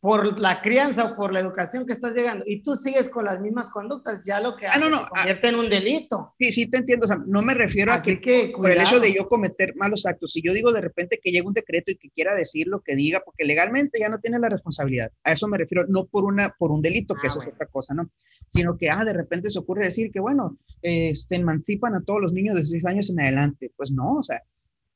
por 0.00 0.40
la 0.40 0.62
crianza 0.62 1.04
o 1.04 1.16
por 1.16 1.30
la 1.30 1.40
educación 1.40 1.84
que 1.84 1.92
estás 1.92 2.14
llegando 2.14 2.42
y 2.46 2.62
tú 2.62 2.74
sigues 2.74 3.10
con 3.10 3.26
las 3.26 3.38
mismas 3.40 3.68
conductas, 3.68 4.24
ya 4.24 4.40
lo 4.40 4.56
que 4.56 4.66
haces 4.66 4.82
ah, 4.82 4.88
no, 4.88 4.90
no, 4.90 5.02
se 5.02 5.08
convierte 5.08 5.48
en 5.48 5.54
un 5.56 5.68
delito. 5.68 6.34
Sí, 6.38 6.52
sí 6.52 6.70
te 6.70 6.78
entiendo, 6.78 7.04
o 7.04 7.08
sea, 7.08 7.18
no 7.26 7.42
me 7.42 7.52
refiero 7.52 7.92
a 7.92 8.02
que, 8.02 8.18
que 8.18 8.52
por 8.56 8.70
el 8.70 8.80
hecho 8.80 8.98
de 8.98 9.12
yo 9.12 9.28
cometer 9.28 9.76
malos 9.76 10.06
actos, 10.06 10.32
si 10.32 10.40
yo 10.40 10.54
digo 10.54 10.72
de 10.72 10.80
repente 10.80 11.20
que 11.22 11.30
llega 11.30 11.46
un 11.46 11.52
decreto 11.52 11.90
y 11.90 11.96
que 11.96 12.08
quiera 12.08 12.34
decir 12.34 12.66
lo 12.66 12.80
que 12.80 12.96
diga, 12.96 13.20
porque 13.22 13.44
legalmente 13.44 14.00
ya 14.00 14.08
no 14.08 14.20
tiene 14.20 14.38
la 14.38 14.48
responsabilidad, 14.48 15.12
a 15.22 15.32
eso 15.32 15.46
me 15.46 15.58
refiero, 15.58 15.86
no 15.86 16.06
por, 16.06 16.24
una, 16.24 16.54
por 16.58 16.70
un 16.70 16.80
delito, 16.80 17.14
que 17.14 17.22
ah, 17.24 17.26
eso 17.26 17.42
es 17.42 17.48
otra 17.48 17.66
cosa, 17.66 17.92
¿no? 17.92 18.10
Sino 18.48 18.78
que, 18.78 18.88
ah, 18.88 19.04
de 19.04 19.12
repente 19.12 19.50
se 19.50 19.58
ocurre 19.58 19.84
decir 19.84 20.10
que, 20.10 20.20
bueno, 20.20 20.56
eh, 20.80 21.14
se 21.14 21.36
emancipan 21.36 21.94
a 21.94 22.02
todos 22.02 22.22
los 22.22 22.32
niños 22.32 22.54
de 22.54 22.62
16 22.62 22.86
años 22.86 23.10
en 23.10 23.20
adelante, 23.20 23.70
pues 23.76 23.90
no, 23.90 24.14
o 24.14 24.22
sea, 24.22 24.42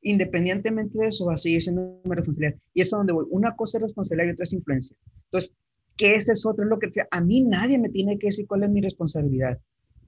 independientemente 0.05 0.99
de 0.99 1.09
eso 1.09 1.27
va 1.27 1.35
a 1.35 1.39
seguir 1.39 1.63
siendo 1.63 2.01
una 2.05 2.15
responsabilidad. 2.15 2.61
Y 2.75 2.83
es 2.83 2.93
a 2.93 2.99
donde 2.99 3.13
voy. 3.13 3.27
Una 3.31 3.57
cosa 3.57 3.79
es 3.79 3.83
responsabilidad 3.83 4.29
y 4.29 4.33
otra 4.33 4.45
es 4.45 4.53
influencia. 4.53 4.97
Entonces, 5.25 5.53
¿qué 5.97 6.15
es 6.15 6.29
eso? 6.29 6.51
Otro 6.51 6.65
es 6.65 6.71
lo 6.71 6.79
que 6.79 6.89
decía. 6.89 7.09
A 7.11 7.21
mí 7.21 7.43
nadie 7.43 7.79
me 7.79 7.89
tiene 7.89 8.19
que 8.19 8.29
decir 8.29 8.47
cuál 8.47 8.65
es 8.65 8.71
mi 8.71 8.83
responsabilidad. 8.83 9.59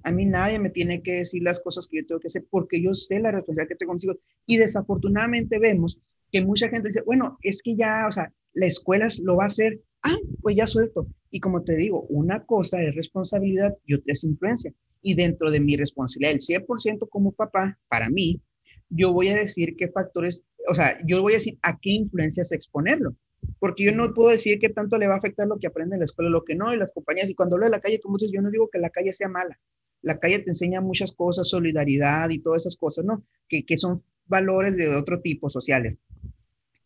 A 0.05 0.13
mí 0.13 0.27
nadie 0.27 0.59
me 0.59 0.71
tiene 0.71 1.03
que 1.03 1.15
decir 1.15 1.43
las 1.43 1.61
cosas 1.61 1.89
que 1.89 1.97
yo 1.97 2.07
tengo 2.07 2.21
que 2.21 2.29
hacer 2.29 2.45
porque 2.51 2.81
yo 2.81 2.95
sé 2.95 3.19
la 3.19 3.33
responsabilidad 3.33 3.69
que 3.69 3.77
tengo 3.77 3.93
consigo. 3.93 4.15
Y 4.45 4.59
desafortunadamente 4.59 5.59
vemos 5.59 5.99
que 6.31 6.43
mucha 6.43 6.69
gente 6.69 6.89
dice, 6.89 7.01
bueno, 7.01 7.39
es 7.43 7.63
que 7.63 7.75
ya, 7.75 8.07
o 8.07 8.13
sea, 8.13 8.33
la 8.53 8.67
escuela 8.67 9.09
lo 9.23 9.37
va 9.37 9.45
a 9.45 9.49
hacer. 9.49 9.81
Ah, 10.03 10.17
pues 10.43 10.57
ya 10.57 10.67
suelto. 10.67 11.09
Y 11.31 11.41
como 11.41 11.65
te 11.65 11.75
digo, 11.75 12.03
una 12.11 12.45
cosa 12.45 12.83
es 12.83 12.95
responsabilidad 12.95 13.75
y 13.87 13.95
otra 13.95 14.13
es 14.13 14.25
influencia. 14.25 14.73
Y 15.01 15.15
dentro 15.15 15.51
de 15.51 15.61
mi 15.61 15.77
responsabilidad, 15.77 16.33
el 16.33 16.41
100% 16.41 17.09
como 17.09 17.33
papá, 17.33 17.79
para 17.89 18.11
mí, 18.11 18.43
yo 18.89 19.12
voy 19.12 19.28
a 19.28 19.37
decir 19.37 19.76
qué 19.76 19.89
factores, 19.89 20.45
o 20.68 20.74
sea, 20.74 20.99
yo 21.07 21.20
voy 21.22 21.34
a 21.34 21.37
decir 21.37 21.59
a 21.62 21.78
qué 21.78 21.91
influencias 21.91 22.53
exponerlo, 22.53 23.16
porque 23.59 23.84
yo 23.84 23.93
no 23.93 24.12
puedo 24.14 24.30
decir 24.30 24.59
qué 24.59 24.68
tanto 24.68 24.99
le 24.99 25.07
va 25.07 25.14
a 25.14 25.18
afectar 25.18 25.47
lo 25.47 25.59
que 25.59 25.66
aprende 25.66 25.97
en 25.97 26.01
la 26.01 26.05
escuela, 26.05 26.30
lo 26.30 26.45
que 26.45 26.55
no, 26.55 26.72
y 26.72 26.76
las 26.78 26.93
compañías, 26.93 27.28
y 27.28 27.34
cuando 27.34 27.57
hablo 27.57 27.66
de 27.66 27.72
la 27.72 27.80
calle, 27.80 28.01
como 28.01 28.16
dices, 28.16 28.32
yo 28.32 28.43
no 28.43 28.51
digo 28.51 28.68
que 28.70 28.78
la 28.78 28.91
calle 28.91 29.12
sea 29.12 29.28
mala, 29.28 29.59
la 30.03 30.18
calle 30.18 30.41
te 30.41 30.51
enseña 30.51 30.80
muchas 30.80 31.12
cosas, 31.12 31.49
solidaridad 31.49 32.30
y 32.30 32.39
todas 32.39 32.62
esas 32.62 32.76
cosas, 32.76 33.05
¿no? 33.05 33.24
Que, 33.49 33.64
que 33.64 33.76
son 33.76 34.03
valores 34.26 34.76
de 34.76 34.95
otro 34.95 35.20
tipo 35.20 35.51
sociales, 35.51 35.99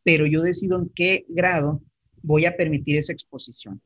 pero 0.02 0.26
yo 0.26 0.42
decido 0.42 0.78
en 0.78 0.90
qué 0.94 1.24
grado 1.28 1.82
voy 2.22 2.44
a 2.46 2.56
permitir 2.56 2.96
esa 2.96 3.12
exposición. 3.12 3.80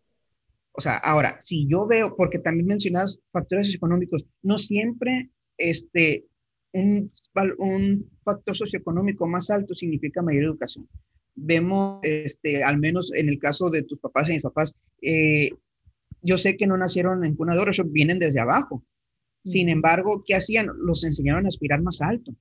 O 0.72 0.80
sea, 0.80 0.96
ahora, 0.96 1.40
si 1.40 1.68
yo 1.68 1.86
veo, 1.86 2.16
porque 2.16 2.40
también 2.40 2.66
mencionas 2.66 3.20
factores 3.30 3.72
económicos, 3.72 4.26
no 4.42 4.58
siempre 4.58 5.30
este, 5.56 6.26
un, 6.75 7.12
un 7.59 8.11
factor 8.22 8.57
socioeconómico 8.57 9.27
más 9.27 9.51
alto 9.51 9.75
significa 9.75 10.22
mayor 10.22 10.45
educación. 10.45 10.89
Vemos, 11.35 12.01
este, 12.03 12.62
al 12.62 12.79
menos 12.79 13.11
en 13.14 13.29
el 13.29 13.39
caso 13.39 13.70
de 13.70 13.83
tus 13.83 13.99
papás 13.99 14.29
y 14.29 14.35
mis 14.35 14.43
papás, 14.43 14.75
eh, 15.03 15.51
yo 16.22 16.39
sé 16.39 16.57
que 16.57 16.66
no 16.66 16.77
nacieron 16.77 17.25
en 17.25 17.35
cuna 17.35 17.55
de 17.55 17.61
oro, 17.61 17.72
vienen 17.87 18.18
desde 18.18 18.41
abajo. 18.41 18.85
Sin 19.45 19.68
embargo, 19.68 20.22
¿qué 20.27 20.35
hacían? 20.35 20.68
Los 20.79 21.05
enseñaron 21.05 21.45
a 21.45 21.49
aspirar 21.49 21.83
más 21.83 22.01
alto. 22.01 22.35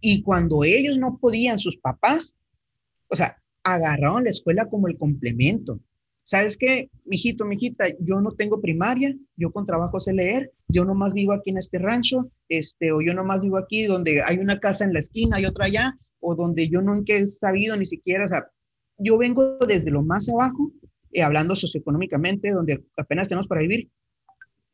Y 0.00 0.22
cuando 0.22 0.64
ellos 0.64 0.98
no 0.98 1.18
podían, 1.18 1.58
sus 1.58 1.76
papás, 1.76 2.34
o 3.08 3.16
sea, 3.16 3.36
agarraron 3.64 4.24
la 4.24 4.30
escuela 4.30 4.68
como 4.68 4.88
el 4.88 4.96
complemento. 4.96 5.80
¿sabes 6.28 6.58
qué? 6.58 6.90
Mijito, 7.06 7.46
mijita, 7.46 7.86
yo 8.00 8.20
no 8.20 8.32
tengo 8.32 8.60
primaria, 8.60 9.16
yo 9.34 9.50
con 9.50 9.64
trabajo 9.64 9.98
sé 9.98 10.12
leer, 10.12 10.52
yo 10.68 10.84
nomás 10.84 11.14
vivo 11.14 11.32
aquí 11.32 11.50
en 11.50 11.58
este 11.58 11.78
rancho, 11.78 12.30
este, 12.48 12.92
o 12.92 13.00
yo 13.00 13.14
nomás 13.14 13.40
vivo 13.40 13.56
aquí 13.56 13.84
donde 13.84 14.22
hay 14.22 14.38
una 14.38 14.60
casa 14.60 14.84
en 14.84 14.92
la 14.92 15.00
esquina 15.00 15.40
y 15.40 15.46
otra 15.46 15.66
allá, 15.66 15.98
o 16.20 16.34
donde 16.34 16.68
yo 16.68 16.82
nunca 16.82 17.14
he 17.14 17.26
sabido 17.26 17.76
ni 17.76 17.86
siquiera, 17.86 18.26
o 18.26 18.28
sea, 18.28 18.50
yo 18.98 19.16
vengo 19.16 19.58
desde 19.66 19.90
lo 19.90 20.02
más 20.02 20.28
abajo, 20.28 20.72
eh, 21.12 21.22
hablando 21.22 21.56
socioeconómicamente, 21.56 22.50
donde 22.50 22.84
apenas 22.96 23.28
tenemos 23.28 23.46
para 23.46 23.62
vivir, 23.62 23.90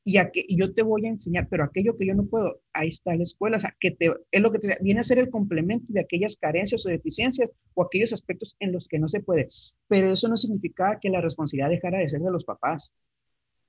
y, 0.05 0.19
yo 0.57 0.75
te 0.75 0.83
voy 0.83 1.07
a 1.07 1.11
enseñar, 1.11 1.49
pero 1.49 1.65
aquello 1.65 1.97
que 1.97 2.07
yo 2.07 2.15
no 2.15 2.27
puedo, 2.27 2.61
ahí 2.75 2.89
está 2.89 3.15
la 3.15 3.23
escuela, 3.23 3.57
o 3.57 3.61
sea, 3.61 3.75
que 3.81 3.91
te, 3.91 4.13
es 4.31 4.43
lo 4.43 4.53
que 4.53 4.59
te, 4.59 4.77
viene 4.83 5.01
a 5.01 5.05
ser 5.05 5.19
el 5.19 5.31
complemento 5.31 5.87
de 5.89 6.01
aquellas 6.01 6.37
carencias 6.37 6.85
o 6.85 6.91
deficiencias 6.91 7.53
o 7.73 7.83
aquellos 7.83 8.13
aspectos 8.13 8.55
en 8.61 8.73
los 8.73 8.87
que 8.87 8.99
no 8.99 9.09
se 9.09 9.21
puede, 9.21 9.49
pero 9.89 10.09
eso 10.09 10.29
no 10.29 10.37
significa 10.37 10.99
que 11.01 11.09
la 11.09 11.23
responsabilidad 11.23 11.71
dejara 11.71 11.99
de 11.99 12.11
ser 12.11 12.21
de 12.21 12.31
los 12.31 12.45
papás. 12.45 12.93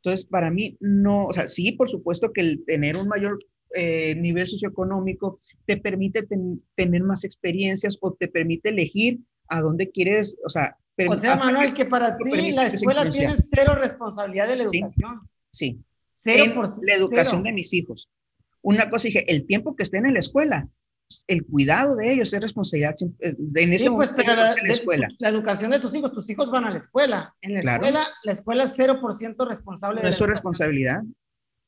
Entonces, 0.05 0.25
para 0.25 0.51
mí, 0.51 0.77
no, 0.79 1.25
o 1.25 1.33
sea, 1.33 1.47
sí, 1.47 1.71
por 1.71 1.89
supuesto 1.89 2.31
que 2.31 2.41
el 2.41 2.65
tener 2.65 2.95
un 2.95 3.07
mayor 3.07 3.39
eh, 3.73 4.15
nivel 4.15 4.47
socioeconómico 4.47 5.41
te 5.65 5.77
permite 5.77 6.27
tener 6.75 7.03
más 7.03 7.23
experiencias 7.23 7.97
o 8.01 8.13
te 8.13 8.27
permite 8.27 8.69
elegir 8.69 9.19
a 9.47 9.61
dónde 9.61 9.89
quieres, 9.89 10.37
o 10.45 10.49
sea... 10.49 10.77
O 11.09 11.17
sea, 11.17 11.35
Manuel, 11.35 11.73
que, 11.73 11.85
para 11.85 12.15
ti 12.17 12.51
la 12.51 12.67
escuela 12.67 13.09
tiene 13.09 13.33
cero 13.37 13.75
responsabilidad 13.75 14.47
de 14.47 14.55
la 14.55 14.63
educación. 14.63 15.19
sí 15.49 15.83
en 16.25 16.55
la 16.83 16.95
educación 16.95 17.43
de 17.43 17.51
mis 17.51 17.73
hijos. 17.73 18.09
Una 18.61 18.89
cosa 18.89 19.07
dije, 19.07 19.31
el 19.31 19.45
tiempo 19.45 19.75
que 19.75 19.83
estén 19.83 20.05
en 20.05 20.13
la 20.13 20.19
escuela, 20.19 20.69
el 21.27 21.45
cuidado 21.45 21.95
de 21.95 22.13
ellos 22.13 22.33
es 22.33 22.41
responsabilidad 22.41 22.95
eh, 23.19 23.35
en 23.55 23.73
ese 23.73 23.91
pues, 23.91 24.11
la, 24.25 24.53
escuela. 24.53 25.07
la 25.19 25.29
educación 25.29 25.71
de 25.71 25.79
tus 25.79 25.93
hijos, 25.95 26.11
tus 26.11 26.29
hijos 26.29 26.49
van 26.49 26.65
a 26.65 26.71
la 26.71 26.77
escuela. 26.77 27.35
En 27.41 27.53
la 27.53 27.59
escuela, 27.59 28.07
la 28.23 28.31
escuela 28.31 28.63
es 28.63 28.77
0% 28.77 29.47
responsable. 29.47 30.01
No 30.01 30.09
es 30.09 30.15
su 30.15 30.25
responsabilidad. 30.25 31.03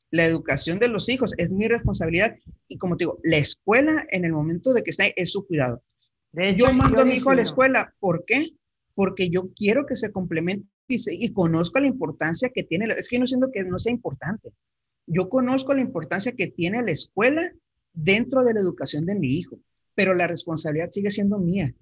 La 0.09 0.25
educación 0.25 0.79
de 0.79 0.87
los 0.87 1.09
hijos 1.09 1.33
es 1.37 1.51
mi 1.51 1.67
responsabilidad 1.67 2.35
y 2.67 2.77
como 2.77 2.95
te 2.95 3.03
digo, 3.03 3.19
la 3.23 3.37
escuela 3.37 4.05
en 4.09 4.25
el 4.25 4.31
momento 4.31 4.73
de 4.73 4.83
que 4.83 4.89
está 4.89 5.05
es 5.15 5.31
su 5.31 5.45
cuidado. 5.45 5.83
De 6.31 6.49
hecho, 6.49 6.67
yo 6.67 6.73
mando 6.73 7.01
a 7.01 7.05
mi 7.05 7.15
hijo 7.15 7.29
a 7.29 7.35
la 7.35 7.41
escuela, 7.41 7.93
¿por 7.99 8.23
qué? 8.25 8.53
Porque 8.95 9.29
yo 9.29 9.49
quiero 9.53 9.85
que 9.85 9.95
se 9.95 10.11
complemente 10.11 10.67
y, 10.87 11.33
conozco 11.33 11.79
la 11.79 11.87
importancia 11.87 12.49
que 12.49 12.63
tiene, 12.63 12.85
es 12.97 13.07
que 13.09 13.19
no 13.19 13.27
siento 13.27 13.49
que 13.51 13.63
no 13.63 13.77
sea 13.79 13.91
importante. 13.91 14.51
Yo 15.05 15.29
conozco 15.29 15.73
la 15.73 15.81
importancia 15.81 16.33
que 16.33 16.47
tiene 16.47 16.81
la 16.81 16.91
escuela 16.91 17.51
dentro 17.97 18.43
de 18.43 18.53
la 18.53 18.59
educación 18.59 19.05
de 19.05 19.15
mi 19.15 19.37
hijo, 19.37 19.57
pero 19.95 20.13
la 20.13 20.27
responsabilidad 20.27 20.91
sigue 20.91 21.09
siendo 21.09 21.39
mía. 21.39 21.73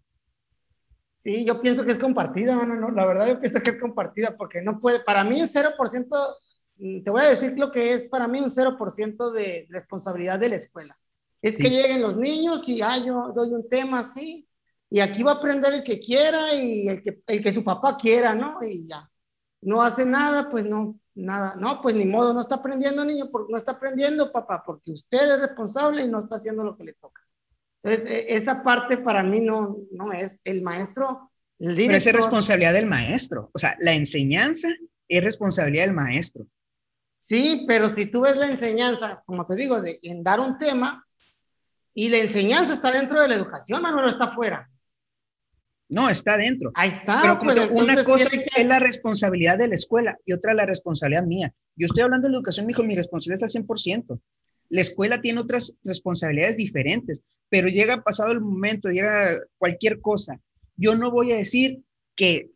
Sí, 1.18 1.43
yo 1.43 1.61
pienso 1.61 1.84
que 1.84 1.91
es 1.91 1.99
compartida, 1.99 2.55
mano, 2.55 2.76
no, 2.76 2.91
la 2.91 3.05
verdad 3.05 3.28
yo 3.28 3.39
pienso 3.39 3.59
que 3.61 3.72
es 3.72 3.78
compartida 3.78 4.38
porque 4.38 4.61
no 4.61 4.80
puede, 4.80 4.99
para 4.99 5.24
mí 5.24 5.41
un 5.41 5.47
0%, 5.47 6.36
mm, 6.78 7.03
te 7.03 7.11
voy 7.11 7.22
a 7.22 7.30
decir 7.30 7.57
lo 7.57 7.72
que 7.72 7.93
es 7.93 8.05
para 8.05 8.28
mí 8.28 8.39
un 8.39 8.49
0% 8.49 9.32
de 9.32 9.68
responsabilidad 9.70 10.39
de 10.39 10.49
la 10.49 10.55
escuela. 10.55 10.97
Es 11.41 11.57
que 11.57 11.70
lleguen 11.70 12.01
los 12.01 12.18
niños 12.18 12.68
y 12.70 12.82
ah, 12.82 12.97
yo 12.97 13.32
doy 13.36 13.49
un 13.51 13.68
tema 13.70 13.99
así, 13.99 14.47
y 14.89 14.99
aquí 14.99 15.24
va 15.24 15.34
a 15.34 15.36
aprender 15.36 15.74
el 15.74 15.84
que 15.84 15.99
quiera 15.99 16.53
y 16.53 16.88
el 16.88 17.03
que, 17.03 17.22
el 17.28 17.41
que 17.41 17.51
su 17.53 17.63
papá 17.63 17.97
quiera, 17.97 18.34
¿no? 18.34 18.59
Y 18.63 18.88
ya. 18.88 19.09
No 19.66 19.82
hace 19.82 20.05
nada, 20.05 20.49
pues 20.49 20.63
no, 20.63 20.99
nada. 21.16 21.55
No, 21.55 21.82
pues 21.82 21.95
ni 21.95 22.05
modo, 22.05 22.34
no 22.34 22.41
está 22.41 22.55
aprendiendo, 22.55 23.03
niño, 23.03 23.30
porque 23.32 23.51
no 23.51 23.57
está 23.57 23.74
aprendiendo, 23.74 24.32
papá, 24.32 24.63
porque 24.63 24.91
usted 24.91 25.34
es 25.34 25.41
responsable 25.41 26.03
y 26.03 26.07
no 26.07 26.20
está 26.20 26.36
haciendo 26.36 26.63
lo 26.63 26.78
que 26.78 26.84
le 26.84 26.93
toca. 26.93 27.22
Entonces, 27.84 28.11
e, 28.11 28.36
esa 28.36 28.63
parte 28.63 28.97
para 28.97 29.24
mí 29.24 29.41
no, 29.41 29.78
no 29.91 30.13
es 30.13 30.39
el 30.43 30.61
maestro. 30.61 31.32
El 31.57 31.76
Pero 31.76 31.95
es 31.95 32.13
responsabilidad 32.13 32.74
del 32.74 32.86
maestro. 32.86 33.49
O 33.53 33.59
sea, 33.59 33.76
la 33.80 33.93
enseñanza 33.93 34.70
es 35.07 35.24
responsabilidad 35.24 35.86
del 35.86 35.95
maestro. 35.95 36.45
Sí, 37.20 37.66
pero 37.68 37.88
si 37.88 38.05
tú 38.05 38.22
ves 38.22 38.38
la 38.38 38.45
enseñanza, 38.45 39.24
como 39.26 39.45
te 39.45 39.55
digo, 39.55 39.82
de, 39.82 39.99
en 40.03 40.24
dar 40.24 40.39
un 40.39 40.59
tema, 40.59 41.03
y 41.91 42.09
la 42.09 42.18
enseñanza 42.18 42.74
está 42.74 42.91
dentro 42.91 43.20
de 43.20 43.30
la 43.30 43.36
educación, 43.36 43.82
Manuel, 43.82 44.09
está 44.09 44.28
fuera. 44.28 44.70
No, 45.90 46.10
está 46.10 46.38
dentro. 46.38 46.72
Ahí 46.74 46.90
está. 46.90 47.20
Pero 47.22 47.40
pues, 47.40 47.70
una 47.72 48.04
cosa 48.04 48.28
es, 48.32 48.66
la 48.66 48.80
responsabilidad 48.80 49.58
de 49.58 49.68
la 49.68 49.76
escuela 49.76 50.18
y 50.26 50.34
otra 50.34 50.54
la 50.54 50.66
responsabilidad 50.66 51.26
mía. 51.26 51.54
Yo 51.76 51.86
estoy 51.86 52.02
hablando 52.02 52.28
de 52.28 52.32
la 52.32 52.38
educación, 52.38 52.66
mi 52.66 52.72
hijo, 52.74 52.84
mi 52.84 52.96
responsabilidad 52.96 53.46
es 53.46 53.56
al 53.56 53.64
100%. 53.64 54.20
La 54.70 54.82
escuela 54.82 55.22
tiene 55.22 55.42
otras 55.42 55.76
responsabilidades 55.84 56.58
diferentes, 56.58 57.22
pero 57.50 57.68
llega 57.68 58.02
pasado 58.02 58.32
el 58.32 58.42
momento, 58.42 58.90
llega 58.90 59.30
cualquier 59.58 60.02
cosa. 60.02 60.40
Yo 60.76 60.96
no 60.96 61.12
voy 61.12 61.32
a 61.32 61.38
decir 61.38 61.84
que 62.16 62.50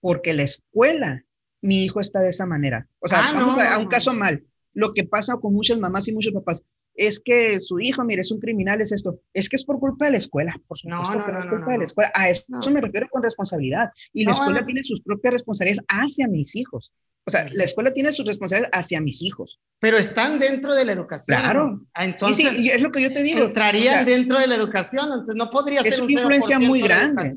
porque 0.00 0.34
la 0.34 0.42
escuela, 0.42 1.24
mi 1.62 1.84
hijo 1.84 2.00
está 2.00 2.20
de 2.20 2.30
esa 2.30 2.46
manera. 2.46 2.88
O 2.98 3.06
sea, 3.08 3.28
ah, 3.28 3.32
vamos 3.32 3.56
a, 3.58 3.76
a, 3.76 3.78
un 3.78 3.86
caso 3.86 4.12
mal. 4.12 4.44
Lo 4.72 4.92
que 4.92 5.04
pasa 5.04 5.36
con 5.36 5.54
muchas 5.54 5.78
mamás 5.78 6.08
y 6.08 6.12
muchos 6.12 6.34
papás 6.34 6.64
es 6.94 7.20
que 7.20 7.60
su 7.60 7.80
hijo, 7.80 8.04
mire, 8.04 8.20
es 8.20 8.30
un 8.30 8.40
criminal, 8.40 8.80
es 8.80 8.92
esto. 8.92 9.20
Es 9.32 9.48
que 9.48 9.56
es 9.56 9.64
por 9.64 9.78
culpa 9.78 10.06
de 10.06 10.12
la 10.12 10.18
escuela, 10.18 10.54
por 10.66 10.78
supuesto 10.78 11.14
no, 11.14 11.32
no, 11.32 11.40
es 11.40 11.46
culpa 11.46 11.72
de 11.72 11.78
la 11.78 11.84
escuela. 11.84 12.12
A 12.14 12.30
eso, 12.30 12.44
me 12.70 12.80
refiero 12.80 13.08
con 13.10 13.22
responsabilidad. 13.22 13.90
Y 14.12 14.24
la 14.24 14.32
escuela 14.32 14.64
tiene 14.64 14.82
sus 14.84 15.02
propias 15.02 15.32
responsabilidades 15.32 15.84
hacia 15.88 16.28
mis 16.28 16.54
hijos. 16.54 16.92
O 17.26 17.30
sea, 17.30 17.48
la 17.52 17.64
escuela 17.64 17.92
tiene 17.92 18.12
sus 18.12 18.26
responsabilidades 18.26 18.78
hacia 18.78 19.00
mis 19.00 19.22
hijos. 19.22 19.58
Pero 19.80 19.96
están 19.96 20.38
dentro 20.38 20.74
de 20.74 20.84
la 20.84 20.92
educación. 20.92 21.38
Claro. 21.38 21.86
Ah, 21.94 22.04
entonces, 22.04 22.56
sí, 22.56 22.70
es 22.70 22.80
lo 22.80 22.92
que 22.92 23.02
yo 23.02 23.12
te 23.12 23.22
digo. 23.22 23.44
Entrarían 23.46 24.04
dentro 24.04 24.38
de 24.38 24.46
la 24.46 24.56
educación, 24.56 25.06
entonces 25.06 25.34
no 25.34 25.50
podría 25.50 25.82
ser 25.82 26.02
una 26.02 26.12
influencia 26.12 26.58
muy 26.58 26.82
grande. 26.82 27.32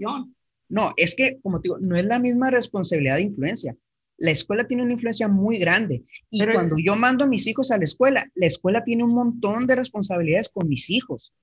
No, 0.70 0.94
es 0.98 1.16
que, 1.16 1.40
como 1.42 1.62
te 1.62 1.70
digo, 1.70 1.78
no 1.80 1.96
es 1.96 2.06
la 2.06 2.20
misma 2.20 2.52
responsabilidad 2.52 3.16
de 3.16 3.22
influencia 3.22 3.76
la 4.18 4.32
escuela 4.32 4.66
tiene 4.66 4.84
una 4.84 4.94
influencia 4.94 5.28
muy 5.28 5.60
grande. 5.60 6.04
Y 6.30 6.46
cuando 6.46 6.76
yo 6.78 6.96
mando 6.96 7.24
a 7.24 7.28
mis 7.28 7.46
hijos 7.48 7.72
a 7.72 7.78
la 7.78 7.84
escuela, 7.84 8.30
la 8.36 8.48
escuela 8.48 8.84
tiene 8.84 9.04
un 9.04 9.14
montón 9.14 9.68
de 9.68 9.76
responsabilidades 9.76 10.50
con 10.50 10.68
mis 10.68 10.90
hijos. 10.90 11.34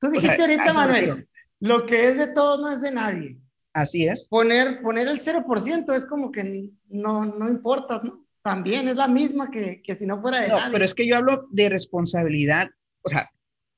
Tú 0.00 0.10
dijiste 0.10 0.40
ahorita, 0.40 0.72
Manuel, 0.72 1.28
lo 1.60 1.86
que 1.86 2.08
es 2.08 2.16
de 2.16 2.28
todos 2.28 2.60
no 2.60 2.70
es 2.70 2.80
de 2.80 2.90
nadie. 2.90 3.38
Así 3.72 4.06
es. 4.06 4.26
Poner, 4.28 4.82
poner 4.82 5.08
el 5.08 5.20
0% 5.20 5.94
es 5.94 6.06
como 6.06 6.32
que 6.32 6.70
no, 6.88 7.24
no 7.24 7.48
importa, 7.48 8.00
¿no? 8.02 8.24
También 8.42 8.88
es 8.88 8.96
la 8.96 9.08
misma 9.08 9.50
que, 9.50 9.82
que 9.82 9.94
si 9.94 10.06
no 10.06 10.20
fuera 10.20 10.40
de 10.40 10.48
No, 10.48 10.58
pero 10.72 10.84
es 10.84 10.94
que 10.94 11.06
yo 11.06 11.16
hablo 11.16 11.46
de 11.50 11.68
responsabilidad, 11.68 12.68
o 13.02 13.08
sea. 13.08 13.30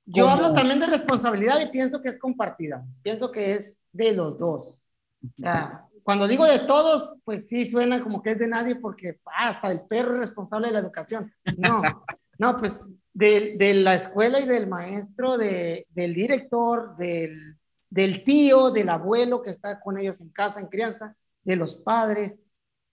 Yo 0.06 0.24
como- 0.24 0.36
hablo 0.36 0.54
también 0.54 0.78
de 0.80 0.86
responsabilidad 0.86 1.60
y 1.60 1.70
pienso 1.70 2.00
que 2.00 2.08
es 2.08 2.18
compartida. 2.18 2.84
Pienso 3.02 3.30
que 3.32 3.54
es 3.54 3.74
de 3.92 4.12
los 4.12 4.38
dos. 4.38 4.80
O 5.22 5.42
sea, 5.42 5.84
cuando 6.02 6.28
digo 6.28 6.44
de 6.44 6.60
todos, 6.60 7.14
pues 7.24 7.48
sí 7.48 7.68
suena 7.68 8.02
como 8.02 8.22
que 8.22 8.32
es 8.32 8.38
de 8.38 8.48
nadie 8.48 8.76
porque 8.76 9.20
ah, 9.26 9.48
hasta 9.48 9.72
el 9.72 9.82
perro 9.82 10.14
es 10.14 10.20
responsable 10.20 10.68
de 10.68 10.74
la 10.74 10.80
educación. 10.80 11.32
No, 11.56 11.82
no, 12.38 12.56
pues 12.58 12.80
de, 13.12 13.56
de 13.58 13.74
la 13.74 13.94
escuela 13.94 14.40
y 14.40 14.46
del 14.46 14.66
maestro, 14.66 15.36
de, 15.36 15.86
del 15.90 16.14
director, 16.14 16.96
del, 16.96 17.56
del 17.88 18.24
tío, 18.24 18.70
del 18.70 18.88
abuelo 18.88 19.42
que 19.42 19.50
está 19.50 19.80
con 19.80 19.98
ellos 19.98 20.20
en 20.20 20.30
casa, 20.30 20.60
en 20.60 20.68
crianza, 20.68 21.16
de 21.42 21.56
los 21.56 21.74
padres. 21.74 22.38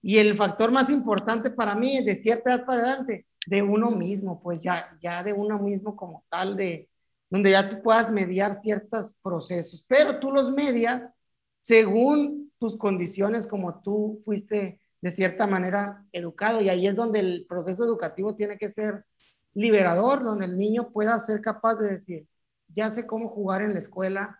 Y 0.01 0.17
el 0.17 0.35
factor 0.37 0.71
más 0.71 0.89
importante 0.89 1.49
para 1.49 1.75
mí, 1.75 2.03
de 2.03 2.15
cierta 2.15 2.53
edad 2.53 2.65
para 2.65 2.81
adelante, 2.81 3.25
de 3.45 3.61
uno 3.61 3.91
mismo, 3.91 4.41
pues 4.41 4.61
ya, 4.61 4.95
ya 4.99 5.23
de 5.23 5.33
uno 5.33 5.59
mismo 5.59 5.95
como 5.95 6.25
tal, 6.29 6.57
de 6.57 6.89
donde 7.29 7.51
ya 7.51 7.69
tú 7.69 7.81
puedas 7.81 8.11
mediar 8.11 8.55
ciertos 8.55 9.13
procesos, 9.21 9.83
pero 9.87 10.19
tú 10.19 10.31
los 10.31 10.51
medias 10.51 11.13
según 11.61 12.46
tus 12.59 12.77
condiciones, 12.77 13.47
como 13.47 13.81
tú 13.81 14.21
fuiste 14.25 14.79
de 15.01 15.11
cierta 15.11 15.45
manera 15.47 16.05
educado, 16.11 16.61
y 16.61 16.69
ahí 16.69 16.87
es 16.87 16.95
donde 16.95 17.19
el 17.19 17.45
proceso 17.47 17.83
educativo 17.83 18.35
tiene 18.35 18.57
que 18.57 18.69
ser 18.69 19.05
liberador, 19.53 20.23
donde 20.23 20.45
el 20.45 20.57
niño 20.57 20.91
pueda 20.91 21.17
ser 21.19 21.41
capaz 21.41 21.75
de 21.75 21.89
decir, 21.91 22.27
ya 22.67 22.89
sé 22.89 23.05
cómo 23.07 23.29
jugar 23.29 23.61
en 23.61 23.73
la 23.73 23.79
escuela. 23.79 24.39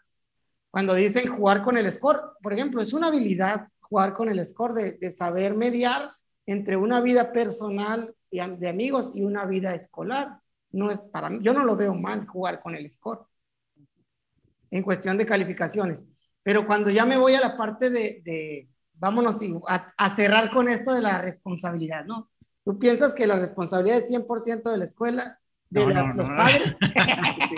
Cuando 0.72 0.94
dicen 0.94 1.36
jugar 1.36 1.64
con 1.64 1.78
el 1.78 1.92
score, 1.92 2.22
por 2.42 2.54
ejemplo, 2.54 2.82
es 2.82 2.94
una 2.94 3.08
habilidad 3.08 3.68
jugar 3.80 4.14
con 4.14 4.30
el 4.30 4.46
score 4.46 4.74
de, 4.74 4.92
de 4.94 5.12
saber 5.12 5.56
mediar 5.56 6.12
entre 6.46 6.76
una 6.76 7.02
vida 7.02 7.32
personal 7.32 8.14
de 8.32 8.70
amigos 8.70 9.12
y 9.14 9.24
una 9.24 9.46
vida 9.46 9.74
escolar. 9.74 10.40
No 10.72 10.92
es 10.92 11.00
para 11.00 11.30
mí, 11.30 11.40
yo 11.42 11.54
no 11.54 11.64
lo 11.64 11.76
veo 11.76 11.94
mal 11.94 12.28
jugar 12.28 12.62
con 12.62 12.76
el 12.76 12.90
score 12.90 13.26
en 14.72 14.84
cuestión 14.84 15.18
de 15.18 15.26
calificaciones. 15.26 16.06
Pero 16.48 16.66
cuando 16.66 16.90
ya 16.90 17.06
me 17.06 17.18
voy 17.18 17.36
a 17.36 17.42
la 17.42 17.58
parte 17.58 17.90
de, 17.90 18.22
de 18.24 18.70
vámonos 18.94 19.36
a, 19.68 19.94
a 19.98 20.16
cerrar 20.16 20.50
con 20.54 20.70
esto 20.70 20.94
de 20.94 21.02
la 21.02 21.22
responsabilidad, 21.22 22.06
¿no? 22.06 22.30
¿Tú 22.64 22.80
piensas 22.80 23.14
que 23.14 23.28
la 23.28 23.36
responsabilidad 23.38 23.98
es 23.98 24.08
100% 24.10 24.72
de 24.72 24.78
la 24.78 24.86
escuela, 24.86 25.42
de 25.70 25.82
No, 25.82 25.90
la- 25.90 26.04
no, 26.04 26.14
los 26.14 26.30
no. 26.30 26.38
padres? 26.38 26.78
Sí. 27.50 27.56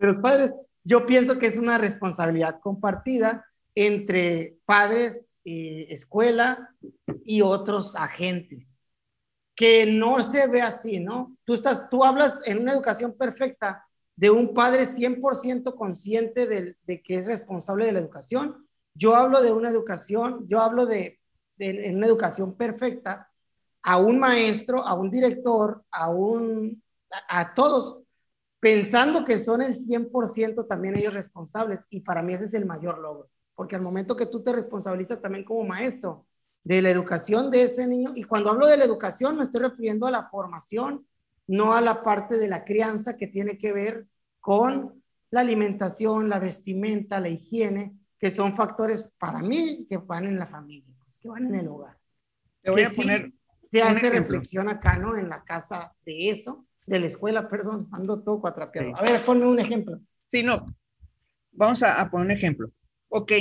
de 0.00 0.06
los 0.06 0.18
padres. 0.18 0.52
Yo 0.82 1.06
pienso 1.06 1.38
que 1.38 1.46
es 1.46 1.56
una 1.56 1.78
responsabilidad 1.78 2.60
compartida 2.60 3.46
entre 3.74 4.58
padres, 4.66 5.30
eh, 5.46 5.86
escuela 5.88 6.68
y 7.24 7.40
otros 7.40 7.96
agentes. 7.96 8.84
Que 9.56 9.86
no 9.86 10.22
se 10.22 10.46
ve 10.46 10.60
así, 10.60 11.00
¿no? 11.00 11.38
Tú, 11.44 11.54
estás, 11.54 11.88
tú 11.88 12.04
hablas 12.04 12.42
en 12.44 12.58
una 12.58 12.72
educación 12.74 13.16
perfecta 13.16 13.82
de 14.16 14.30
un 14.30 14.54
padre 14.54 14.86
100% 14.86 15.74
consciente 15.74 16.46
de, 16.46 16.76
de 16.86 17.02
que 17.02 17.16
es 17.16 17.26
responsable 17.26 17.86
de 17.86 17.92
la 17.92 18.00
educación. 18.00 18.66
Yo 18.94 19.14
hablo 19.14 19.42
de 19.42 19.52
una 19.52 19.70
educación, 19.70 20.46
yo 20.46 20.60
hablo 20.60 20.86
de, 20.86 21.20
de 21.56 21.92
una 21.94 22.06
educación 22.06 22.56
perfecta 22.56 23.30
a 23.82 23.98
un 23.98 24.18
maestro, 24.18 24.82
a 24.82 24.94
un 24.94 25.10
director, 25.10 25.84
a 25.90 26.10
un 26.10 26.82
a, 27.10 27.40
a 27.40 27.54
todos 27.54 28.04
pensando 28.64 29.26
que 29.26 29.38
son 29.38 29.60
el 29.60 29.76
100% 29.76 30.66
también 30.66 30.96
ellos 30.96 31.12
responsables 31.12 31.84
y 31.90 32.00
para 32.00 32.22
mí 32.22 32.32
ese 32.32 32.46
es 32.46 32.54
el 32.54 32.64
mayor 32.64 32.98
logro, 32.98 33.28
porque 33.54 33.76
al 33.76 33.82
momento 33.82 34.16
que 34.16 34.24
tú 34.24 34.42
te 34.42 34.54
responsabilizas 34.54 35.20
también 35.20 35.44
como 35.44 35.64
maestro 35.64 36.24
de 36.62 36.80
la 36.80 36.88
educación 36.88 37.50
de 37.50 37.64
ese 37.64 37.86
niño, 37.86 38.12
y 38.14 38.24
cuando 38.24 38.48
hablo 38.48 38.66
de 38.66 38.78
la 38.78 38.86
educación 38.86 39.36
me 39.36 39.42
estoy 39.42 39.60
refiriendo 39.60 40.06
a 40.06 40.10
la 40.10 40.30
formación, 40.30 41.06
no 41.46 41.74
a 41.74 41.80
la 41.80 42.02
parte 42.02 42.38
de 42.38 42.48
la 42.48 42.64
crianza 42.64 43.16
que 43.16 43.26
tiene 43.26 43.58
que 43.58 43.72
ver 43.72 44.06
con 44.40 45.02
la 45.30 45.40
alimentación, 45.40 46.28
la 46.28 46.38
vestimenta, 46.38 47.20
la 47.20 47.28
higiene, 47.28 47.96
que 48.18 48.30
son 48.30 48.54
factores 48.56 49.08
para 49.18 49.40
mí 49.40 49.86
que 49.88 49.96
van 49.98 50.24
en 50.26 50.38
la 50.38 50.46
familia, 50.46 50.94
pues, 51.02 51.18
que 51.18 51.28
van 51.28 51.46
en 51.46 51.54
el 51.56 51.68
hogar. 51.68 51.98
Te 52.62 52.70
voy 52.70 52.80
Que 52.80 52.86
a 52.86 52.90
sí, 52.90 52.96
poner, 52.96 53.32
Se 53.70 53.82
hace 53.82 54.08
ejemplo. 54.08 54.20
reflexión 54.20 54.68
acá, 54.68 54.96
¿no? 54.96 55.16
En 55.16 55.28
la 55.28 55.44
casa 55.44 55.92
de 56.04 56.30
eso, 56.30 56.66
de 56.86 57.00
la 57.00 57.06
escuela, 57.06 57.48
perdón, 57.48 57.88
ando 57.92 58.22
todo 58.22 58.40
cuatrapeado. 58.40 58.90
Sí. 58.90 58.94
A 58.96 59.02
ver, 59.02 59.24
ponme 59.24 59.46
un 59.46 59.58
ejemplo. 59.58 60.00
sí, 60.26 60.42
no, 60.42 60.66
vamos 61.52 61.82
a, 61.82 62.00
a 62.00 62.10
poner 62.10 62.26
un 62.26 62.32
ejemplo. 62.32 62.72
Ok, 63.08 63.32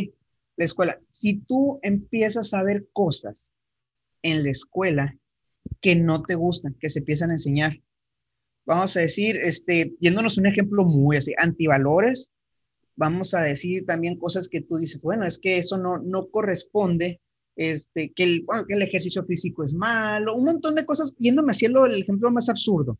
la 0.55 0.65
escuela, 0.65 0.99
si 1.09 1.39
tú 1.39 1.79
empiezas 1.81 2.53
a 2.53 2.63
ver 2.63 2.87
cosas 2.93 3.51
en 4.21 4.43
la 4.43 4.51
escuela 4.51 5.15
que 5.81 5.95
no 5.95 6.23
te 6.23 6.35
gustan, 6.35 6.75
que 6.79 6.89
se 6.89 6.99
empiezan 6.99 7.29
a 7.31 7.33
enseñar, 7.33 7.79
vamos 8.65 8.95
a 8.97 9.01
decir, 9.01 9.37
este, 9.37 9.93
yéndonos 9.99 10.37
un 10.37 10.45
ejemplo 10.47 10.83
muy 10.85 11.17
así, 11.17 11.33
antivalores, 11.37 12.31
vamos 12.95 13.33
a 13.33 13.41
decir 13.41 13.85
también 13.85 14.17
cosas 14.17 14.47
que 14.47 14.61
tú 14.61 14.77
dices, 14.77 15.01
bueno, 15.01 15.25
es 15.25 15.37
que 15.37 15.57
eso 15.57 15.77
no, 15.77 15.97
no 15.97 16.21
corresponde, 16.29 17.19
este, 17.55 18.11
que 18.13 18.23
el, 18.23 18.43
bueno, 18.45 18.65
que 18.65 18.73
el 18.75 18.81
ejercicio 18.81 19.23
físico 19.25 19.63
es 19.63 19.73
malo, 19.73 20.35
un 20.35 20.45
montón 20.45 20.75
de 20.75 20.85
cosas, 20.85 21.13
yéndome 21.19 21.51
hacia 21.51 21.69
lo- 21.69 21.85
el 21.85 22.01
ejemplo 22.01 22.31
más 22.31 22.49
absurdo. 22.49 22.97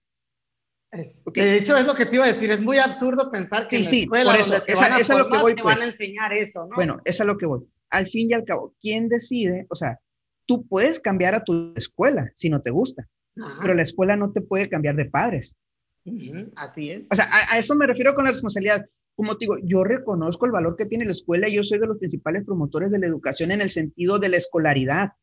Es- 0.92 1.24
Ok. 1.26 1.36
De 1.38 1.58
hecho, 1.58 1.76
es 1.76 1.86
lo 1.88 1.96
que 1.96 2.06
te 2.06 2.16
iba 2.18 2.26
a 2.26 2.28
decir. 2.28 2.52
Es 2.52 2.62
muy 2.62 2.78
absurdo 2.78 3.32
pensar 3.32 3.68
que 3.68 3.78
Sí, 3.78 3.82
en 3.82 3.84
la 3.86 3.90
sí, 3.90 4.00
escuela 4.04 4.32
por 4.32 4.36
eso, 4.42 4.52
donde 4.52 4.66
te 4.66 4.72
esa- 4.74 4.82
van 4.82 4.94
a 4.94 4.98
esa 5.00 5.18
lo 5.18 5.30
que 5.30 5.38
voy, 5.40 5.56
te 5.56 5.64
van 5.64 5.76
pues. 5.78 5.86
a 5.88 5.90
enseñar 5.92 6.34
eso, 6.34 6.68
¿no? 6.68 6.76
Bueno, 6.76 7.02
es 7.06 7.20
a 7.20 7.24
lo 7.24 7.36
que 7.38 7.48
voy. 7.48 7.62
Al 7.90 8.08
fin 8.10 8.30
y 8.30 8.34
al 8.34 8.46
cabo, 8.46 8.76
¿quién 8.80 9.10
decide? 9.10 9.66
O 9.70 9.76
sea, 9.76 10.00
tú 10.46 10.68
puedes 10.68 11.00
cambiar 11.00 11.34
a 11.34 11.44
tu 11.44 11.74
escuela 11.76 12.32
si 12.36 12.50
no 12.50 12.62
te 12.62 12.70
gusta, 12.70 13.08
Ajá. 13.42 13.60
pero 13.62 13.74
la 13.74 13.82
escuela 13.82 14.16
no 14.16 14.32
te 14.32 14.42
puede 14.42 14.70
cambiar 14.70 14.96
de 14.96 15.06
padres. 15.06 15.56
Así 16.56 16.92
es. 16.92 17.08
O 17.12 17.16
sea, 17.16 17.26
a, 17.26 17.56
a 17.56 17.58
eso 17.60 17.76
me 17.76 17.88
refiero 17.88 18.14
con 18.14 18.26
la 18.26 18.32
responsabilidad. 18.32 18.86
Como 19.16 19.38
te 19.38 19.46
digo, 19.46 19.58
yo 19.64 19.84
reconozco 19.84 20.46
el 20.46 20.52
valor 20.52 20.76
que 20.76 20.86
tiene 20.86 21.06
la 21.06 21.12
escuela 21.12 21.48
y 21.48 21.56
yo 21.56 21.64
soy 21.64 21.80
de 21.80 21.88
los 21.88 21.98
principales 21.98 22.44
promotores 22.46 22.92
de 22.92 23.00
la 23.00 23.08
educación 23.08 23.52
en 23.52 23.62
el 23.62 23.72
sentido 23.72 24.20
de 24.20 24.30
la 24.30 24.38
escolaridad. 24.38 25.14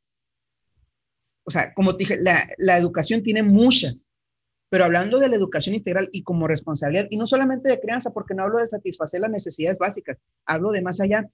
O 1.45 1.51
sea, 1.51 1.75
como 1.75 1.97
te 1.97 2.05
dije, 2.05 2.17
la, 2.21 2.49
la 2.59 2.79
educación 2.79 3.23
tiene 3.23 3.43
muchas, 3.43 4.09
pero 4.69 4.85
hablando 4.85 5.19
de 5.19 5.29
la 5.29 5.37
educación 5.37 5.75
integral 5.75 6.09
y 6.13 6.23
como 6.23 6.47
responsabilidad, 6.47 7.09
y 7.11 7.17
no 7.17 7.27
solamente 7.27 7.69
de 7.69 7.81
crianza, 7.81 8.13
porque 8.13 8.35
no 8.35 8.45
hablo 8.45 8.59
de 8.59 8.67
satisfacer 8.67 9.21
las 9.21 9.31
necesidades 9.31 9.79
básicas, 9.79 10.19
hablo 10.47 10.71
de 10.71 10.83
más 10.83 11.01
allá. 11.01 11.29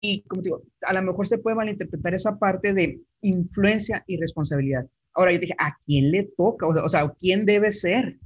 Y 0.00 0.22
como 0.22 0.42
te 0.42 0.46
digo, 0.46 0.62
a 0.82 0.94
lo 0.94 1.02
mejor 1.02 1.26
se 1.26 1.38
puede 1.38 1.56
malinterpretar 1.56 2.14
esa 2.14 2.38
parte 2.38 2.72
de 2.72 3.00
influencia 3.20 4.02
y 4.06 4.18
responsabilidad. 4.18 4.86
Ahora 5.16 5.32
yo 5.32 5.38
dije, 5.38 5.54
¿a 5.58 5.76
quién 5.86 6.10
le 6.10 6.30
toca? 6.36 6.68
O 6.68 6.88
sea, 6.88 7.08
¿quién 7.18 7.46
debe 7.46 7.72
ser? 7.72 8.18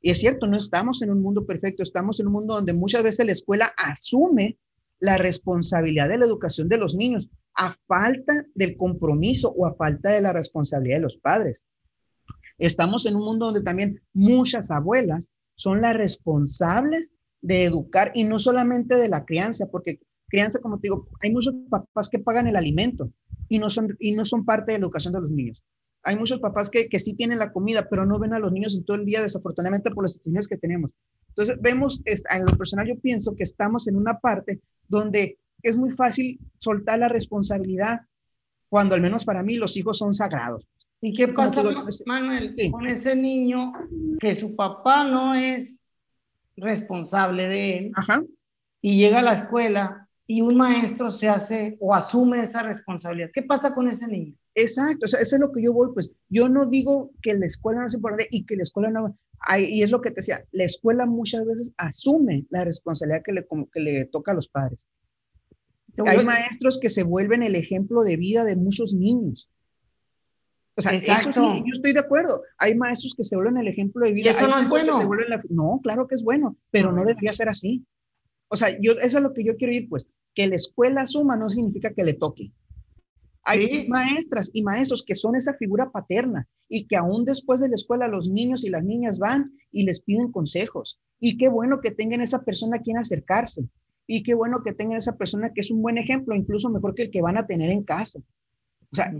Y 0.00 0.10
es 0.10 0.18
cierto, 0.18 0.46
no 0.46 0.56
estamos 0.56 1.02
en 1.02 1.10
un 1.10 1.20
mundo 1.20 1.44
perfecto, 1.44 1.82
estamos 1.82 2.20
en 2.20 2.28
un 2.28 2.32
mundo 2.32 2.54
donde 2.54 2.72
muchas 2.72 3.02
veces 3.02 3.26
la 3.26 3.32
escuela 3.32 3.72
asume 3.76 4.56
la 5.00 5.18
responsabilidad 5.18 6.08
de 6.08 6.18
la 6.18 6.26
educación 6.26 6.68
de 6.68 6.78
los 6.78 6.94
niños 6.94 7.28
a 7.54 7.76
falta 7.86 8.46
del 8.54 8.76
compromiso 8.76 9.50
o 9.50 9.66
a 9.66 9.74
falta 9.74 10.12
de 10.12 10.20
la 10.20 10.32
responsabilidad 10.32 10.98
de 10.98 11.02
los 11.02 11.16
padres. 11.16 11.66
Estamos 12.56 13.04
en 13.06 13.16
un 13.16 13.24
mundo 13.24 13.46
donde 13.46 13.62
también 13.62 14.00
muchas 14.12 14.70
abuelas 14.70 15.32
son 15.56 15.82
las 15.82 15.96
responsables 15.96 17.12
de 17.40 17.64
educar 17.64 18.12
y 18.14 18.22
no 18.22 18.38
solamente 18.38 18.96
de 18.96 19.08
la 19.08 19.24
crianza, 19.24 19.66
porque 19.66 20.00
crianza, 20.28 20.60
como 20.60 20.78
te 20.78 20.86
digo, 20.86 21.08
hay 21.20 21.32
muchos 21.32 21.54
papás 21.68 22.08
que 22.08 22.20
pagan 22.20 22.46
el 22.46 22.56
alimento 22.56 23.12
y 23.48 23.58
no 23.58 23.68
son, 23.68 23.96
y 23.98 24.12
no 24.12 24.24
son 24.24 24.44
parte 24.44 24.72
de 24.72 24.78
la 24.78 24.84
educación 24.84 25.12
de 25.12 25.20
los 25.20 25.30
niños. 25.30 25.62
Hay 26.04 26.16
muchos 26.16 26.40
papás 26.40 26.68
que, 26.68 26.88
que 26.88 26.98
sí 26.98 27.14
tienen 27.14 27.38
la 27.38 27.52
comida, 27.52 27.88
pero 27.88 28.04
no 28.04 28.18
ven 28.18 28.34
a 28.34 28.38
los 28.38 28.52
niños 28.52 28.74
en 28.74 28.84
todo 28.84 28.96
el 28.96 29.04
día, 29.04 29.22
desafortunadamente 29.22 29.90
por 29.90 30.04
las 30.04 30.12
situaciones 30.12 30.48
que 30.48 30.56
tenemos. 30.56 30.90
Entonces, 31.28 31.56
vemos, 31.60 32.00
en 32.04 32.44
lo 32.44 32.56
personal 32.58 32.86
yo 32.86 32.98
pienso 32.98 33.34
que 33.36 33.44
estamos 33.44 33.86
en 33.88 33.96
una 33.96 34.18
parte 34.18 34.60
donde 34.88 35.38
es 35.62 35.76
muy 35.76 35.90
fácil 35.92 36.38
soltar 36.58 36.98
la 36.98 37.08
responsabilidad, 37.08 38.00
cuando 38.68 38.94
al 38.94 39.00
menos 39.00 39.24
para 39.24 39.42
mí 39.42 39.56
los 39.56 39.76
hijos 39.76 39.98
son 39.98 40.12
sagrados. 40.12 40.66
¿Y 41.00 41.12
qué 41.14 41.28
pasa, 41.28 41.62
digo, 41.62 41.72
Ma- 41.72 41.88
Manuel, 42.06 42.54
sí. 42.56 42.70
con 42.70 42.86
ese 42.86 43.14
niño 43.16 43.72
que 44.20 44.34
su 44.34 44.54
papá 44.56 45.04
no 45.04 45.34
es 45.34 45.84
responsable 46.56 47.48
de 47.48 47.78
él 47.78 47.92
Ajá. 47.96 48.22
y 48.80 48.96
llega 48.98 49.20
a 49.20 49.22
la 49.22 49.32
escuela 49.34 50.08
y 50.26 50.42
un 50.42 50.56
maestro 50.56 51.10
se 51.10 51.28
hace 51.28 51.76
o 51.80 51.94
asume 51.94 52.42
esa 52.42 52.62
responsabilidad? 52.62 53.30
¿Qué 53.32 53.42
pasa 53.42 53.74
con 53.74 53.88
ese 53.88 54.06
niño? 54.06 54.34
Exacto, 54.54 55.06
o 55.06 55.08
sea, 55.08 55.20
eso 55.20 55.36
es 55.36 55.40
lo 55.40 55.50
que 55.52 55.62
yo 55.62 55.72
voy, 55.72 55.88
pues 55.94 56.10
yo 56.28 56.48
no 56.48 56.66
digo 56.66 57.10
que 57.22 57.32
la 57.34 57.46
escuela 57.46 57.80
no 57.80 57.86
es 57.86 57.94
importante 57.94 58.28
y 58.30 58.44
que 58.44 58.56
la 58.56 58.62
escuela 58.64 58.90
no, 58.90 59.18
hay- 59.40 59.64
y 59.64 59.82
es 59.82 59.90
lo 59.90 60.00
que 60.02 60.10
te 60.10 60.16
decía, 60.16 60.44
la 60.52 60.64
escuela 60.64 61.06
muchas 61.06 61.44
veces 61.46 61.72
asume 61.78 62.44
la 62.50 62.64
responsabilidad 62.64 63.22
que 63.24 63.32
le, 63.32 63.46
como 63.46 63.70
que 63.70 63.80
le 63.80 64.04
toca 64.06 64.32
a 64.32 64.34
los 64.34 64.48
padres. 64.48 64.86
Hay 66.06 66.24
maestros 66.24 66.78
que 66.80 66.88
se 66.88 67.02
vuelven 67.02 67.42
el 67.42 67.54
ejemplo 67.56 68.02
de 68.02 68.16
vida 68.16 68.44
de 68.44 68.56
muchos 68.56 68.94
niños. 68.94 69.48
O 70.74 70.80
sea, 70.80 70.92
eso 70.92 71.12
Exacto. 71.12 71.54
sí, 71.54 71.60
yo 71.66 71.74
estoy 71.74 71.92
de 71.92 72.00
acuerdo. 72.00 72.42
Hay 72.56 72.74
maestros 72.74 73.12
que 73.14 73.24
se 73.24 73.36
vuelven 73.36 73.58
el 73.58 73.68
ejemplo 73.68 74.06
de 74.06 74.12
vida. 74.12 74.30
eso 74.30 74.46
Hay 74.46 74.50
no 74.50 74.58
es 74.58 74.68
bueno? 74.70 74.98
se 74.98 75.04
vuelven 75.04 75.28
la- 75.28 75.42
No, 75.50 75.80
claro 75.82 76.06
que 76.08 76.14
es 76.14 76.22
bueno, 76.22 76.56
pero 76.70 76.88
no 76.88 76.96
bueno. 77.02 77.08
debería 77.08 77.32
ser 77.34 77.50
así. 77.50 77.84
O 78.48 78.56
sea, 78.56 78.68
yo, 78.80 78.92
eso 78.92 79.18
es 79.18 79.22
lo 79.22 79.34
que 79.34 79.44
yo 79.44 79.56
quiero 79.56 79.72
ir, 79.74 79.88
pues. 79.88 80.06
que 80.34 80.46
la 80.46 80.56
escuela 80.56 81.02
asuma 81.02 81.36
no 81.36 81.50
significa 81.50 81.92
que 81.92 82.04
le 82.04 82.14
toque. 82.14 82.52
Hay 83.44 83.88
maestras 83.88 84.50
y 84.52 84.62
maestros 84.62 85.02
que 85.04 85.14
son 85.14 85.34
esa 85.34 85.54
figura 85.54 85.90
paterna 85.90 86.46
y 86.68 86.86
que 86.86 86.96
aún 86.96 87.24
después 87.24 87.60
de 87.60 87.68
la 87.68 87.74
escuela 87.74 88.06
los 88.06 88.28
niños 88.28 88.64
y 88.64 88.70
las 88.70 88.84
niñas 88.84 89.18
van 89.18 89.52
y 89.72 89.84
les 89.84 90.00
piden 90.00 90.30
consejos. 90.30 91.00
Y 91.18 91.36
qué 91.36 91.48
bueno 91.48 91.80
que 91.80 91.90
tengan 91.90 92.20
esa 92.20 92.44
persona 92.44 92.76
a 92.76 92.82
quien 92.82 92.98
acercarse. 92.98 93.68
Y 94.06 94.22
qué 94.22 94.34
bueno 94.34 94.62
que 94.62 94.72
tengan 94.72 94.98
esa 94.98 95.16
persona 95.16 95.52
que 95.52 95.60
es 95.60 95.70
un 95.70 95.82
buen 95.82 95.98
ejemplo, 95.98 96.34
incluso 96.34 96.68
mejor 96.70 96.94
que 96.94 97.02
el 97.02 97.10
que 97.10 97.22
van 97.22 97.36
a 97.36 97.46
tener 97.46 97.70
en 97.70 97.82
casa. 97.82 98.20
O 98.92 98.96
sea, 98.96 99.10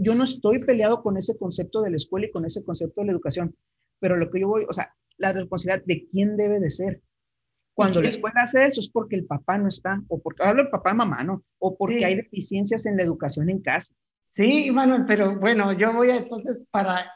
yo, 0.00 0.14
no 0.14 0.24
estoy 0.24 0.60
peleado 0.60 1.02
con 1.02 1.18
ese 1.18 1.36
concepto 1.36 1.82
de 1.82 1.90
la 1.90 1.96
escuela 1.96 2.26
y 2.26 2.30
con 2.30 2.46
ese 2.46 2.64
concepto 2.64 3.02
de 3.02 3.08
la 3.08 3.12
educación, 3.12 3.54
pero 4.00 4.16
lo 4.16 4.30
que 4.30 4.40
yo 4.40 4.48
voy, 4.48 4.64
o 4.66 4.72
sea, 4.72 4.94
la 5.18 5.32
responsabilidad 5.32 5.84
de 5.84 6.06
quién 6.06 6.36
debe 6.36 6.60
de 6.60 6.70
ser. 6.70 7.02
Cuando 7.78 8.02
la 8.02 8.08
escuela 8.08 8.40
hace 8.42 8.66
eso 8.66 8.80
es 8.80 8.88
porque 8.88 9.14
el 9.14 9.24
papá 9.24 9.56
no 9.56 9.68
está, 9.68 10.02
o 10.08 10.20
porque 10.20 10.44
hablo 10.44 10.62
el 10.62 10.68
papá, 10.68 10.94
mamá, 10.94 11.22
¿no? 11.22 11.44
O 11.60 11.76
porque 11.76 12.04
hay 12.04 12.16
deficiencias 12.16 12.86
en 12.86 12.96
la 12.96 13.04
educación 13.04 13.48
en 13.50 13.62
casa. 13.62 13.94
Sí, 14.30 14.68
Manuel, 14.72 15.04
pero 15.06 15.38
bueno, 15.38 15.72
yo 15.74 15.92
voy 15.92 16.10
a 16.10 16.16
entonces 16.16 16.66
para, 16.72 17.08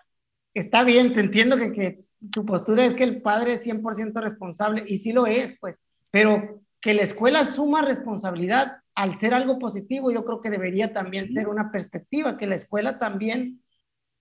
está 0.55 0.85
bien, 0.85 1.15
te 1.15 1.19
entiendo 1.19 1.57
que, 1.57 1.73
que 1.73 2.05
tu 2.31 2.47
postura 2.47 2.85
es 2.85 2.95
que 2.95 3.03
el 3.03 3.23
padre 3.23 3.55
es 3.55 3.67
100% 3.67 4.21
responsable, 4.21 4.85
y 4.87 4.99
sí 4.99 5.13
lo 5.13 5.27
es, 5.27 5.59
pues, 5.59 5.83
pero 6.13 6.63
que 6.81 6.95
la 6.95 7.03
escuela 7.03 7.45
suma 7.45 7.83
responsabilidad 7.83 8.77
al 8.95 9.15
ser 9.15 9.35
algo 9.35 9.59
positivo, 9.59 10.13
yo 10.13 10.25
creo 10.25 10.41
que 10.41 10.51
debería 10.51 10.93
también 10.93 11.29
ser 11.29 11.49
una 11.49 11.73
perspectiva, 11.73 12.39
que 12.39 12.47
la 12.47 12.55
escuela 12.55 13.01
también 13.01 13.65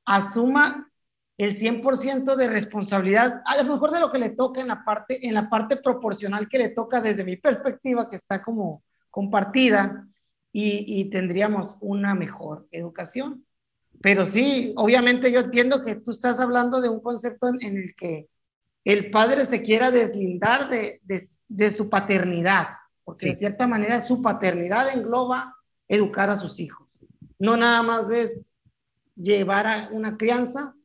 asuma 0.05 0.90
el 1.43 1.55
100% 1.55 2.35
de 2.35 2.47
responsabilidad, 2.47 3.41
a 3.45 3.57
lo 3.63 3.73
mejor 3.73 3.91
de 3.91 3.99
lo 3.99 4.11
que 4.11 4.19
le 4.19 4.29
toca 4.29 4.61
en 4.61 4.67
la 4.67 4.83
parte, 4.83 5.27
en 5.27 5.33
la 5.33 5.49
parte 5.49 5.77
proporcional 5.77 6.47
que 6.47 6.59
le 6.59 6.69
toca 6.69 7.01
desde 7.01 7.23
mi 7.23 7.35
perspectiva, 7.35 8.09
que 8.09 8.17
está 8.17 8.43
como 8.43 8.83
compartida, 9.09 10.07
y, 10.51 10.85
y 10.87 11.09
tendríamos 11.09 11.77
una 11.79 12.13
mejor 12.13 12.67
educación. 12.71 13.45
Pero 14.01 14.25
sí, 14.25 14.73
obviamente 14.77 15.31
yo 15.31 15.39
entiendo 15.39 15.81
que 15.81 15.95
tú 15.95 16.11
estás 16.11 16.39
hablando 16.39 16.81
de 16.81 16.89
un 16.89 17.01
concepto 17.01 17.47
en, 17.47 17.77
el 17.77 17.95
que 17.95 18.27
el 18.83 19.11
padre 19.11 19.45
se 19.45 19.61
quiera 19.61 19.91
deslindar 19.91 20.69
de, 20.69 20.99
de, 21.03 21.21
de 21.47 21.71
su 21.71 21.89
paternidad, 21.89 22.67
porque 23.03 23.27
de 23.27 23.35
cierta 23.35 23.67
manera 23.67 24.01
su 24.01 24.21
paternidad 24.21 24.93
engloba 24.93 25.55
educar 25.87 26.29
a 26.29 26.37
sus 26.37 26.59
hijos. 26.59 26.99
No 27.39 27.57
nada 27.57 27.81
más 27.81 28.09
es 28.09 28.45
llevar 29.15 29.67
a 29.67 29.89
una 29.91 30.17
crianza, 30.17 30.75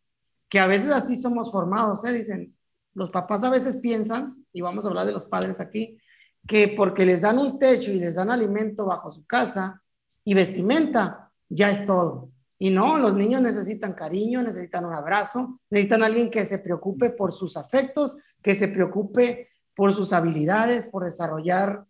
que 0.48 0.58
a 0.58 0.66
veces 0.66 0.90
así 0.90 1.16
somos 1.16 1.50
formados, 1.50 2.04
¿eh? 2.04 2.12
dicen, 2.12 2.56
los 2.94 3.10
papás 3.10 3.44
a 3.44 3.50
veces 3.50 3.76
piensan, 3.76 4.46
y 4.52 4.60
vamos 4.60 4.84
a 4.84 4.88
hablar 4.88 5.06
de 5.06 5.12
los 5.12 5.24
padres 5.24 5.60
aquí, 5.60 5.98
que 6.46 6.68
porque 6.68 7.04
les 7.04 7.22
dan 7.22 7.38
un 7.38 7.58
techo 7.58 7.90
y 7.90 7.98
les 7.98 8.14
dan 8.14 8.30
alimento 8.30 8.86
bajo 8.86 9.10
su 9.10 9.26
casa 9.26 9.82
y 10.24 10.34
vestimenta, 10.34 11.30
ya 11.48 11.70
es 11.70 11.84
todo. 11.84 12.30
Y 12.58 12.70
no, 12.70 12.96
los 12.98 13.14
niños 13.14 13.42
necesitan 13.42 13.92
cariño, 13.92 14.42
necesitan 14.42 14.86
un 14.86 14.94
abrazo, 14.94 15.60
necesitan 15.68 16.02
alguien 16.02 16.30
que 16.30 16.44
se 16.44 16.58
preocupe 16.58 17.10
por 17.10 17.32
sus 17.32 17.56
afectos, 17.56 18.16
que 18.42 18.54
se 18.54 18.68
preocupe 18.68 19.48
por 19.74 19.92
sus 19.92 20.12
habilidades, 20.12 20.86
por 20.86 21.04
desarrollar 21.04 21.84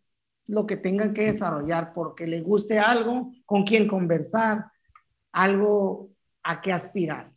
lo 0.49 0.67
que 0.67 0.77
tengan 0.77 1.13
que 1.13 1.27
desarrollar, 1.27 1.93
porque 1.93 2.27
le 2.27 2.41
guste 2.41 2.79
algo, 2.79 3.33
con 3.45 3.65
quien 3.65 3.87
conversar, 3.87 4.67
algo 5.33 6.11
a 6.43 6.61
qué 6.61 6.73
aspirar. 6.73 7.33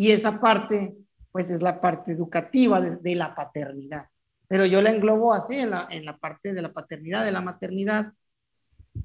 Y 0.00 0.12
esa 0.12 0.40
parte, 0.40 0.96
pues 1.30 1.50
es 1.50 1.60
la 1.60 1.78
parte 1.78 2.12
educativa 2.12 2.80
de, 2.80 3.14
la 3.14 3.34
paternidad. 3.34 4.06
Pero 4.48 4.64
yo 4.64 4.80
la 4.80 4.92
englobo 4.92 5.34
así 5.34 5.56
en 5.56 5.68
la, 5.68 5.88
en 5.90 6.06
la 6.06 6.16
parte 6.16 6.54
de 6.54 6.62
la 6.62 6.72
paternidad, 6.72 7.22
de 7.22 7.32
la 7.32 7.42
maternidad, 7.42 8.10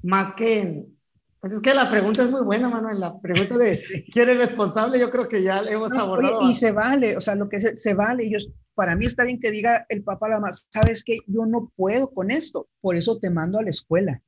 más 0.02 0.32
que 0.32 0.62
en, 0.62 0.98
pues 1.38 1.52
es 1.52 1.60
que 1.60 1.74
la 1.74 1.90
pregunta 1.90 2.22
es 2.22 2.30
muy 2.30 2.40
buena, 2.40 2.70
Manuel. 2.70 2.98
La 2.98 3.20
pregunta 3.20 3.58
de 3.58 3.78
quién 4.10 4.30
es 4.30 4.38
responsable, 4.38 4.98
yo 4.98 5.10
creo 5.10 5.28
que 5.28 5.42
ya 5.42 5.58
hemos 5.68 5.92
abordado. 5.92 6.40
y 6.48 6.54
se 6.54 6.72
vale, 6.72 7.14
o 7.18 7.20
sea, 7.20 7.34
lo 7.34 7.50
que 7.50 7.60
se, 7.60 7.76
se 7.76 7.92
vale. 7.92 8.30
Yo, 8.30 8.38
para 8.74 8.96
mí 8.96 9.04
está 9.04 9.24
bien 9.24 9.38
que 9.38 9.50
diga 9.50 9.84
el 9.90 10.02
papá 10.02 10.30
la 10.30 10.40
más, 10.40 10.66
sabes 10.72 11.04
que 11.04 11.18
yo 11.26 11.44
no 11.44 11.70
puedo 11.76 12.10
con 12.10 12.30
esto, 12.30 12.70
por 12.80 12.96
eso 12.96 13.18
te 13.18 13.28
mando 13.28 13.58
a 13.58 13.62
la 13.62 13.68
escuela. 13.68 14.22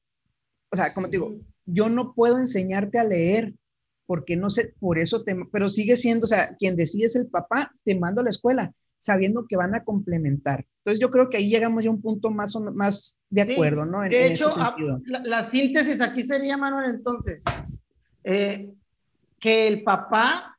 O 0.70 0.76
sea, 0.76 0.92
como 0.92 1.06
te 1.06 1.12
digo, 1.12 1.34
yo 1.64 1.88
no 1.88 2.12
puedo 2.12 2.38
enseñarte 2.38 2.98
a 2.98 3.04
leer, 3.04 3.54
porque 4.08 4.38
no 4.38 4.48
sé, 4.48 4.72
por 4.80 4.98
eso 4.98 5.22
te, 5.22 5.36
pero 5.52 5.68
sigue 5.68 5.94
siendo, 5.94 6.24
o 6.24 6.26
sea, 6.26 6.56
quien 6.56 6.76
decide 6.76 7.04
es 7.04 7.14
el 7.14 7.26
papá, 7.26 7.74
te 7.84 7.94
mando 7.94 8.22
a 8.22 8.24
la 8.24 8.30
escuela, 8.30 8.72
sabiendo 8.96 9.46
que 9.46 9.58
van 9.58 9.74
a 9.74 9.84
complementar. 9.84 10.64
Entonces 10.78 10.98
yo 10.98 11.10
creo 11.10 11.28
que 11.28 11.36
ahí 11.36 11.50
llegamos 11.50 11.84
ya 11.84 11.90
a 11.90 11.92
un 11.92 12.00
punto 12.00 12.30
más, 12.30 12.56
más 12.72 13.20
de 13.28 13.42
acuerdo, 13.42 13.84
¿no? 13.84 14.00
de 14.00 14.26
hecho, 14.26 14.50
la, 15.04 15.42
síntesis 15.42 16.00
aquí 16.00 16.22
sería, 16.22 16.56
Manuel, 16.56 16.88
entonces, 16.88 17.44
eh, 18.24 18.70
que 19.38 19.68
el 19.68 19.84
papá, 19.84 20.58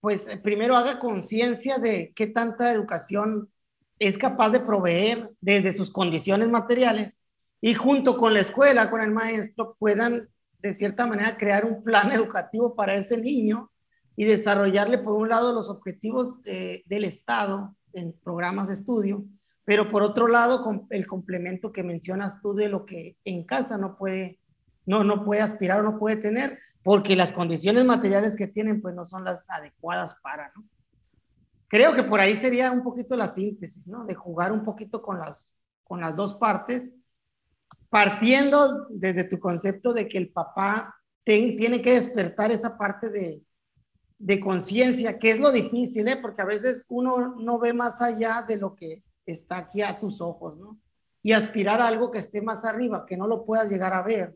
pues 0.00 0.26
primero 0.42 0.74
haga 0.74 0.98
conciencia 0.98 1.76
de 1.76 2.12
qué 2.16 2.28
tanta 2.28 2.72
educación 2.72 3.50
es 3.98 4.16
capaz 4.16 4.52
de 4.52 4.60
proveer 4.60 5.28
desde 5.42 5.74
sus 5.74 5.90
condiciones 5.90 6.48
materiales 6.48 7.18
y 7.60 7.74
junto 7.74 8.16
con 8.16 8.32
la 8.32 8.40
escuela, 8.40 8.88
con 8.88 9.02
el 9.02 9.10
maestro, 9.10 9.76
puedan 9.78 10.30
de 10.60 10.72
cierta 10.72 11.06
manera, 11.06 11.36
crear 11.36 11.64
un 11.64 11.82
plan 11.82 12.10
educativo 12.12 12.74
para 12.74 12.94
ese 12.94 13.16
niño 13.16 13.70
y 14.16 14.24
desarrollarle, 14.24 14.98
por 14.98 15.14
un 15.14 15.28
lado, 15.28 15.52
los 15.52 15.70
objetivos 15.70 16.40
eh, 16.44 16.82
del 16.86 17.04
Estado 17.04 17.76
en 17.92 18.12
programas 18.12 18.68
de 18.68 18.74
estudio, 18.74 19.24
pero 19.64 19.90
por 19.90 20.02
otro 20.02 20.28
lado, 20.28 20.62
con 20.62 20.86
el 20.90 21.06
complemento 21.06 21.72
que 21.72 21.82
mencionas 21.82 22.40
tú 22.40 22.54
de 22.54 22.68
lo 22.68 22.84
que 22.84 23.16
en 23.24 23.44
casa 23.44 23.78
no 23.78 23.96
puede, 23.96 24.38
no, 24.86 25.04
no 25.04 25.24
puede 25.24 25.42
aspirar 25.42 25.80
o 25.80 25.82
no 25.82 25.98
puede 25.98 26.16
tener, 26.16 26.58
porque 26.82 27.16
las 27.16 27.32
condiciones 27.32 27.84
materiales 27.84 28.34
que 28.34 28.46
tienen, 28.46 28.80
pues 28.80 28.94
no 28.94 29.04
son 29.04 29.24
las 29.24 29.48
adecuadas 29.50 30.14
para. 30.22 30.52
Creo 31.68 31.94
que 31.94 32.02
por 32.02 32.18
ahí 32.18 32.34
sería 32.34 32.72
un 32.72 32.82
poquito 32.82 33.14
la 33.14 33.28
síntesis, 33.28 33.86
¿no? 33.86 34.04
De 34.04 34.14
jugar 34.14 34.52
un 34.52 34.64
poquito 34.64 35.02
con 35.02 35.18
las, 35.18 35.56
con 35.84 36.00
las 36.00 36.16
dos 36.16 36.34
partes 36.34 36.94
partiendo 37.88 38.86
desde 38.90 39.24
tu 39.24 39.38
concepto 39.38 39.92
de 39.92 40.08
que 40.08 40.18
el 40.18 40.30
papá 40.30 40.94
tiene 41.24 41.82
que 41.82 41.92
despertar 41.92 42.50
esa 42.50 42.78
parte 42.78 43.10
de, 43.10 43.42
de 44.18 44.40
conciencia, 44.40 45.18
que 45.18 45.30
es 45.30 45.38
lo 45.38 45.52
difícil, 45.52 46.08
¿eh? 46.08 46.16
porque 46.16 46.42
a 46.42 46.46
veces 46.46 46.84
uno 46.88 47.36
no 47.36 47.58
ve 47.58 47.72
más 47.72 48.02
allá 48.02 48.44
de 48.46 48.56
lo 48.56 48.74
que 48.74 49.04
está 49.26 49.58
aquí 49.58 49.82
a 49.82 50.00
tus 50.00 50.20
ojos, 50.20 50.56
¿no? 50.56 50.78
Y 51.22 51.32
aspirar 51.32 51.80
a 51.80 51.88
algo 51.88 52.10
que 52.10 52.18
esté 52.18 52.40
más 52.40 52.64
arriba, 52.64 53.04
que 53.06 53.16
no 53.16 53.26
lo 53.26 53.44
puedas 53.44 53.70
llegar 53.70 53.92
a 53.92 54.02
ver, 54.02 54.32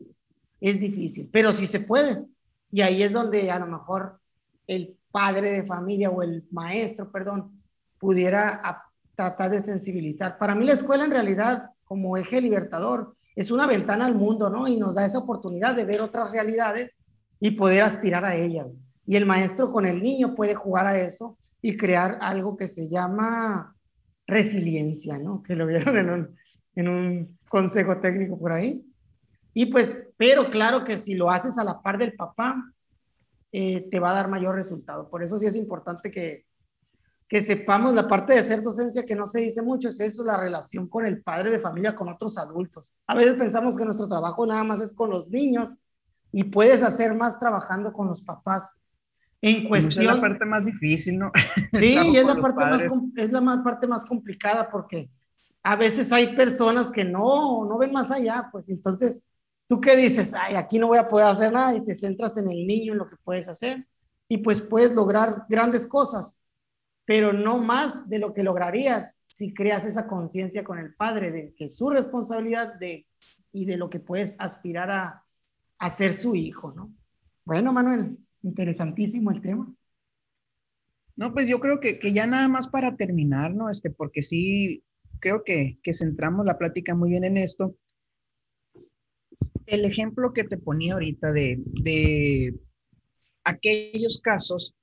es 0.59 0.79
difícil, 0.79 1.29
pero 1.31 1.51
sí 1.51 1.65
se 1.65 1.79
puede. 1.79 2.23
Y 2.69 2.81
ahí 2.81 3.01
es 3.03 3.13
donde 3.13 3.49
a 3.49 3.59
lo 3.59 3.67
mejor 3.67 4.19
el 4.67 4.97
padre 5.11 5.51
de 5.51 5.63
familia 5.63 6.09
o 6.09 6.21
el 6.21 6.45
maestro, 6.51 7.11
perdón, 7.11 7.61
pudiera 7.97 8.83
tratar 9.15 9.51
de 9.51 9.61
sensibilizar. 9.61 10.37
Para 10.37 10.55
mí 10.55 10.65
la 10.65 10.73
escuela 10.73 11.05
en 11.05 11.11
realidad, 11.11 11.69
como 11.83 12.17
eje 12.17 12.41
libertador, 12.41 13.15
es 13.35 13.51
una 13.51 13.67
ventana 13.67 14.05
al 14.05 14.15
mundo, 14.15 14.49
¿no? 14.49 14.67
Y 14.67 14.77
nos 14.77 14.95
da 14.95 15.05
esa 15.05 15.19
oportunidad 15.19 15.75
de 15.75 15.85
ver 15.85 16.01
otras 16.01 16.31
realidades 16.31 16.99
y 17.39 17.51
poder 17.51 17.83
aspirar 17.83 18.25
a 18.25 18.35
ellas. 18.35 18.79
Y 19.05 19.15
el 19.15 19.25
maestro 19.25 19.71
con 19.71 19.85
el 19.85 20.01
niño 20.01 20.35
puede 20.35 20.55
jugar 20.55 20.87
a 20.87 20.99
eso 20.99 21.37
y 21.61 21.75
crear 21.75 22.17
algo 22.21 22.55
que 22.55 22.67
se 22.67 22.87
llama 22.89 23.75
resiliencia, 24.27 25.19
¿no? 25.19 25.43
Que 25.43 25.55
lo 25.55 25.67
vieron 25.67 25.97
en 25.97 26.09
un, 26.09 26.35
en 26.75 26.87
un 26.87 27.39
consejo 27.49 27.99
técnico 27.99 28.39
por 28.39 28.51
ahí. 28.51 28.85
Y 29.53 29.67
pues, 29.67 29.97
pero 30.17 30.49
claro 30.49 30.83
que 30.83 30.97
si 30.97 31.13
lo 31.13 31.29
haces 31.29 31.57
a 31.57 31.63
la 31.63 31.81
par 31.81 31.97
del 31.97 32.13
papá, 32.13 32.73
eh, 33.51 33.87
te 33.91 33.99
va 33.99 34.11
a 34.11 34.15
dar 34.15 34.29
mayor 34.29 34.55
resultado. 34.55 35.09
Por 35.09 35.21
eso 35.21 35.37
sí 35.37 35.45
es 35.45 35.55
importante 35.55 36.09
que, 36.09 36.45
que 37.33 37.41
sepamos 37.41 37.95
la 37.95 38.07
parte 38.07 38.33
de 38.33 38.41
hacer 38.41 38.61
docencia 38.61 39.03
que 39.03 39.15
no 39.15 39.25
se 39.25 39.39
dice 39.39 39.63
mucho, 39.63 39.87
es 39.87 39.99
eso, 39.99 40.23
la 40.23 40.37
relación 40.37 40.87
con 40.87 41.03
el 41.03 41.23
padre 41.23 41.49
de 41.49 41.59
familia, 41.59 41.95
con 41.95 42.07
otros 42.07 42.37
adultos. 42.37 42.85
A 43.07 43.15
veces 43.15 43.33
pensamos 43.33 43.75
que 43.75 43.83
nuestro 43.83 44.07
trabajo 44.07 44.45
nada 44.45 44.63
más 44.63 44.81
es 44.81 44.93
con 44.93 45.09
los 45.09 45.31
niños 45.31 45.71
y 46.31 46.43
puedes 46.43 46.83
hacer 46.83 47.15
más 47.15 47.39
trabajando 47.39 47.91
con 47.91 48.07
los 48.07 48.21
papás. 48.21 48.71
En 49.41 49.67
cuestión... 49.67 50.05
Es 50.05 50.13
la 50.13 50.21
parte 50.21 50.45
más 50.45 50.67
difícil, 50.67 51.17
¿no? 51.17 51.31
Sí, 51.73 51.95
es 52.15 52.23
la, 52.23 52.39
parte 52.39 52.65
más, 52.65 52.83
es 53.15 53.31
la 53.31 53.63
parte 53.63 53.87
más 53.87 54.05
complicada 54.05 54.69
porque 54.69 55.09
a 55.63 55.75
veces 55.75 56.11
hay 56.11 56.35
personas 56.35 56.91
que 56.91 57.03
no, 57.03 57.65
no 57.65 57.79
ven 57.79 57.93
más 57.93 58.11
allá, 58.11 58.47
pues 58.51 58.69
entonces, 58.69 59.25
¿tú 59.65 59.81
qué 59.81 59.95
dices? 59.95 60.35
Ay, 60.35 60.53
aquí 60.53 60.77
no 60.77 60.85
voy 60.85 60.99
a 60.99 61.07
poder 61.07 61.25
hacer 61.25 61.51
nada 61.51 61.75
y 61.75 61.83
te 61.83 61.95
centras 61.95 62.37
en 62.37 62.47
el 62.47 62.67
niño, 62.67 62.91
en 62.91 62.99
lo 62.99 63.07
que 63.07 63.15
puedes 63.23 63.47
hacer 63.47 63.87
y 64.27 64.37
pues 64.37 64.61
puedes 64.61 64.93
lograr 64.93 65.47
grandes 65.49 65.87
cosas 65.87 66.39
pero 67.05 67.33
no 67.33 67.57
más 67.57 68.09
de 68.09 68.19
lo 68.19 68.33
que 68.33 68.43
lograrías 68.43 69.19
si 69.23 69.53
creas 69.53 69.85
esa 69.85 70.07
conciencia 70.07 70.63
con 70.63 70.79
el 70.79 70.93
padre 70.95 71.31
de 71.31 71.53
que 71.55 71.67
su 71.67 71.89
responsabilidad 71.89 72.75
de, 72.75 73.07
y 73.51 73.65
de 73.65 73.77
lo 73.77 73.89
que 73.89 73.99
puedes 73.99 74.35
aspirar 74.39 74.91
a, 74.91 75.23
a 75.79 75.89
ser 75.89 76.13
su 76.13 76.35
hijo, 76.35 76.71
¿no? 76.71 76.93
Bueno, 77.45 77.73
Manuel, 77.73 78.17
interesantísimo 78.41 79.31
el 79.31 79.41
tema. 79.41 79.73
No, 81.15 81.33
pues 81.33 81.47
yo 81.47 81.59
creo 81.59 81.79
que, 81.79 81.99
que, 81.99 82.13
ya 82.13 82.25
nada 82.25 82.47
más 82.47 82.67
para 82.67 82.95
terminar, 82.95 83.53
¿no? 83.53 83.69
Este, 83.69 83.89
porque 83.89 84.21
sí, 84.21 84.83
creo 85.19 85.43
que, 85.43 85.77
que 85.83 85.93
centramos 85.93 86.45
la 86.45 86.57
plática 86.57 86.95
muy 86.95 87.09
bien 87.09 87.23
en 87.23 87.37
esto. 87.37 87.75
el 89.65 89.85
ejemplo 89.85 90.33
que 90.33 90.43
te 90.43 90.57
ponía 90.57 90.93
ahorita 90.93 91.31
de, 91.31 91.61
de 91.81 92.55
aquellos 93.43 94.21
casos 94.21 94.75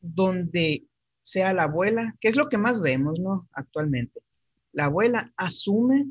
donde 0.00 0.87
sea 1.28 1.52
la 1.52 1.64
abuela, 1.64 2.16
que 2.22 2.28
es 2.28 2.36
lo 2.36 2.48
que 2.48 2.56
más 2.56 2.80
vemos, 2.80 3.20
¿no? 3.20 3.50
Actualmente. 3.52 4.22
La 4.72 4.86
abuela 4.86 5.30
asume 5.36 6.06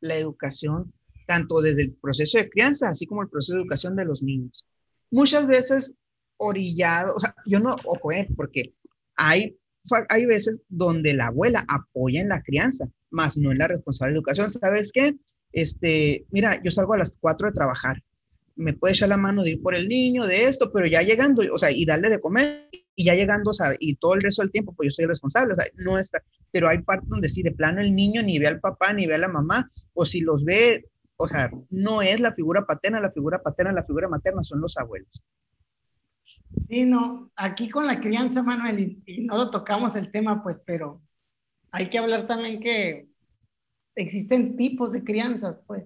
la 0.00 0.16
educación 0.16 0.90
tanto 1.26 1.60
desde 1.60 1.82
el 1.82 1.92
proceso 1.92 2.38
de 2.38 2.48
crianza, 2.48 2.88
así 2.88 3.06
como 3.06 3.20
el 3.20 3.28
proceso 3.28 3.56
de 3.56 3.60
educación 3.60 3.94
de 3.94 4.06
los 4.06 4.22
niños. 4.22 4.66
Muchas 5.10 5.46
veces 5.46 5.94
orillado, 6.38 7.14
o 7.14 7.20
sea, 7.20 7.34
yo 7.44 7.60
no, 7.60 7.76
ojo, 7.84 8.10
eh, 8.12 8.26
porque 8.34 8.72
hay, 9.16 9.58
hay 10.08 10.24
veces 10.24 10.58
donde 10.70 11.12
la 11.12 11.26
abuela 11.26 11.66
apoya 11.68 12.22
en 12.22 12.30
la 12.30 12.42
crianza, 12.42 12.88
más 13.10 13.36
no 13.36 13.52
en 13.52 13.58
la 13.58 13.68
responsable 13.68 14.14
de 14.14 14.18
educación. 14.18 14.50
¿Sabes 14.50 14.92
qué? 14.92 15.14
Este, 15.52 16.24
mira, 16.30 16.62
yo 16.62 16.70
salgo 16.70 16.94
a 16.94 16.98
las 16.98 17.14
4 17.20 17.48
de 17.48 17.54
trabajar, 17.54 18.02
me 18.56 18.72
puede 18.72 18.94
echar 18.94 19.08
la 19.08 19.16
mano 19.16 19.42
de 19.42 19.50
ir 19.50 19.62
por 19.62 19.74
el 19.74 19.88
niño, 19.88 20.26
de 20.26 20.46
esto, 20.46 20.70
pero 20.72 20.86
ya 20.86 21.02
llegando, 21.02 21.42
o 21.52 21.58
sea, 21.58 21.70
y 21.70 21.84
darle 21.84 22.08
de 22.08 22.20
comer, 22.20 22.68
y 22.94 23.04
ya 23.04 23.14
llegando, 23.14 23.50
o 23.50 23.54
sea, 23.54 23.70
y 23.78 23.96
todo 23.96 24.14
el 24.14 24.22
resto 24.22 24.42
del 24.42 24.52
tiempo, 24.52 24.74
pues 24.74 24.88
yo 24.88 24.90
soy 24.92 25.06
responsable, 25.06 25.54
o 25.54 25.56
sea, 25.56 25.66
no 25.76 25.98
está, 25.98 26.22
pero 26.50 26.68
hay 26.68 26.82
partes 26.82 27.08
donde 27.08 27.28
sí, 27.28 27.42
de 27.42 27.50
plano 27.50 27.80
el 27.80 27.94
niño 27.94 28.22
ni 28.22 28.38
ve 28.38 28.46
al 28.46 28.60
papá, 28.60 28.92
ni 28.92 29.06
ve 29.06 29.16
a 29.16 29.18
la 29.18 29.28
mamá, 29.28 29.70
o 29.92 30.04
si 30.04 30.20
los 30.20 30.44
ve, 30.44 30.86
o 31.16 31.26
sea, 31.28 31.50
no 31.70 32.02
es 32.02 32.20
la 32.20 32.32
figura 32.32 32.64
paterna, 32.64 33.00
la 33.00 33.10
figura 33.10 33.42
paterna, 33.42 33.72
la 33.72 33.84
figura 33.84 34.08
materna 34.08 34.42
son 34.44 34.60
los 34.60 34.76
abuelos. 34.76 35.22
Sí, 36.68 36.84
no, 36.84 37.30
aquí 37.36 37.68
con 37.68 37.86
la 37.86 38.00
crianza, 38.00 38.42
Manuel, 38.42 39.02
y, 39.04 39.22
no 39.22 39.36
lo 39.36 39.50
tocamos 39.50 39.96
el 39.96 40.10
tema, 40.10 40.42
pues, 40.42 40.60
pero 40.60 41.02
hay 41.70 41.90
que 41.90 41.98
hablar 41.98 42.26
también 42.26 42.60
que 42.60 43.08
existen 43.96 44.56
tipos 44.56 44.92
de 44.92 45.04
crianzas, 45.04 45.60
pues. 45.66 45.84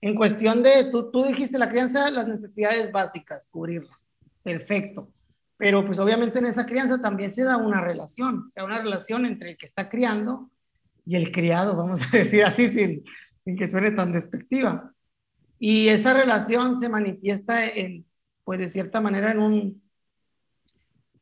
En 0.00 0.14
cuestión 0.14 0.62
de, 0.62 0.88
tú, 0.90 1.10
tú 1.10 1.24
dijiste 1.24 1.58
la 1.58 1.68
crianza, 1.68 2.10
las 2.10 2.26
necesidades 2.26 2.90
básicas, 2.90 3.46
cubrirlas. 3.50 4.04
Perfecto. 4.42 5.10
Pero 5.56 5.84
pues 5.84 5.98
obviamente 5.98 6.38
en 6.38 6.46
esa 6.46 6.64
crianza 6.64 7.02
también 7.02 7.30
se 7.30 7.44
da 7.44 7.58
una 7.58 7.82
relación, 7.82 8.46
o 8.48 8.50
sea, 8.50 8.64
una 8.64 8.80
relación 8.80 9.26
entre 9.26 9.50
el 9.50 9.58
que 9.58 9.66
está 9.66 9.90
criando 9.90 10.50
y 11.04 11.16
el 11.16 11.30
criado, 11.32 11.76
vamos 11.76 12.00
a 12.00 12.10
decir 12.16 12.44
así, 12.44 12.68
sin, 12.68 13.04
sin 13.44 13.56
que 13.56 13.66
suene 13.66 13.90
tan 13.90 14.12
despectiva. 14.12 14.94
Y 15.58 15.88
esa 15.88 16.14
relación 16.14 16.78
se 16.78 16.88
manifiesta 16.88 17.66
en, 17.66 18.06
pues 18.44 18.58
de 18.58 18.68
cierta 18.70 19.02
manera 19.02 19.32
en 19.32 19.38
un, 19.38 19.82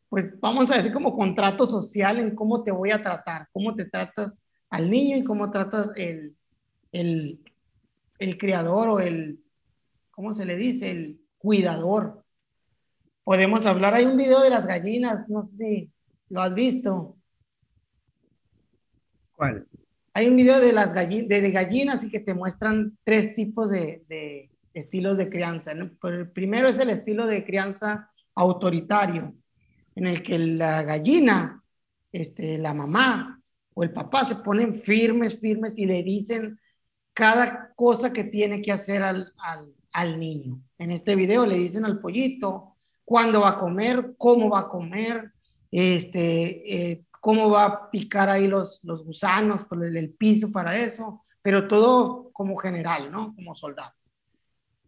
pues 0.09 0.39
vamos 0.41 0.71
a 0.71 0.77
decir 0.77 0.93
como 0.93 1.17
contrato 1.17 1.67
social 1.67 2.19
en 2.19 2.35
cómo 2.35 2.63
te 2.63 2.71
voy 2.71 2.93
a 2.93 3.03
tratar, 3.03 3.49
cómo 3.53 3.75
te 3.75 3.85
tratas 3.85 4.41
al 4.71 4.91
niño 4.91 5.17
y 5.17 5.25
cómo 5.25 5.51
tratas 5.51 5.91
el, 5.97 6.37
el, 6.93 7.41
el 8.19 8.39
criador 8.39 8.89
o 8.89 9.01
el, 9.01 9.41
¿cómo 10.11 10.33
se 10.33 10.45
le 10.45 10.57
dice? 10.57 10.91
El 10.91 11.21
cuidador. 11.39 12.25
Podemos 13.25 13.67
hablar, 13.67 13.95
hay 13.95 14.05
un 14.05 14.17
video 14.17 14.41
de 14.41 14.51
las 14.51 14.67
gallinas, 14.67 15.29
no 15.29 15.43
sé 15.43 15.57
si 15.57 15.93
lo 16.29 16.41
has 16.41 16.55
visto. 16.55 17.17
¿Cuál? 19.33 19.67
Hay 20.15 20.27
un 20.27 20.37
video 20.37 20.61
de 20.61 20.73
las 20.73 20.93
gallinas, 20.93 21.29
de, 21.29 21.51
gallinas 21.51 22.05
y 22.05 22.11
que 22.11 22.21
te 22.21 22.35
muestran 22.35 22.99
tres 23.05 23.35
tipos 23.35 23.71
de, 23.71 24.05
de 24.09 24.51
estilos 24.75 25.19
de 25.19 25.29
crianza. 25.29 25.73
El 25.73 26.31
primero 26.31 26.69
es 26.69 26.79
el 26.79 26.91
estilo 26.91 27.27
de 27.27 27.45
crianza 27.45 28.11
autoritario, 28.35 29.35
en 29.95 30.07
el 30.07 30.23
que 30.23 30.39
la 30.39 30.83
gallina, 30.83 31.63
este, 32.13 32.59
la 32.59 32.73
mamá 32.73 33.43
o 33.75 33.83
el 33.83 33.93
papá 33.93 34.25
se 34.25 34.37
ponen 34.37 34.75
firmes, 34.75 35.39
firmes 35.39 35.79
y 35.79 35.87
le 35.87 36.03
dicen 36.03 36.59
cada 37.19 37.73
cosa 37.75 38.13
que 38.13 38.23
tiene 38.23 38.63
que 38.63 38.71
hacer 38.71 39.03
al, 39.03 39.33
al, 39.39 39.75
al 39.93 40.21
niño. 40.21 40.63
En 40.79 40.93
este 40.93 41.17
video 41.17 41.45
le 41.45 41.59
dicen 41.59 41.85
al 41.85 41.99
pollito 41.99 42.77
cuándo 43.05 43.41
va 43.41 43.49
a 43.49 43.59
comer, 43.59 44.15
cómo 44.17 44.51
va 44.51 44.61
a 44.61 44.69
comer, 44.69 45.33
este, 45.73 46.93
eh, 46.93 47.05
cómo 47.21 47.51
va 47.51 47.65
a 47.65 47.91
picar 47.91 48.29
ahí 48.29 48.47
los, 48.47 48.79
los 48.85 49.05
gusanos 49.05 49.65
por 49.65 49.85
el, 49.85 50.11
piso 50.11 50.53
para 50.53 50.79
eso, 50.79 51.25
pero 51.43 51.67
todo 51.67 52.31
como 52.33 52.57
general, 52.57 53.11
¿no? 53.11 53.35
Como 53.35 53.57
soldado. 53.57 53.95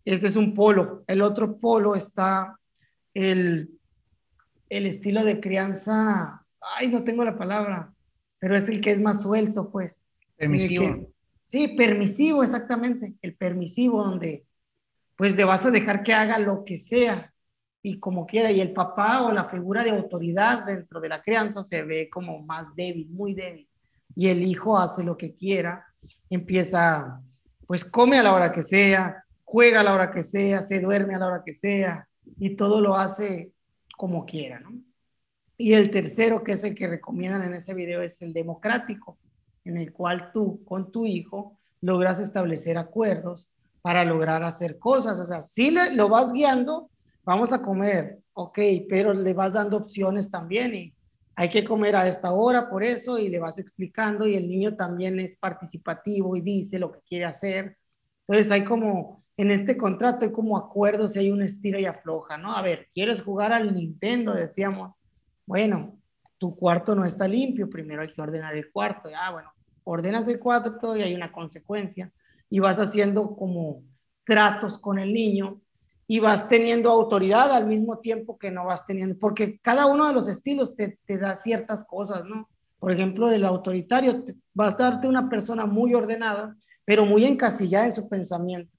Ese 0.04 0.28
es 0.28 0.36
un 0.36 0.54
polo. 0.54 1.02
El 1.08 1.22
otro 1.22 1.58
polo 1.58 1.96
está 1.96 2.56
el 3.12 3.70
el 4.68 4.86
estilo 4.86 5.24
de 5.24 5.40
crianza, 5.40 6.46
ay, 6.76 6.86
no 6.86 7.02
tengo 7.02 7.24
la 7.24 7.36
palabra, 7.36 7.92
pero 8.38 8.56
es 8.56 8.68
el 8.68 8.80
que 8.80 8.92
es 8.92 9.00
más 9.00 9.22
suelto, 9.22 9.68
pues. 9.68 9.98
Permisivo. 10.36 11.10
Sí, 11.50 11.68
permisivo, 11.68 12.44
exactamente. 12.44 13.14
El 13.20 13.34
permisivo 13.34 14.04
donde, 14.04 14.46
pues, 15.16 15.36
le 15.36 15.44
vas 15.44 15.66
a 15.66 15.70
dejar 15.70 16.04
que 16.04 16.14
haga 16.14 16.38
lo 16.38 16.64
que 16.64 16.78
sea 16.78 17.34
y 17.82 17.98
como 17.98 18.24
quiera. 18.24 18.52
Y 18.52 18.60
el 18.60 18.72
papá 18.72 19.22
o 19.22 19.32
la 19.32 19.48
figura 19.48 19.82
de 19.82 19.90
autoridad 19.90 20.64
dentro 20.64 21.00
de 21.00 21.08
la 21.08 21.20
crianza 21.20 21.64
se 21.64 21.82
ve 21.82 22.08
como 22.08 22.40
más 22.42 22.74
débil, 22.76 23.08
muy 23.10 23.34
débil. 23.34 23.68
Y 24.14 24.28
el 24.28 24.42
hijo 24.42 24.78
hace 24.78 25.02
lo 25.02 25.16
que 25.16 25.34
quiera, 25.34 25.84
empieza, 26.30 27.20
pues, 27.66 27.84
come 27.84 28.18
a 28.18 28.22
la 28.22 28.32
hora 28.32 28.52
que 28.52 28.62
sea, 28.62 29.24
juega 29.44 29.80
a 29.80 29.82
la 29.82 29.94
hora 29.94 30.12
que 30.12 30.22
sea, 30.22 30.62
se 30.62 30.78
duerme 30.78 31.16
a 31.16 31.18
la 31.18 31.26
hora 31.26 31.42
que 31.44 31.52
sea 31.52 32.08
y 32.38 32.54
todo 32.54 32.80
lo 32.80 32.96
hace 32.96 33.52
como 33.96 34.24
quiera, 34.24 34.60
¿no? 34.60 34.70
Y 35.56 35.74
el 35.74 35.90
tercero, 35.90 36.44
que 36.44 36.52
es 36.52 36.62
el 36.62 36.74
que 36.76 36.86
recomiendan 36.86 37.42
en 37.42 37.54
ese 37.54 37.74
video, 37.74 38.00
es 38.00 38.22
el 38.22 38.32
democrático, 38.32 39.18
en 39.64 39.76
el 39.76 39.92
cual 39.92 40.30
tú 40.32 40.64
con 40.64 40.90
tu 40.90 41.06
hijo 41.06 41.58
logras 41.80 42.20
establecer 42.20 42.78
acuerdos 42.78 43.48
para 43.82 44.04
lograr 44.04 44.42
hacer 44.42 44.78
cosas. 44.78 45.18
O 45.20 45.26
sea, 45.26 45.42
si 45.42 45.70
le, 45.70 45.94
lo 45.94 46.08
vas 46.08 46.32
guiando, 46.32 46.90
vamos 47.24 47.52
a 47.52 47.62
comer, 47.62 48.18
ok, 48.34 48.58
pero 48.88 49.12
le 49.14 49.34
vas 49.34 49.54
dando 49.54 49.76
opciones 49.76 50.30
también 50.30 50.74
y 50.74 50.94
hay 51.36 51.48
que 51.48 51.64
comer 51.64 51.96
a 51.96 52.06
esta 52.06 52.32
hora 52.32 52.68
por 52.68 52.82
eso 52.84 53.18
y 53.18 53.28
le 53.28 53.38
vas 53.38 53.58
explicando 53.58 54.26
y 54.26 54.34
el 54.34 54.48
niño 54.48 54.76
también 54.76 55.18
es 55.20 55.36
participativo 55.36 56.36
y 56.36 56.42
dice 56.42 56.78
lo 56.78 56.92
que 56.92 57.00
quiere 57.00 57.24
hacer. 57.24 57.78
Entonces 58.26 58.52
hay 58.52 58.64
como 58.64 59.24
en 59.36 59.50
este 59.50 59.78
contrato 59.78 60.26
hay 60.26 60.32
como 60.32 60.58
acuerdos 60.58 61.16
y 61.16 61.20
hay 61.20 61.30
un 61.30 61.42
estira 61.42 61.80
y 61.80 61.86
afloja, 61.86 62.36
¿no? 62.36 62.54
A 62.54 62.60
ver, 62.60 62.88
¿quieres 62.92 63.22
jugar 63.22 63.54
al 63.54 63.74
Nintendo? 63.74 64.34
Decíamos, 64.34 64.94
bueno, 65.46 65.99
tu 66.40 66.56
cuarto 66.56 66.94
no 66.94 67.04
está 67.04 67.28
limpio, 67.28 67.68
primero 67.68 68.00
hay 68.00 68.10
que 68.10 68.22
ordenar 68.22 68.56
el 68.56 68.72
cuarto. 68.72 69.10
Ah, 69.14 69.30
bueno, 69.30 69.52
ordenas 69.84 70.26
el 70.26 70.38
cuarto 70.38 70.96
y 70.96 71.02
hay 71.02 71.14
una 71.14 71.30
consecuencia. 71.30 72.10
Y 72.48 72.60
vas 72.60 72.78
haciendo 72.78 73.36
como 73.36 73.82
tratos 74.24 74.78
con 74.78 74.98
el 74.98 75.12
niño 75.12 75.60
y 76.06 76.18
vas 76.18 76.48
teniendo 76.48 76.90
autoridad 76.90 77.52
al 77.52 77.66
mismo 77.66 77.98
tiempo 77.98 78.38
que 78.38 78.50
no 78.50 78.64
vas 78.64 78.86
teniendo, 78.86 79.18
porque 79.18 79.58
cada 79.60 79.84
uno 79.84 80.06
de 80.06 80.14
los 80.14 80.28
estilos 80.28 80.74
te, 80.74 80.98
te 81.04 81.18
da 81.18 81.36
ciertas 81.36 81.84
cosas, 81.84 82.24
¿no? 82.24 82.48
Por 82.78 82.90
ejemplo, 82.90 83.28
del 83.28 83.44
autoritario, 83.44 84.24
te, 84.24 84.34
vas 84.54 84.74
a 84.74 84.90
darte 84.90 85.08
una 85.08 85.28
persona 85.28 85.66
muy 85.66 85.94
ordenada, 85.94 86.56
pero 86.86 87.04
muy 87.04 87.26
encasillada 87.26 87.84
en 87.84 87.92
su 87.92 88.08
pensamiento 88.08 88.72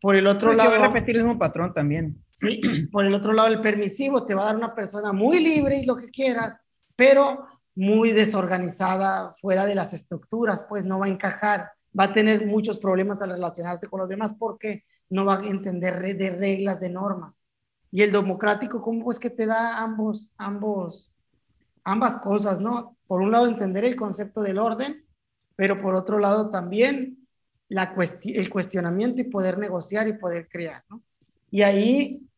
por 0.00 0.16
el 0.16 0.26
otro 0.26 0.52
lado. 0.52 0.70
Va 0.70 0.84
a 0.84 0.88
repetir 0.88 1.16
el 1.16 1.24
mismo 1.24 1.38
patrón 1.38 1.72
también. 1.72 2.16
Sí, 2.40 2.60
por 2.90 3.04
el 3.04 3.14
otro 3.14 3.32
lado, 3.32 3.48
el 3.48 3.60
permisivo 3.60 4.24
te 4.24 4.34
va 4.34 4.42
a 4.42 4.46
dar 4.46 4.56
una 4.56 4.74
persona 4.74 5.12
muy 5.12 5.40
libre 5.40 5.78
y 5.78 5.84
lo 5.84 5.96
que 5.96 6.10
quieras, 6.10 6.58
pero 6.96 7.46
muy 7.74 8.12
desorganizada, 8.12 9.34
fuera 9.40 9.66
de 9.66 9.74
las 9.74 9.92
estructuras, 9.92 10.64
pues 10.68 10.84
no 10.84 10.98
va 10.98 11.06
a 11.06 11.10
encajar, 11.10 11.70
va 11.98 12.04
a 12.04 12.12
tener 12.12 12.46
muchos 12.46 12.78
problemas 12.78 13.20
al 13.22 13.30
relacionarse 13.30 13.88
con 13.88 14.00
los 14.00 14.08
demás 14.08 14.32
porque 14.38 14.84
no 15.10 15.24
va 15.24 15.38
a 15.38 15.46
entender 15.46 16.00
de 16.16 16.30
reglas, 16.30 16.80
de 16.80 16.88
normas. 16.88 17.34
Y 17.92 18.02
el 18.02 18.12
democrático, 18.12 18.80
¿cómo 18.80 19.10
es 19.10 19.18
que 19.18 19.30
te 19.30 19.46
da 19.46 19.78
ambos, 19.78 20.28
ambos, 20.36 21.10
ambas 21.84 22.18
cosas, 22.18 22.60
no? 22.60 22.96
Por 23.06 23.20
un 23.20 23.32
lado, 23.32 23.46
entender 23.46 23.84
el 23.84 23.96
concepto 23.96 24.42
del 24.42 24.58
orden, 24.58 25.04
pero 25.56 25.80
por 25.80 25.94
otro 25.94 26.18
lado 26.18 26.48
también 26.48 27.26
la 27.68 27.94
el 28.24 28.50
cuestionamiento 28.50 29.20
y 29.20 29.24
poder 29.24 29.58
negociar 29.58 30.08
y 30.08 30.14
poder 30.14 30.48
crear, 30.48 30.84
¿no? 30.88 31.02
Y 31.50 31.62
ahí 31.62 32.29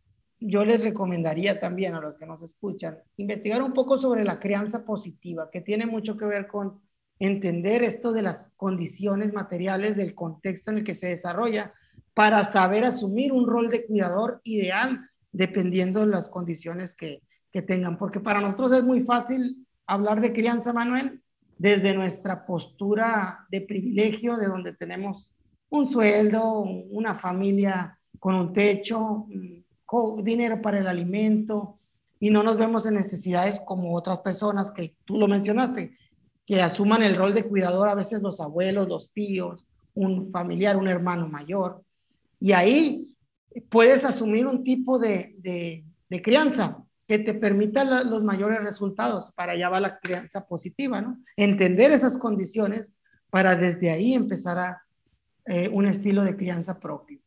yo 0.46 0.64
les 0.64 0.82
recomendaría 0.82 1.60
también 1.60 1.94
a 1.94 2.00
los 2.00 2.16
que 2.16 2.26
nos 2.26 2.42
escuchan 2.42 2.98
investigar 3.16 3.62
un 3.62 3.72
poco 3.72 3.98
sobre 3.98 4.24
la 4.24 4.38
crianza 4.38 4.84
positiva, 4.84 5.50
que 5.50 5.60
tiene 5.60 5.86
mucho 5.86 6.16
que 6.16 6.24
ver 6.24 6.46
con 6.46 6.80
entender 7.18 7.82
esto 7.82 8.12
de 8.12 8.22
las 8.22 8.48
condiciones 8.56 9.32
materiales 9.32 9.96
del 9.96 10.14
contexto 10.14 10.70
en 10.70 10.78
el 10.78 10.84
que 10.84 10.94
se 10.94 11.08
desarrolla 11.08 11.72
para 12.14 12.44
saber 12.44 12.84
asumir 12.84 13.32
un 13.32 13.46
rol 13.46 13.68
de 13.70 13.86
cuidador 13.86 14.40
ideal 14.44 15.08
dependiendo 15.30 16.00
de 16.00 16.06
las 16.06 16.28
condiciones 16.28 16.94
que, 16.94 17.22
que 17.50 17.62
tengan. 17.62 17.96
Porque 17.96 18.20
para 18.20 18.40
nosotros 18.40 18.72
es 18.72 18.82
muy 18.82 19.02
fácil 19.02 19.66
hablar 19.86 20.20
de 20.20 20.32
crianza, 20.32 20.72
Manuel, 20.72 21.22
desde 21.58 21.94
nuestra 21.94 22.44
postura 22.44 23.46
de 23.50 23.60
privilegio, 23.60 24.36
de 24.36 24.46
donde 24.46 24.74
tenemos 24.74 25.34
un 25.70 25.86
sueldo, 25.86 26.60
una 26.60 27.14
familia 27.14 27.98
con 28.18 28.34
un 28.34 28.52
techo, 28.52 29.26
dinero 30.22 30.60
para 30.60 30.78
el 30.78 30.86
alimento, 30.86 31.78
y 32.22 32.30
no 32.30 32.44
nos 32.44 32.56
vemos 32.56 32.86
en 32.86 32.94
necesidades 32.94 33.60
como 33.60 33.96
otras 33.96 34.18
personas 34.18 34.70
que 34.70 34.94
tú 35.04 35.18
lo 35.18 35.26
mencionaste, 35.26 35.96
que 36.46 36.62
asuman 36.62 37.02
el 37.02 37.16
rol 37.16 37.34
de 37.34 37.44
cuidador, 37.44 37.88
a 37.88 37.96
veces 37.96 38.22
los 38.22 38.40
abuelos, 38.40 38.88
los 38.88 39.12
tíos, 39.12 39.66
un 39.94 40.30
familiar, 40.30 40.76
un 40.76 40.86
hermano 40.86 41.28
mayor. 41.28 41.82
Y 42.38 42.52
ahí 42.52 43.16
puedes 43.68 44.04
asumir 44.04 44.46
un 44.46 44.62
tipo 44.62 44.98
de, 44.98 45.34
de, 45.38 46.22
crianza 46.22 46.78
que 47.08 47.18
te 47.18 47.34
permita 47.34 47.82
los 48.04 48.22
mayores 48.22 48.62
resultados. 48.62 49.32
Para 49.32 49.52
allá 49.52 49.68
va 49.68 49.80
la 49.80 49.98
crianza 49.98 50.46
positiva, 50.46 51.00
¿no? 51.00 51.18
Entender 51.36 51.90
esas 51.90 52.18
condiciones 52.18 52.92
para 53.30 53.56
desde 53.56 53.90
ahí 53.90 54.14
empezar 54.14 54.58
a 54.58 54.82
eh, 55.46 55.68
un 55.68 55.86
estilo 55.86 56.22
de 56.22 56.36
crianza 56.36 56.78
propio. 56.78 57.21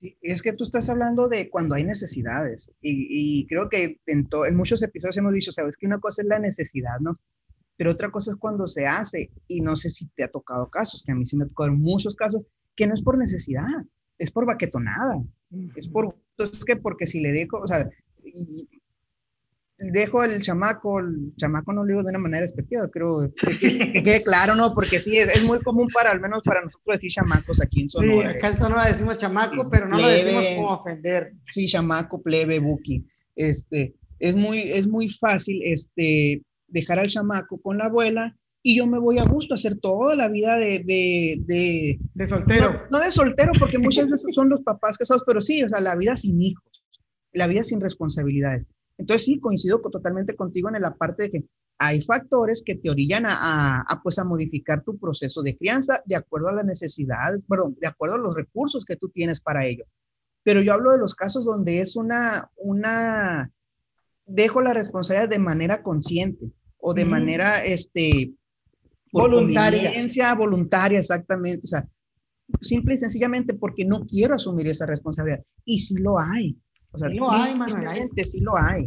Sí, 0.00 0.16
es 0.20 0.42
que 0.42 0.52
tú 0.52 0.64
estás 0.64 0.88
hablando 0.88 1.28
de 1.28 1.48
cuando 1.48 1.74
hay 1.74 1.84
necesidades 1.84 2.70
y, 2.82 3.40
y 3.40 3.46
creo 3.46 3.68
que 3.68 3.98
en, 4.06 4.28
en 4.46 4.56
muchos 4.56 4.82
episodios 4.82 5.16
hemos 5.16 5.32
dicho, 5.32 5.52
sabes 5.52 5.76
que 5.76 5.86
una 5.86 6.00
cosa 6.00 6.22
es 6.22 6.28
la 6.28 6.38
necesidad, 6.38 7.00
¿no? 7.00 7.18
Pero 7.76 7.92
otra 7.92 8.10
cosa 8.10 8.32
es 8.32 8.36
cuando 8.36 8.66
se 8.66 8.86
hace 8.86 9.30
y 9.48 9.60
no 9.60 9.76
sé 9.76 9.90
si 9.90 10.06
te 10.08 10.24
ha 10.24 10.30
tocado 10.30 10.68
casos, 10.68 11.02
que 11.02 11.12
a 11.12 11.14
mí 11.14 11.26
sí 11.26 11.36
me 11.36 11.44
ha 11.44 11.48
tocado 11.48 11.72
muchos 11.72 12.14
casos, 12.14 12.42
que 12.74 12.86
no 12.86 12.94
es 12.94 13.02
por 13.02 13.18
necesidad, 13.18 13.64
es 14.18 14.30
por 14.30 14.46
baquetonada, 14.46 15.22
es 15.76 15.88
por, 15.88 16.16
es 16.38 16.64
que 16.64 16.76
porque 16.76 17.06
si 17.06 17.20
le 17.20 17.32
dejo, 17.32 17.58
o 17.58 17.66
sea, 17.66 17.88
dejo 19.78 20.24
el 20.24 20.40
chamaco, 20.42 21.00
el 21.00 21.34
chamaco 21.36 21.72
no 21.72 21.82
lo 21.82 21.88
digo 21.88 22.02
de 22.02 22.10
una 22.10 22.18
manera 22.18 22.42
despectiva, 22.42 22.88
creo 22.90 23.30
que, 23.60 24.02
quede 24.02 24.22
claro, 24.22 24.54
¿no? 24.54 24.74
Porque 24.74 25.00
sí, 25.00 25.18
es, 25.18 25.44
muy 25.44 25.60
común 25.60 25.88
para, 25.92 26.10
al 26.10 26.20
menos 26.20 26.42
para 26.44 26.62
nosotros 26.62 26.94
decir 26.94 27.12
chamacos 27.12 27.60
aquí 27.60 27.82
en 27.82 27.90
Sonora. 27.90 28.32
Sí, 28.32 28.38
acá 28.38 28.48
en 28.48 28.58
Sonora 28.58 28.86
decimos 28.86 29.16
chamaco, 29.18 29.68
pero 29.70 29.88
no 29.88 29.98
lo 29.98 30.08
decimos 30.08 30.44
como 30.56 30.68
ofender. 30.70 31.32
Sí, 31.52 31.66
chamaco, 31.66 32.22
plebe, 32.22 32.58
buki. 32.58 33.04
Este, 33.34 33.94
es 34.18 34.34
muy, 34.34 34.62
es 34.62 34.86
muy 34.86 35.10
fácil, 35.10 35.60
este, 35.64 36.42
dejar 36.68 36.98
al 36.98 37.08
chamaco 37.08 37.60
con 37.60 37.78
la 37.78 37.86
abuela 37.86 38.34
y 38.62 38.78
yo 38.78 38.86
me 38.86 38.98
voy 38.98 39.18
a 39.18 39.22
gusto 39.22 39.54
a 39.54 39.56
hacer 39.56 39.78
toda 39.78 40.16
la 40.16 40.28
vida 40.28 40.56
de... 40.56 40.80
De, 40.80 41.98
de, 42.14 42.26
soltero. 42.26 42.82
No, 42.90 42.98
de 42.98 43.12
soltero, 43.12 43.52
porque 43.60 43.78
muchas 43.78 44.10
veces 44.10 44.26
son 44.34 44.48
los 44.48 44.62
papás 44.62 44.98
casados, 44.98 45.22
pero 45.24 45.40
sí, 45.40 45.62
o 45.62 45.68
sea, 45.68 45.80
la 45.80 45.94
vida 45.94 46.16
sin 46.16 46.42
hijos, 46.42 46.82
la 47.32 47.46
vida 47.46 47.62
sin 47.62 47.80
responsabilidades. 47.80 48.66
Entonces 48.98 49.24
sí, 49.26 49.38
coincido 49.38 49.80
totalmente 49.80 50.34
contigo 50.34 50.68
en 50.68 50.80
la 50.80 50.94
parte 50.94 51.24
de 51.24 51.30
que 51.30 51.44
hay 51.78 52.00
factores 52.00 52.62
que 52.64 52.76
te 52.76 52.88
orillan 52.88 53.26
a, 53.26 53.82
a, 53.82 54.02
pues 54.02 54.18
a 54.18 54.24
modificar 54.24 54.82
tu 54.82 54.98
proceso 54.98 55.42
de 55.42 55.56
crianza 55.56 56.02
de 56.06 56.16
acuerdo 56.16 56.48
a 56.48 56.54
la 56.54 56.62
necesidad, 56.62 57.34
perdón, 57.48 57.76
de 57.80 57.86
acuerdo 57.86 58.14
a 58.16 58.18
los 58.18 58.34
recursos 58.34 58.84
que 58.84 58.96
tú 58.96 59.10
tienes 59.10 59.40
para 59.40 59.66
ello. 59.66 59.84
Pero 60.42 60.62
yo 60.62 60.72
hablo 60.72 60.92
de 60.92 60.98
los 60.98 61.14
casos 61.14 61.44
donde 61.44 61.80
es 61.80 61.96
una, 61.96 62.50
una, 62.56 63.50
dejo 64.24 64.60
la 64.62 64.72
responsabilidad 64.72 65.28
de 65.28 65.38
manera 65.38 65.82
consciente 65.82 66.52
o 66.78 66.94
de 66.94 67.04
manera, 67.04 67.64
este, 67.64 68.32
voluntaria. 69.12 69.90
Voluntaria, 70.36 71.00
exactamente. 71.00 71.60
O 71.64 71.66
sea, 71.66 71.88
simple 72.60 72.94
y 72.94 72.98
sencillamente 72.98 73.54
porque 73.54 73.84
no 73.84 74.06
quiero 74.06 74.34
asumir 74.34 74.68
esa 74.68 74.86
responsabilidad. 74.86 75.42
Y 75.64 75.80
sí 75.80 75.96
lo 75.96 76.18
hay. 76.18 76.56
O 76.96 76.98
sea, 76.98 77.08
sí 77.08 77.14
lo 77.16 77.30
hay, 77.30 77.54
Manuel. 77.54 78.10
Sí 78.24 78.40
lo 78.40 78.56
hay. 78.56 78.86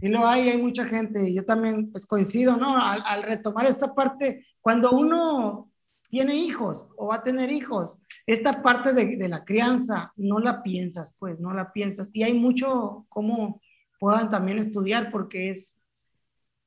Sí 0.00 0.08
lo 0.08 0.26
hay, 0.26 0.48
hay 0.48 0.62
mucha 0.62 0.84
gente. 0.84 1.32
Yo 1.34 1.44
también, 1.44 1.90
pues 1.90 2.06
coincido, 2.06 2.56
¿no? 2.56 2.76
Al, 2.76 3.02
al 3.04 3.22
retomar 3.24 3.66
esta 3.66 3.94
parte, 3.94 4.46
cuando 4.60 4.92
uno 4.92 5.70
tiene 6.08 6.36
hijos 6.36 6.88
o 6.96 7.08
va 7.08 7.16
a 7.16 7.22
tener 7.22 7.50
hijos, 7.50 7.98
esta 8.26 8.62
parte 8.62 8.92
de, 8.92 9.16
de, 9.16 9.28
la 9.28 9.44
crianza 9.44 10.12
no 10.16 10.38
la 10.38 10.62
piensas, 10.62 11.12
pues 11.18 11.40
no 11.40 11.52
la 11.52 11.72
piensas. 11.72 12.10
Y 12.12 12.22
hay 12.22 12.34
mucho 12.34 13.06
como 13.08 13.60
puedan 13.98 14.30
también 14.30 14.58
estudiar 14.58 15.10
porque 15.10 15.50
es, 15.50 15.80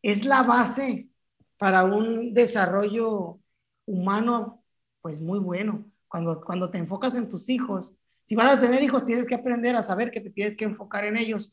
es 0.02 0.26
la 0.26 0.44
base 0.44 1.10
para 1.58 1.84
un 1.84 2.34
desarrollo 2.34 3.40
humano, 3.86 4.64
pues 5.02 5.22
muy 5.22 5.40
bueno. 5.40 5.86
Cuando, 6.08 6.42
cuando 6.42 6.70
te 6.70 6.78
enfocas 6.78 7.16
en 7.16 7.28
tus 7.30 7.50
hijos, 7.50 7.94
si 8.26 8.36
vas 8.36 8.58
a 8.58 8.60
tener 8.60 8.84
hijos, 8.84 9.06
tienes 9.06 9.26
que 9.26 9.36
aprender 9.36 9.76
a 9.76 9.84
saber 9.84 10.12
que 10.12 10.20
te 10.20 10.32
tienes 10.32 10.58
que 10.58 10.66
enfocar 10.66 11.06
en 11.06 11.16
ellos 11.16 11.52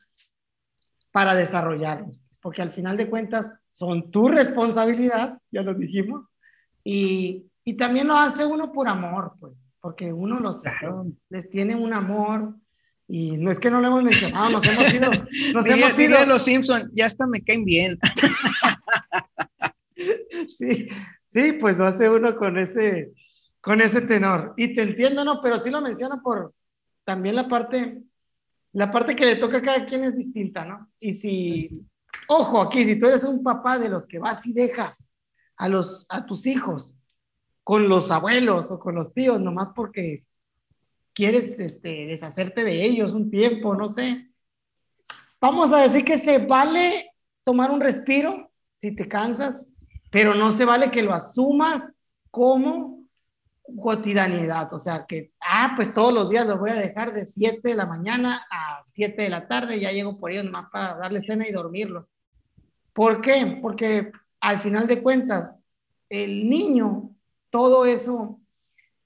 para 1.13 1.35
desarrollarlos, 1.35 2.23
porque 2.41 2.63
al 2.63 2.71
final 2.71 2.97
de 2.97 3.09
cuentas 3.09 3.59
son 3.71 4.11
tu 4.11 4.29
responsabilidad, 4.29 5.39
ya 5.51 5.63
lo 5.63 5.75
dijimos, 5.75 6.27
y, 6.83 7.45
y 7.65 7.75
también 7.75 8.09
lo 8.09 8.17
hace 8.17 8.47
uno 8.47 8.73
por 8.73 8.89
amor, 8.89 9.35
pues, 9.39 9.69
porque 9.81 10.13
uno 10.13 10.41
los 10.41 10.63
les 11.29 11.51
tiene 11.51 11.77
un 11.77 11.93
amor, 11.93 12.55
y 13.07 13.37
no 13.37 13.51
es 13.51 13.61
que 13.61 13.71
no 13.71 13.83
lo 13.83 13.89
hemos 13.89 14.05
mencionado, 14.05 14.49
nos 14.49 14.65
hemos 14.65 14.95
ido. 14.95 15.11
Nos 15.53 15.67
hemos 15.67 15.99
ido. 15.99 16.25
los 16.25 16.43
Simpson, 16.43 16.91
ya 16.95 17.05
hasta 17.05 17.27
me 17.27 17.43
caen 17.43 17.67
bien. 17.67 17.99
sí, 20.47 20.89
sí, 21.27 21.53
pues 21.61 21.77
lo 21.77 21.85
hace 21.85 22.09
uno 22.09 22.35
con 22.35 22.57
ese, 22.59 23.13
con 23.61 23.83
ese 23.83 24.01
tenor. 24.01 24.55
Y 24.57 24.75
te 24.75 24.81
entiendo, 24.81 25.27
¿no? 25.27 25.43
Pero 25.43 25.59
sí 25.59 25.69
lo 25.69 25.83
menciona 25.83 26.23
por 26.23 26.55
también 27.05 27.37
la 27.37 27.49
parte, 27.49 28.03
la 28.73 28.91
parte 28.91 29.17
que 29.17 29.27
le 29.27 29.37
toca 29.37 29.59
a 29.59 29.63
cada 29.63 29.87
quien 29.87 30.05
es 30.05 30.17
distinta, 30.17 30.65
¿no? 30.65 30.91
Y 31.01 31.15
si, 31.15 31.87
ojo, 32.29 32.61
aquí, 32.61 32.85
si 32.85 32.99
tú 32.99 33.07
eres 33.07 33.25
un 33.25 33.43
papá 33.43 33.79
de 33.79 33.89
los 33.89 34.07
que 34.07 34.19
vas 34.19 34.47
y 34.47 34.53
dejas 34.53 35.15
a, 35.57 35.69
los, 35.69 36.07
a 36.09 36.25
tus 36.27 36.47
hijos 36.47 36.95
con 37.65 37.89
los 37.89 38.11
abuelos 38.11 38.71
o 38.71 38.79
con 38.79 38.95
los 38.95 39.13
tíos, 39.13 39.41
nomás 39.41 39.69
porque 39.75 40.25
quieres 41.15 41.59
este, 41.61 42.07
deshacerte 42.07 42.65
de 42.65 42.85
ellos 42.85 43.13
un 43.13 43.31
tiempo, 43.31 43.75
no 43.75 43.89
sé. 43.89 44.29
Vamos 45.41 45.73
a 45.73 45.83
decir 45.83 46.05
que 46.05 46.19
se 46.19 46.39
vale 46.39 47.11
tomar 47.45 47.71
un 47.71 47.81
respiro 47.81 48.51
si 48.79 48.95
te 48.95 49.07
cansas, 49.07 49.65
pero 50.11 50.35
no 50.35 50.53
se 50.53 50.65
vale 50.65 50.91
que 50.91 51.03
lo 51.03 51.13
asumas 51.13 52.03
como 52.31 52.92
cotidianidad, 53.77 54.73
o 54.73 54.79
sea 54.79 55.07
que, 55.07 55.33
ah, 55.41 55.73
pues 55.77 55.93
todos 55.93 56.13
los 56.13 56.29
días 56.31 56.47
los 56.47 56.59
voy 56.59 56.71
a 56.71 56.75
dejar 56.75 57.13
de 57.13 57.25
7 57.25 57.61
de 57.63 57.75
la 57.75 57.87
mañana 57.87 58.47
a 58.51 58.81
7 58.85 59.23
de 59.23 59.29
la 59.29 59.47
tarde, 59.47 59.81
ya 59.81 59.93
llego 59.93 60.19
por 60.19 60.31
ellos 60.31 60.45
nomás 60.45 60.71
para 60.71 60.97
darle 60.97 61.21
cena 61.21 61.47
y 61.49 61.53
dormirlos. 61.53 62.07
¿Por 62.93 63.21
qué? 63.21 63.59
Porque 63.61 64.13
al 64.41 64.61
final 64.61 64.87
de 64.87 65.03
cuentas, 65.03 65.55
el 66.09 66.49
niño 66.49 67.11
todo 67.51 67.87
eso 67.87 68.41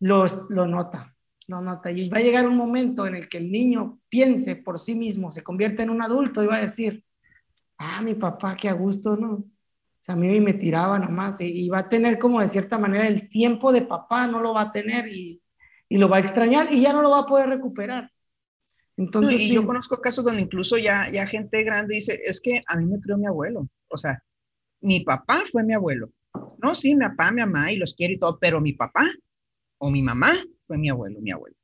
los, 0.01 0.47
lo 0.51 0.67
nota 0.67 1.17
no 1.49 1.61
nota. 1.61 1.91
Y 1.91 2.09
va 2.09 2.19
a 2.19 2.23
llegar 2.23 2.47
un 2.47 2.57
momento 2.57 3.07
en 3.07 3.15
el 3.15 3.29
que 3.29 3.39
el 3.39 3.51
niño 3.51 4.01
piense 4.09 4.57
por 4.57 4.81
sí 4.81 4.95
mismo, 4.95 5.31
se 5.31 5.43
convierte 5.43 5.83
en 5.83 5.91
un 5.91 6.03
adulto 6.03 6.43
y 6.43 6.47
va 6.47 6.57
a 6.57 6.63
decir, 6.63 7.05
ah, 7.79 8.03
mi 8.03 8.15
papá, 8.15 8.57
qué 8.57 8.69
a 8.69 8.73
gusto, 8.73 9.17
¿no? 9.17 9.45
Sea, 10.07 10.15
a 10.15 10.19
mí 10.19 10.41
me 10.41 10.55
tiraba 10.55 11.01
nomás 11.01 11.41
y, 11.41 11.69
va 11.69 11.81
a 11.81 11.89
tener 11.89 12.21
como 12.21 12.41
de 12.41 12.47
cierta 12.47 12.79
manera 12.79 13.09
el 13.09 13.29
tiempo 13.29 13.73
de 13.73 13.83
papá, 13.83 14.29
no 14.29 14.39
lo 14.39 14.55
va 14.55 14.61
a 14.63 14.73
tener 14.73 15.09
y, 15.09 15.43
y 15.89 15.99
lo 15.99 16.09
va 16.09 16.19
a 16.19 16.21
extrañar 16.21 16.73
y 16.73 16.81
ya 16.81 16.93
no 16.93 17.03
lo 17.03 17.11
va 17.11 17.21
a 17.21 17.27
poder 17.27 17.49
recuperar. 17.49 18.13
Entonces, 18.97 19.41
y 19.41 19.55
yo 19.55 19.67
conozco 19.67 20.01
casos 20.01 20.25
donde 20.25 20.43
incluso 20.43 20.79
ya, 20.79 21.11
ya 21.11 21.27
gente 21.27 21.65
grande 21.65 21.97
dice, 21.97 22.21
es 22.25 22.41
que 22.41 22.63
a 22.69 22.77
mí 22.77 22.87
me 22.87 23.01
crió 23.01 23.19
mi 23.19 23.27
abuelo. 23.27 23.69
O 23.89 23.99
sea, 23.99 24.23
mi 24.81 25.01
papá 25.01 25.43
fue 25.51 25.65
mi 25.65 25.75
abuelo. 25.75 26.13
No, 26.63 26.77
sí, 26.77 26.95
mi 26.95 27.05
papá, 27.05 27.33
mi 27.33 27.41
mamá 27.41 27.73
y 27.73 27.77
los 27.77 27.93
quiero 27.95 28.15
y 28.15 28.21
todo, 28.21 28.39
pero 28.39 28.61
mi 28.61 28.75
papá 28.75 29.05
o 29.79 29.91
mi 29.91 30.03
mamá 30.03 30.35
fue 30.69 30.79
mi 30.79 30.89
abuelo, 30.89 31.21
mi 31.21 31.33
abuelo. 31.33 31.57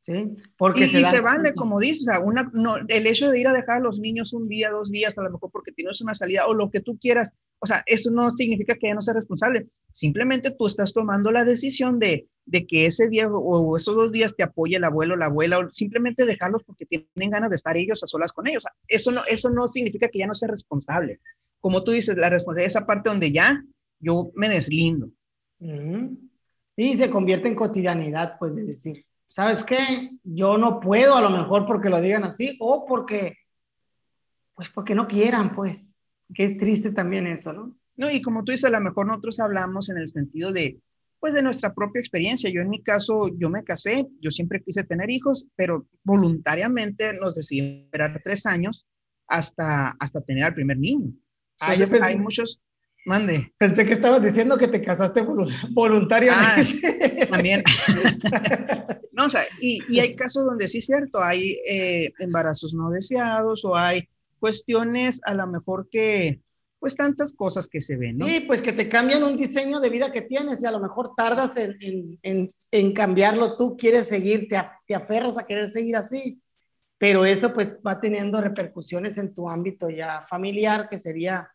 ¿Sí? 0.00 0.36
Porque 0.58 0.84
y 0.84 0.88
se, 0.88 1.02
se 1.02 1.20
vale, 1.22 1.54
como 1.54 1.80
dices, 1.80 2.02
o 2.02 2.12
sea, 2.12 2.20
una, 2.20 2.50
no, 2.52 2.76
el 2.76 3.06
hecho 3.06 3.30
de 3.30 3.40
ir 3.40 3.48
a 3.48 3.54
dejar 3.54 3.78
a 3.78 3.80
los 3.80 3.98
niños 3.98 4.34
un 4.34 4.48
día, 4.48 4.70
dos 4.70 4.90
días, 4.90 5.16
a 5.16 5.22
lo 5.22 5.30
mejor 5.30 5.50
porque 5.50 5.72
tienes 5.72 6.02
una 6.02 6.12
salida 6.12 6.46
o 6.46 6.52
lo 6.52 6.70
que 6.70 6.80
tú 6.80 6.98
quieras, 6.98 7.34
o 7.62 7.66
sea, 7.66 7.82
eso 7.86 8.10
no 8.10 8.30
significa 8.32 8.74
que 8.74 8.88
ya 8.88 8.94
no 8.94 9.02
sea 9.02 9.14
responsable. 9.14 9.68
Simplemente 9.92 10.50
tú 10.50 10.66
estás 10.66 10.94
tomando 10.94 11.30
la 11.30 11.44
decisión 11.44 11.98
de, 11.98 12.26
de 12.46 12.66
que 12.66 12.86
ese 12.86 13.08
día 13.08 13.28
o 13.28 13.76
esos 13.76 13.94
dos 13.94 14.10
días 14.10 14.34
te 14.34 14.42
apoye 14.42 14.76
el 14.76 14.84
abuelo, 14.84 15.14
la 15.14 15.26
abuela, 15.26 15.58
o 15.58 15.70
simplemente 15.70 16.24
dejarlos 16.24 16.62
porque 16.64 16.86
tienen 16.86 17.30
ganas 17.30 17.50
de 17.50 17.56
estar 17.56 17.76
ellos 17.76 18.02
a 18.02 18.06
solas 18.06 18.32
con 18.32 18.48
ellos. 18.48 18.64
O 18.64 18.68
sea, 18.68 18.72
eso, 18.88 19.12
no, 19.12 19.24
eso 19.26 19.50
no 19.50 19.68
significa 19.68 20.08
que 20.08 20.20
ya 20.20 20.26
no 20.26 20.34
sea 20.34 20.48
responsable. 20.48 21.20
Como 21.60 21.84
tú 21.84 21.90
dices, 21.90 22.16
la 22.16 22.30
responsabilidad 22.30 22.66
es 22.66 22.76
esa 22.76 22.86
parte 22.86 23.10
donde 23.10 23.30
ya 23.30 23.62
yo 23.98 24.32
me 24.34 24.48
deslindo. 24.48 25.10
Y 25.58 26.96
se 26.96 27.10
convierte 27.10 27.48
en 27.48 27.54
cotidianidad, 27.54 28.36
pues 28.38 28.54
de 28.56 28.62
decir, 28.62 29.04
¿sabes 29.28 29.62
qué? 29.62 30.12
Yo 30.24 30.56
no 30.56 30.80
puedo 30.80 31.14
a 31.14 31.20
lo 31.20 31.28
mejor 31.28 31.66
porque 31.66 31.90
lo 31.90 32.00
digan 32.00 32.24
así 32.24 32.56
o 32.58 32.86
porque, 32.86 33.36
pues 34.54 34.70
porque 34.70 34.94
no 34.94 35.06
quieran, 35.06 35.54
pues, 35.54 35.92
que 36.34 36.44
es 36.44 36.58
triste 36.58 36.92
también 36.92 37.26
eso, 37.26 37.52
¿no? 37.52 37.76
No, 37.96 38.10
y 38.10 38.22
como 38.22 38.44
tú 38.44 38.52
dices, 38.52 38.64
a 38.64 38.70
lo 38.70 38.80
mejor 38.80 39.06
nosotros 39.06 39.40
hablamos 39.40 39.90
en 39.90 39.98
el 39.98 40.08
sentido 40.08 40.52
de, 40.52 40.78
pues 41.18 41.34
de 41.34 41.42
nuestra 41.42 41.74
propia 41.74 42.00
experiencia. 42.00 42.50
Yo 42.50 42.62
en 42.62 42.70
mi 42.70 42.82
caso, 42.82 43.28
yo 43.36 43.50
me 43.50 43.62
casé, 43.62 44.06
yo 44.20 44.30
siempre 44.30 44.62
quise 44.62 44.84
tener 44.84 45.10
hijos, 45.10 45.46
pero 45.54 45.86
voluntariamente 46.02 47.12
nos 47.12 47.34
decidimos 47.34 47.84
esperar 47.84 48.20
tres 48.24 48.46
años 48.46 48.86
hasta, 49.26 49.90
hasta 50.00 50.20
tener 50.22 50.44
al 50.44 50.54
primer 50.54 50.78
niño. 50.78 51.12
Entonces, 51.60 52.00
hay 52.00 52.16
muchos, 52.16 52.62
Mande. 53.06 53.52
Pensé 53.56 53.86
que 53.86 53.94
estabas 53.94 54.22
diciendo 54.22 54.58
que 54.58 54.68
te 54.68 54.82
casaste 54.82 55.24
voluntariamente. 55.70 57.20
Ah, 57.22 57.26
también. 57.30 57.62
no, 59.12 59.26
o 59.26 59.28
sea, 59.28 59.42
y, 59.60 59.98
hay 59.98 60.14
casos 60.14 60.44
donde 60.44 60.68
sí 60.68 60.78
es 60.78 60.86
cierto, 60.86 61.22
hay 61.22 61.58
eh, 61.66 62.12
embarazos 62.18 62.74
no 62.74 62.90
deseados 62.90 63.64
o 63.64 63.74
hay 63.74 64.06
cuestiones 64.40 65.20
a 65.24 65.34
lo 65.34 65.46
mejor 65.46 65.88
que, 65.90 66.40
pues 66.80 66.96
tantas 66.96 67.34
cosas 67.34 67.68
que 67.68 67.80
se 67.82 67.96
ven, 67.96 68.18
¿no? 68.18 68.26
Sí, 68.26 68.40
pues 68.40 68.62
que 68.62 68.72
te 68.72 68.88
cambian 68.88 69.22
un 69.22 69.36
diseño 69.36 69.80
de 69.80 69.90
vida 69.90 70.10
que 70.10 70.22
tienes 70.22 70.62
y 70.62 70.66
a 70.66 70.70
lo 70.70 70.80
mejor 70.80 71.14
tardas 71.14 71.56
en, 71.58 71.76
en, 72.22 72.48
en, 72.70 72.92
cambiarlo 72.94 73.56
tú, 73.56 73.76
quieres 73.76 74.08
seguir, 74.08 74.48
te, 74.48 74.60
te, 74.86 74.94
aferras 74.94 75.36
a 75.36 75.46
querer 75.46 75.68
seguir 75.68 75.94
así, 75.94 76.40
pero 76.96 77.26
eso 77.26 77.52
pues 77.52 77.70
va 77.86 78.00
teniendo 78.00 78.40
repercusiones 78.40 79.18
en 79.18 79.34
tu 79.34 79.48
ámbito 79.48 79.90
ya 79.90 80.26
familiar, 80.28 80.88
que 80.88 80.98
sería 80.98 81.50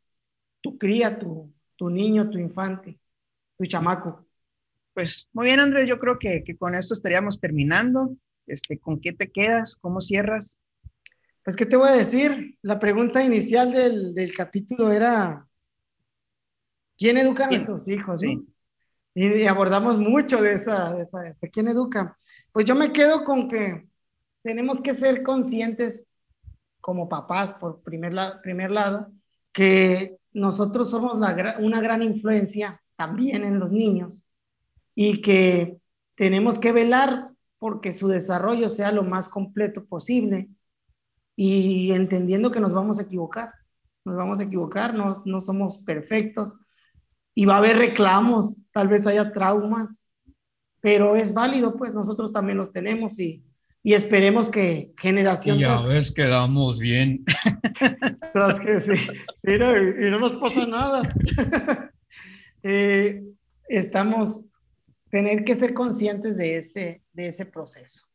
tu 0.62 0.78
cría, 0.78 1.18
tu, 1.18 1.52
tu 1.76 1.90
niño, 1.90 2.30
tu 2.30 2.38
infante, 2.38 3.00
tu 3.58 3.66
chamaco. 3.66 4.28
Pues 4.94 5.28
muy 5.34 5.48
bien, 5.48 5.60
Andrés, 5.60 5.88
yo 5.88 6.00
creo 6.00 6.20
que, 6.20 6.44
que 6.46 6.56
con 6.56 6.76
esto 6.76 6.94
estaríamos 6.94 7.40
terminando. 7.40 8.16
Este, 8.48 8.78
¿Con 8.78 9.02
qué 9.02 9.12
te 9.12 9.32
quedas? 9.32 9.76
¿Cómo 9.76 10.02
cierras? 10.02 10.58
Pues, 11.46 11.56
¿qué 11.56 11.68
te 11.68 11.78
voy 11.78 11.90
a 11.90 11.94
decir? 11.94 12.58
La 12.64 12.80
pregunta 12.80 13.24
inicial 13.24 13.72
del, 13.72 14.16
del 14.16 14.34
capítulo 14.34 14.92
era, 14.92 15.48
¿quién 16.98 17.18
educa 17.18 17.46
a 17.46 17.50
nuestros 17.52 17.88
hijos? 17.88 18.22
Y, 19.14 19.46
abordamos 19.46 20.00
mucho 20.00 20.42
de 20.42 20.54
esa, 20.54 20.92
de 20.96 21.04
esa 21.04 21.24
este, 21.28 21.52
¿quién 21.52 21.68
educa? 21.68 22.18
Pues 22.52 22.66
yo 22.66 22.74
me 22.74 22.92
quedo 22.92 23.24
con 23.24 23.48
que 23.48 23.88
tenemos 24.42 24.82
que 24.82 24.96
ser 24.96 25.22
conscientes 25.22 26.02
como 26.82 27.08
papás, 27.08 27.54
por 27.54 27.84
primer, 27.84 28.42
primer 28.42 28.72
lado, 28.72 29.12
que 29.52 30.18
nosotros 30.34 30.90
somos 30.90 31.20
la, 31.20 31.58
una 31.60 31.80
gran 31.80 32.02
influencia 32.02 32.82
también 32.96 33.44
en 33.44 33.60
los 33.60 33.72
niños 33.72 34.26
y 34.96 35.22
que 35.22 35.78
tenemos 36.16 36.58
que 36.58 36.72
velar 36.72 37.30
porque 37.60 37.94
su 37.94 38.08
desarrollo 38.08 38.68
sea 38.68 38.92
lo 38.92 39.04
más 39.04 39.30
completo 39.30 39.86
posible 39.86 40.50
y 41.36 41.92
entendiendo 41.92 42.52
que 42.52 42.60
nos 42.60 42.74
vamos 42.74 43.00
a 43.00 43.04
equivocar, 43.04 43.52
nos 44.06 44.16
vamos 44.16 44.40
a 44.40 44.44
equivocar, 44.44 44.94
no, 44.94 45.22
no 45.26 45.40
somos 45.40 45.80
perfectos 45.80 46.58
y 47.34 47.46
va 47.46 47.56
a 47.56 47.58
haber 47.58 47.78
reclamos, 47.78 48.62
tal 48.72 48.88
vez 48.88 49.06
haya 49.06 49.34
traumas, 49.34 50.14
pero 50.80 51.16
es 51.16 51.34
válido, 51.34 51.76
pues 51.76 51.94
nosotros 51.94 52.32
también 52.32 52.58
los 52.58 52.72
tenemos 52.72 53.20
y, 53.20 53.44
y 53.84 53.94
esperemos 53.94 54.50
que 54.50 54.94
generación... 54.98 55.58
Y 55.58 55.62
ya 55.62 55.82
ves, 55.82 56.14
quedamos 56.14 56.80
bien. 56.80 57.26
Tras 58.34 58.60
que 58.60 58.80
sí, 58.80 58.94
sí 59.36 59.58
no, 59.60 59.76
y, 59.78 60.10
no 60.10 60.20
nos 60.20 60.34
pasa 60.34 60.66
nada. 60.66 61.14
eh, 62.64 63.22
estamos, 63.68 64.42
tener 65.10 65.44
que 65.44 65.56
ser 65.56 65.74
conscientes 65.74 66.38
de 66.38 66.58
ese, 66.58 67.04
de 67.12 67.28
ese 67.28 67.46
proceso. 67.46 68.06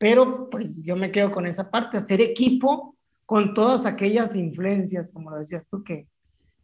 Pero 0.00 0.48
pues 0.48 0.82
yo 0.82 0.96
me 0.96 1.12
quedo 1.12 1.30
con 1.30 1.46
esa 1.46 1.70
parte, 1.70 1.98
hacer 1.98 2.22
equipo 2.22 2.96
con 3.26 3.52
todas 3.52 3.84
aquellas 3.84 4.34
influencias, 4.34 5.12
como 5.12 5.30
lo 5.30 5.36
decías 5.36 5.66
tú, 5.70 5.84
que, 5.84 6.08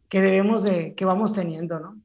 que 0.09 0.21
debemos 0.21 0.63
de, 0.63 0.95
que 0.95 1.05
vamos 1.05 1.33
teniendo, 1.33 1.79
¿no? 1.79 2.01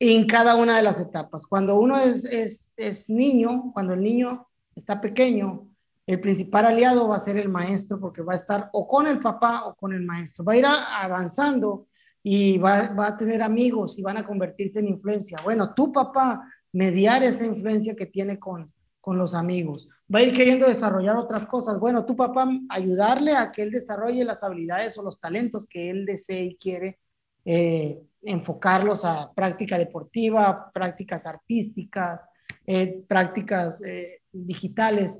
En 0.00 0.26
cada 0.26 0.56
una 0.56 0.76
de 0.76 0.82
las 0.82 0.98
etapas. 0.98 1.46
Cuando 1.46 1.78
uno 1.78 2.00
es, 2.00 2.24
es, 2.24 2.74
es 2.76 3.08
niño, 3.08 3.70
cuando 3.72 3.94
el 3.94 4.02
niño 4.02 4.48
está 4.74 5.00
pequeño, 5.00 5.68
el 6.04 6.18
principal 6.18 6.66
aliado 6.66 7.06
va 7.06 7.14
a 7.14 7.20
ser 7.20 7.36
el 7.36 7.48
maestro 7.48 8.00
porque 8.00 8.22
va 8.22 8.32
a 8.32 8.36
estar 8.36 8.68
o 8.72 8.88
con 8.88 9.06
el 9.06 9.20
papá 9.20 9.66
o 9.66 9.76
con 9.76 9.92
el 9.92 10.02
maestro. 10.02 10.44
Va 10.44 10.54
a 10.54 10.56
ir 10.56 10.66
avanzando 10.66 11.86
y 12.24 12.58
va, 12.58 12.88
va, 12.88 13.06
a 13.06 13.16
tener 13.16 13.40
amigos 13.40 13.96
y 13.98 14.02
van 14.02 14.16
a 14.16 14.26
convertirse 14.26 14.80
en 14.80 14.88
influencia. 14.88 15.38
Bueno, 15.44 15.74
tu 15.74 15.92
papá 15.92 16.42
mediar 16.72 17.22
esa 17.22 17.46
influencia 17.46 17.94
que 17.94 18.06
tiene 18.06 18.40
con, 18.40 18.72
con 19.00 19.16
los 19.16 19.32
amigos 19.32 19.88
va 20.12 20.20
a 20.20 20.22
ir 20.22 20.34
queriendo 20.34 20.66
desarrollar 20.66 21.16
otras 21.16 21.46
cosas. 21.46 21.78
Bueno, 21.80 22.04
tu 22.04 22.16
papá 22.16 22.48
ayudarle 22.68 23.34
a 23.34 23.50
que 23.50 23.62
él 23.62 23.70
desarrolle 23.70 24.24
las 24.24 24.42
habilidades 24.44 24.96
o 24.98 25.02
los 25.02 25.20
talentos 25.20 25.66
que 25.66 25.90
él 25.90 26.06
desee 26.06 26.44
y 26.44 26.56
quiere 26.56 26.98
eh, 27.44 28.00
enfocarlos 28.22 29.04
a 29.04 29.32
práctica 29.32 29.78
deportiva, 29.78 30.70
prácticas 30.72 31.26
artísticas, 31.26 32.28
eh, 32.66 33.04
prácticas 33.06 33.82
eh, 33.84 34.22
digitales, 34.32 35.18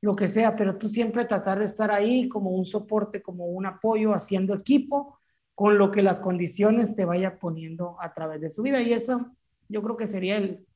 lo 0.00 0.16
que 0.16 0.28
sea, 0.28 0.56
pero 0.56 0.76
tú 0.76 0.88
siempre 0.88 1.24
tratar 1.24 1.60
de 1.60 1.64
estar 1.64 1.90
ahí 1.90 2.28
como 2.28 2.50
un 2.50 2.66
soporte, 2.66 3.22
como 3.22 3.46
un 3.46 3.66
apoyo, 3.66 4.12
haciendo 4.12 4.54
equipo 4.54 5.18
con 5.54 5.78
lo 5.78 5.90
que 5.90 6.02
las 6.02 6.20
condiciones 6.20 6.96
te 6.96 7.04
vaya 7.04 7.38
poniendo 7.38 7.96
a 8.00 8.12
través 8.12 8.40
de 8.40 8.50
su 8.50 8.62
vida. 8.62 8.80
Y 8.80 8.92
eso 8.92 9.30
yo 9.68 9.82
creo 9.82 9.96
que 9.96 10.06
sería 10.06 10.36
el, 10.36 10.66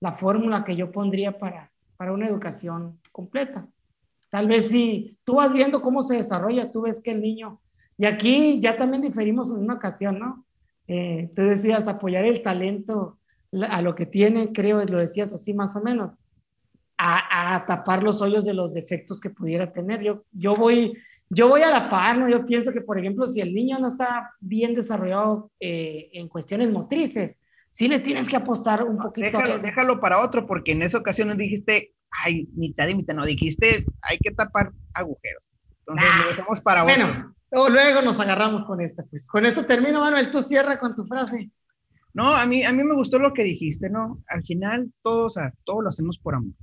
la 0.00 0.12
fórmula 0.12 0.64
que 0.64 0.76
yo 0.76 0.90
pondría 0.90 1.38
para, 1.38 1.70
para 1.98 2.12
una 2.12 2.28
educación 2.28 2.98
completa. 3.12 3.68
Tal 4.30 4.46
vez 4.46 4.68
si 4.68 5.18
tú 5.24 5.34
vas 5.34 5.52
viendo 5.52 5.82
cómo 5.82 6.02
se 6.02 6.16
desarrolla, 6.16 6.70
tú 6.70 6.82
ves 6.82 7.00
que 7.02 7.10
el 7.10 7.20
niño, 7.20 7.60
y 7.98 8.06
aquí 8.06 8.60
ya 8.60 8.76
también 8.76 9.02
diferimos 9.02 9.50
en 9.50 9.58
una 9.58 9.74
ocasión, 9.74 10.18
¿no? 10.18 10.46
Eh, 10.86 11.30
tú 11.34 11.42
decías 11.42 11.88
apoyar 11.88 12.24
el 12.24 12.42
talento 12.42 13.18
a 13.68 13.82
lo 13.82 13.94
que 13.94 14.06
tiene, 14.06 14.52
creo, 14.52 14.82
lo 14.84 14.98
decías 14.98 15.32
así 15.32 15.52
más 15.52 15.74
o 15.74 15.82
menos, 15.82 16.16
a, 16.96 17.64
tapar 17.66 18.02
los 18.02 18.22
hoyos 18.22 18.44
de 18.44 18.54
los 18.54 18.72
defectos 18.72 19.20
que 19.20 19.30
pudiera 19.30 19.72
tener. 19.72 20.02
Yo, 20.02 20.24
yo, 20.32 20.54
voy, 20.54 20.94
yo 21.28 21.48
voy 21.48 21.62
a 21.62 21.70
la 21.70 21.88
par, 21.88 22.16
¿no? 22.16 22.28
Yo 22.28 22.46
pienso 22.46 22.72
que, 22.72 22.80
por 22.80 22.98
ejemplo, 22.98 23.26
si 23.26 23.40
el 23.40 23.52
niño 23.52 23.78
no 23.78 23.88
está 23.88 24.30
bien 24.40 24.74
desarrollado 24.74 25.50
eh, 25.58 26.10
en 26.12 26.28
cuestiones 26.28 26.70
motrices, 26.70 27.38
sí 27.70 27.88
le 27.88 28.00
tienes 28.00 28.28
que 28.28 28.36
apostar 28.36 28.82
un 28.84 28.98
poquito. 28.98 29.38
Déjalo, 29.62 30.00
para 30.00 30.22
otro, 30.22 30.46
porque 30.46 30.72
en 30.72 30.82
esa 30.82 30.98
ocasión 30.98 31.28
no 31.28 31.34
dijiste, 31.34 31.94
ay, 32.24 32.48
mitad 32.54 32.88
y 32.88 32.94
mitad, 32.94 33.14
no, 33.14 33.24
dijiste, 33.24 33.84
hay 34.02 34.18
que 34.18 34.30
tapar 34.32 34.72
agujeros. 34.94 35.42
Entonces 35.80 36.08
lo 36.22 36.28
dejamos 36.28 36.60
para 36.60 36.84
otro. 36.84 36.94
Bueno, 36.94 37.34
luego 37.70 38.02
nos 38.02 38.20
agarramos 38.20 38.64
con 38.64 38.80
esta, 38.80 39.04
pues. 39.04 39.26
Con 39.26 39.46
esto 39.46 39.64
termino, 39.64 40.00
Manuel, 40.00 40.30
tú 40.30 40.42
cierra 40.42 40.78
con 40.78 40.94
tu 40.94 41.04
frase. 41.06 41.50
No, 42.14 42.34
a 42.34 42.46
mí, 42.46 42.64
a 42.64 42.72
mí 42.72 42.82
me 42.82 42.94
gustó 42.94 43.18
lo 43.18 43.32
que 43.32 43.44
dijiste, 43.44 43.88
¿no? 43.90 44.22
Al 44.28 44.42
final, 44.42 44.92
todos, 45.02 45.36
o 45.36 45.40
todo 45.64 45.82
lo 45.82 45.88
hacemos 45.88 46.18
por 46.18 46.34
amor. 46.34 46.54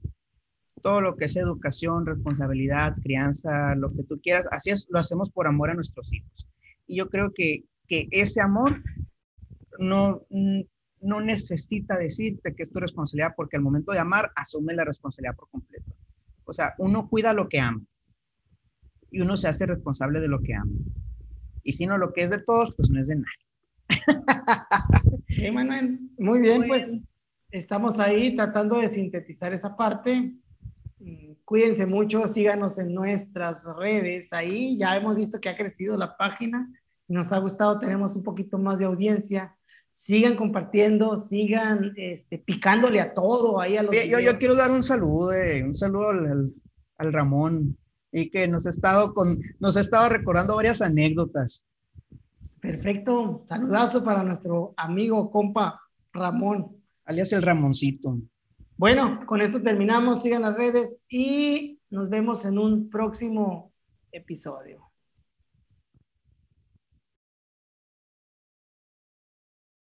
Todo 0.82 1.01
lo 1.01 1.16
que 1.16 1.26
es 1.26 1.36
educación, 1.36 2.06
responsabilidad, 2.06 2.95
crianza, 3.01 3.74
lo 3.76 3.91
que 3.91 4.03
tú 4.03 4.20
quieras, 4.22 4.47
así 4.51 4.72
es, 4.72 4.86
lo 4.89 4.99
hacemos 4.99 5.32
por 5.32 5.47
amor 5.47 5.70
a 5.70 5.74
nuestros 5.74 6.14
hijos. 6.14 6.47
Y 6.86 6.97
yo 6.97 7.10
creo 7.10 7.32
que, 7.34 7.64
que 7.88 8.08
ese 8.12 8.41
amor 8.41 8.84
no, 9.80 10.26
no 11.06 11.22
necesita 11.22 11.97
decirte 11.97 12.56
que 12.56 12.64
es 12.64 12.72
tu 12.72 12.80
responsabilidad 12.80 13.34
porque 13.38 13.58
al 13.58 13.62
momento 13.62 13.91
de 13.91 13.99
amar 13.99 14.32
asume 14.36 14.74
la 14.74 14.84
responsabilidad 14.84 15.36
por 15.36 15.49
completo. 15.49 15.93
O 16.45 16.53
sea, 16.53 16.74
uno 16.80 17.08
cuida 17.08 17.32
lo 17.32 17.47
que 17.47 17.60
ama 17.60 17.82
y 19.12 19.22
uno 19.22 19.38
se 19.38 19.47
hace 19.47 19.66
responsable 19.68 20.20
de 20.20 20.28
lo 20.28 20.41
que 20.41 20.56
ama. 20.56 20.72
Y 21.64 21.74
si 21.74 21.86
no, 21.86 21.97
lo 21.97 22.12
que 22.12 22.24
es 22.24 22.32
de 22.32 22.39
todos, 22.39 22.74
pues 22.76 22.89
no 22.89 22.99
es 22.99 23.08
de 23.08 23.16
nadie. 23.16 23.45
Manuel. 25.53 25.99
Muy 26.18 26.39
bien, 26.39 26.66
pues 26.68 27.01
estamos 27.51 27.99
ahí 27.99 28.36
tratando 28.36 28.80
de 28.80 28.89
sintetizar 28.89 29.53
esa 29.53 29.76
parte. 29.76 30.34
Mm, 30.99 31.34
cuídense 31.43 31.86
mucho, 31.86 32.28
síganos 32.28 32.80
en 32.80 32.93
nuestras 32.93 33.64
redes 33.78 34.34
ahí. 34.34 34.76
Ya 34.78 34.97
hemos 34.97 35.16
visto 35.16 35.39
que 35.39 35.49
ha 35.49 35.58
crecido 35.58 35.97
la 35.97 36.18
página. 36.18 36.68
Nos 37.08 37.32
ha 37.32 37.38
gustado, 37.38 37.78
tenemos 37.78 38.16
un 38.16 38.24
poquito 38.24 38.58
más 38.58 38.80
de 38.80 38.86
audiencia 38.86 39.55
sigan 39.96 40.36
compartiendo, 40.36 41.16
sigan 41.16 41.93
este, 41.96 42.38
picándole 42.38 43.00
a 43.00 43.13
todo 43.13 43.62
ahí 43.62 43.78
a 43.78 43.84
los 43.84 43.96
yo, 43.96 44.20
yo, 44.20 44.38
quiero 44.38 44.54
dar 44.54 44.70
un 44.70 44.84
saludo, 44.84 45.32
eh, 45.32 45.63
un 45.63 45.74
saludo 45.74 46.09
al, 46.09 46.54
al, 46.97 47.13
Ramón, 47.13 47.78
y 48.12 48.30
que 48.30 48.46
nos 48.46 48.66
ha 48.66 48.72
estado 48.72 49.13
con, 49.13 49.39
nos 49.62 49.78
ha 49.78 49.80
estado 49.80 50.09
recordando 50.09 50.58
varias 50.58 50.82
anécdotas. 50.82 51.63
Perfecto, 52.59 53.46
saludazo 53.47 54.04
para 54.04 54.22
nuestro 54.22 54.74
amigo, 54.76 55.32
compa 55.32 55.80
Ramón. 56.12 56.76
Alias 57.05 57.32
el 57.32 57.42
Ramoncito. 57.42 58.20
Bueno, 58.76 59.26
con 59.26 59.39
esto 59.39 59.62
terminamos, 59.62 60.24
sigan 60.24 60.42
las 60.42 60.58
redes 60.58 61.04
y 61.08 61.80
nos 61.89 62.09
vemos 62.09 62.43
en 62.43 62.58
un 62.58 62.89
próximo 62.89 63.72
episodio. 64.12 64.84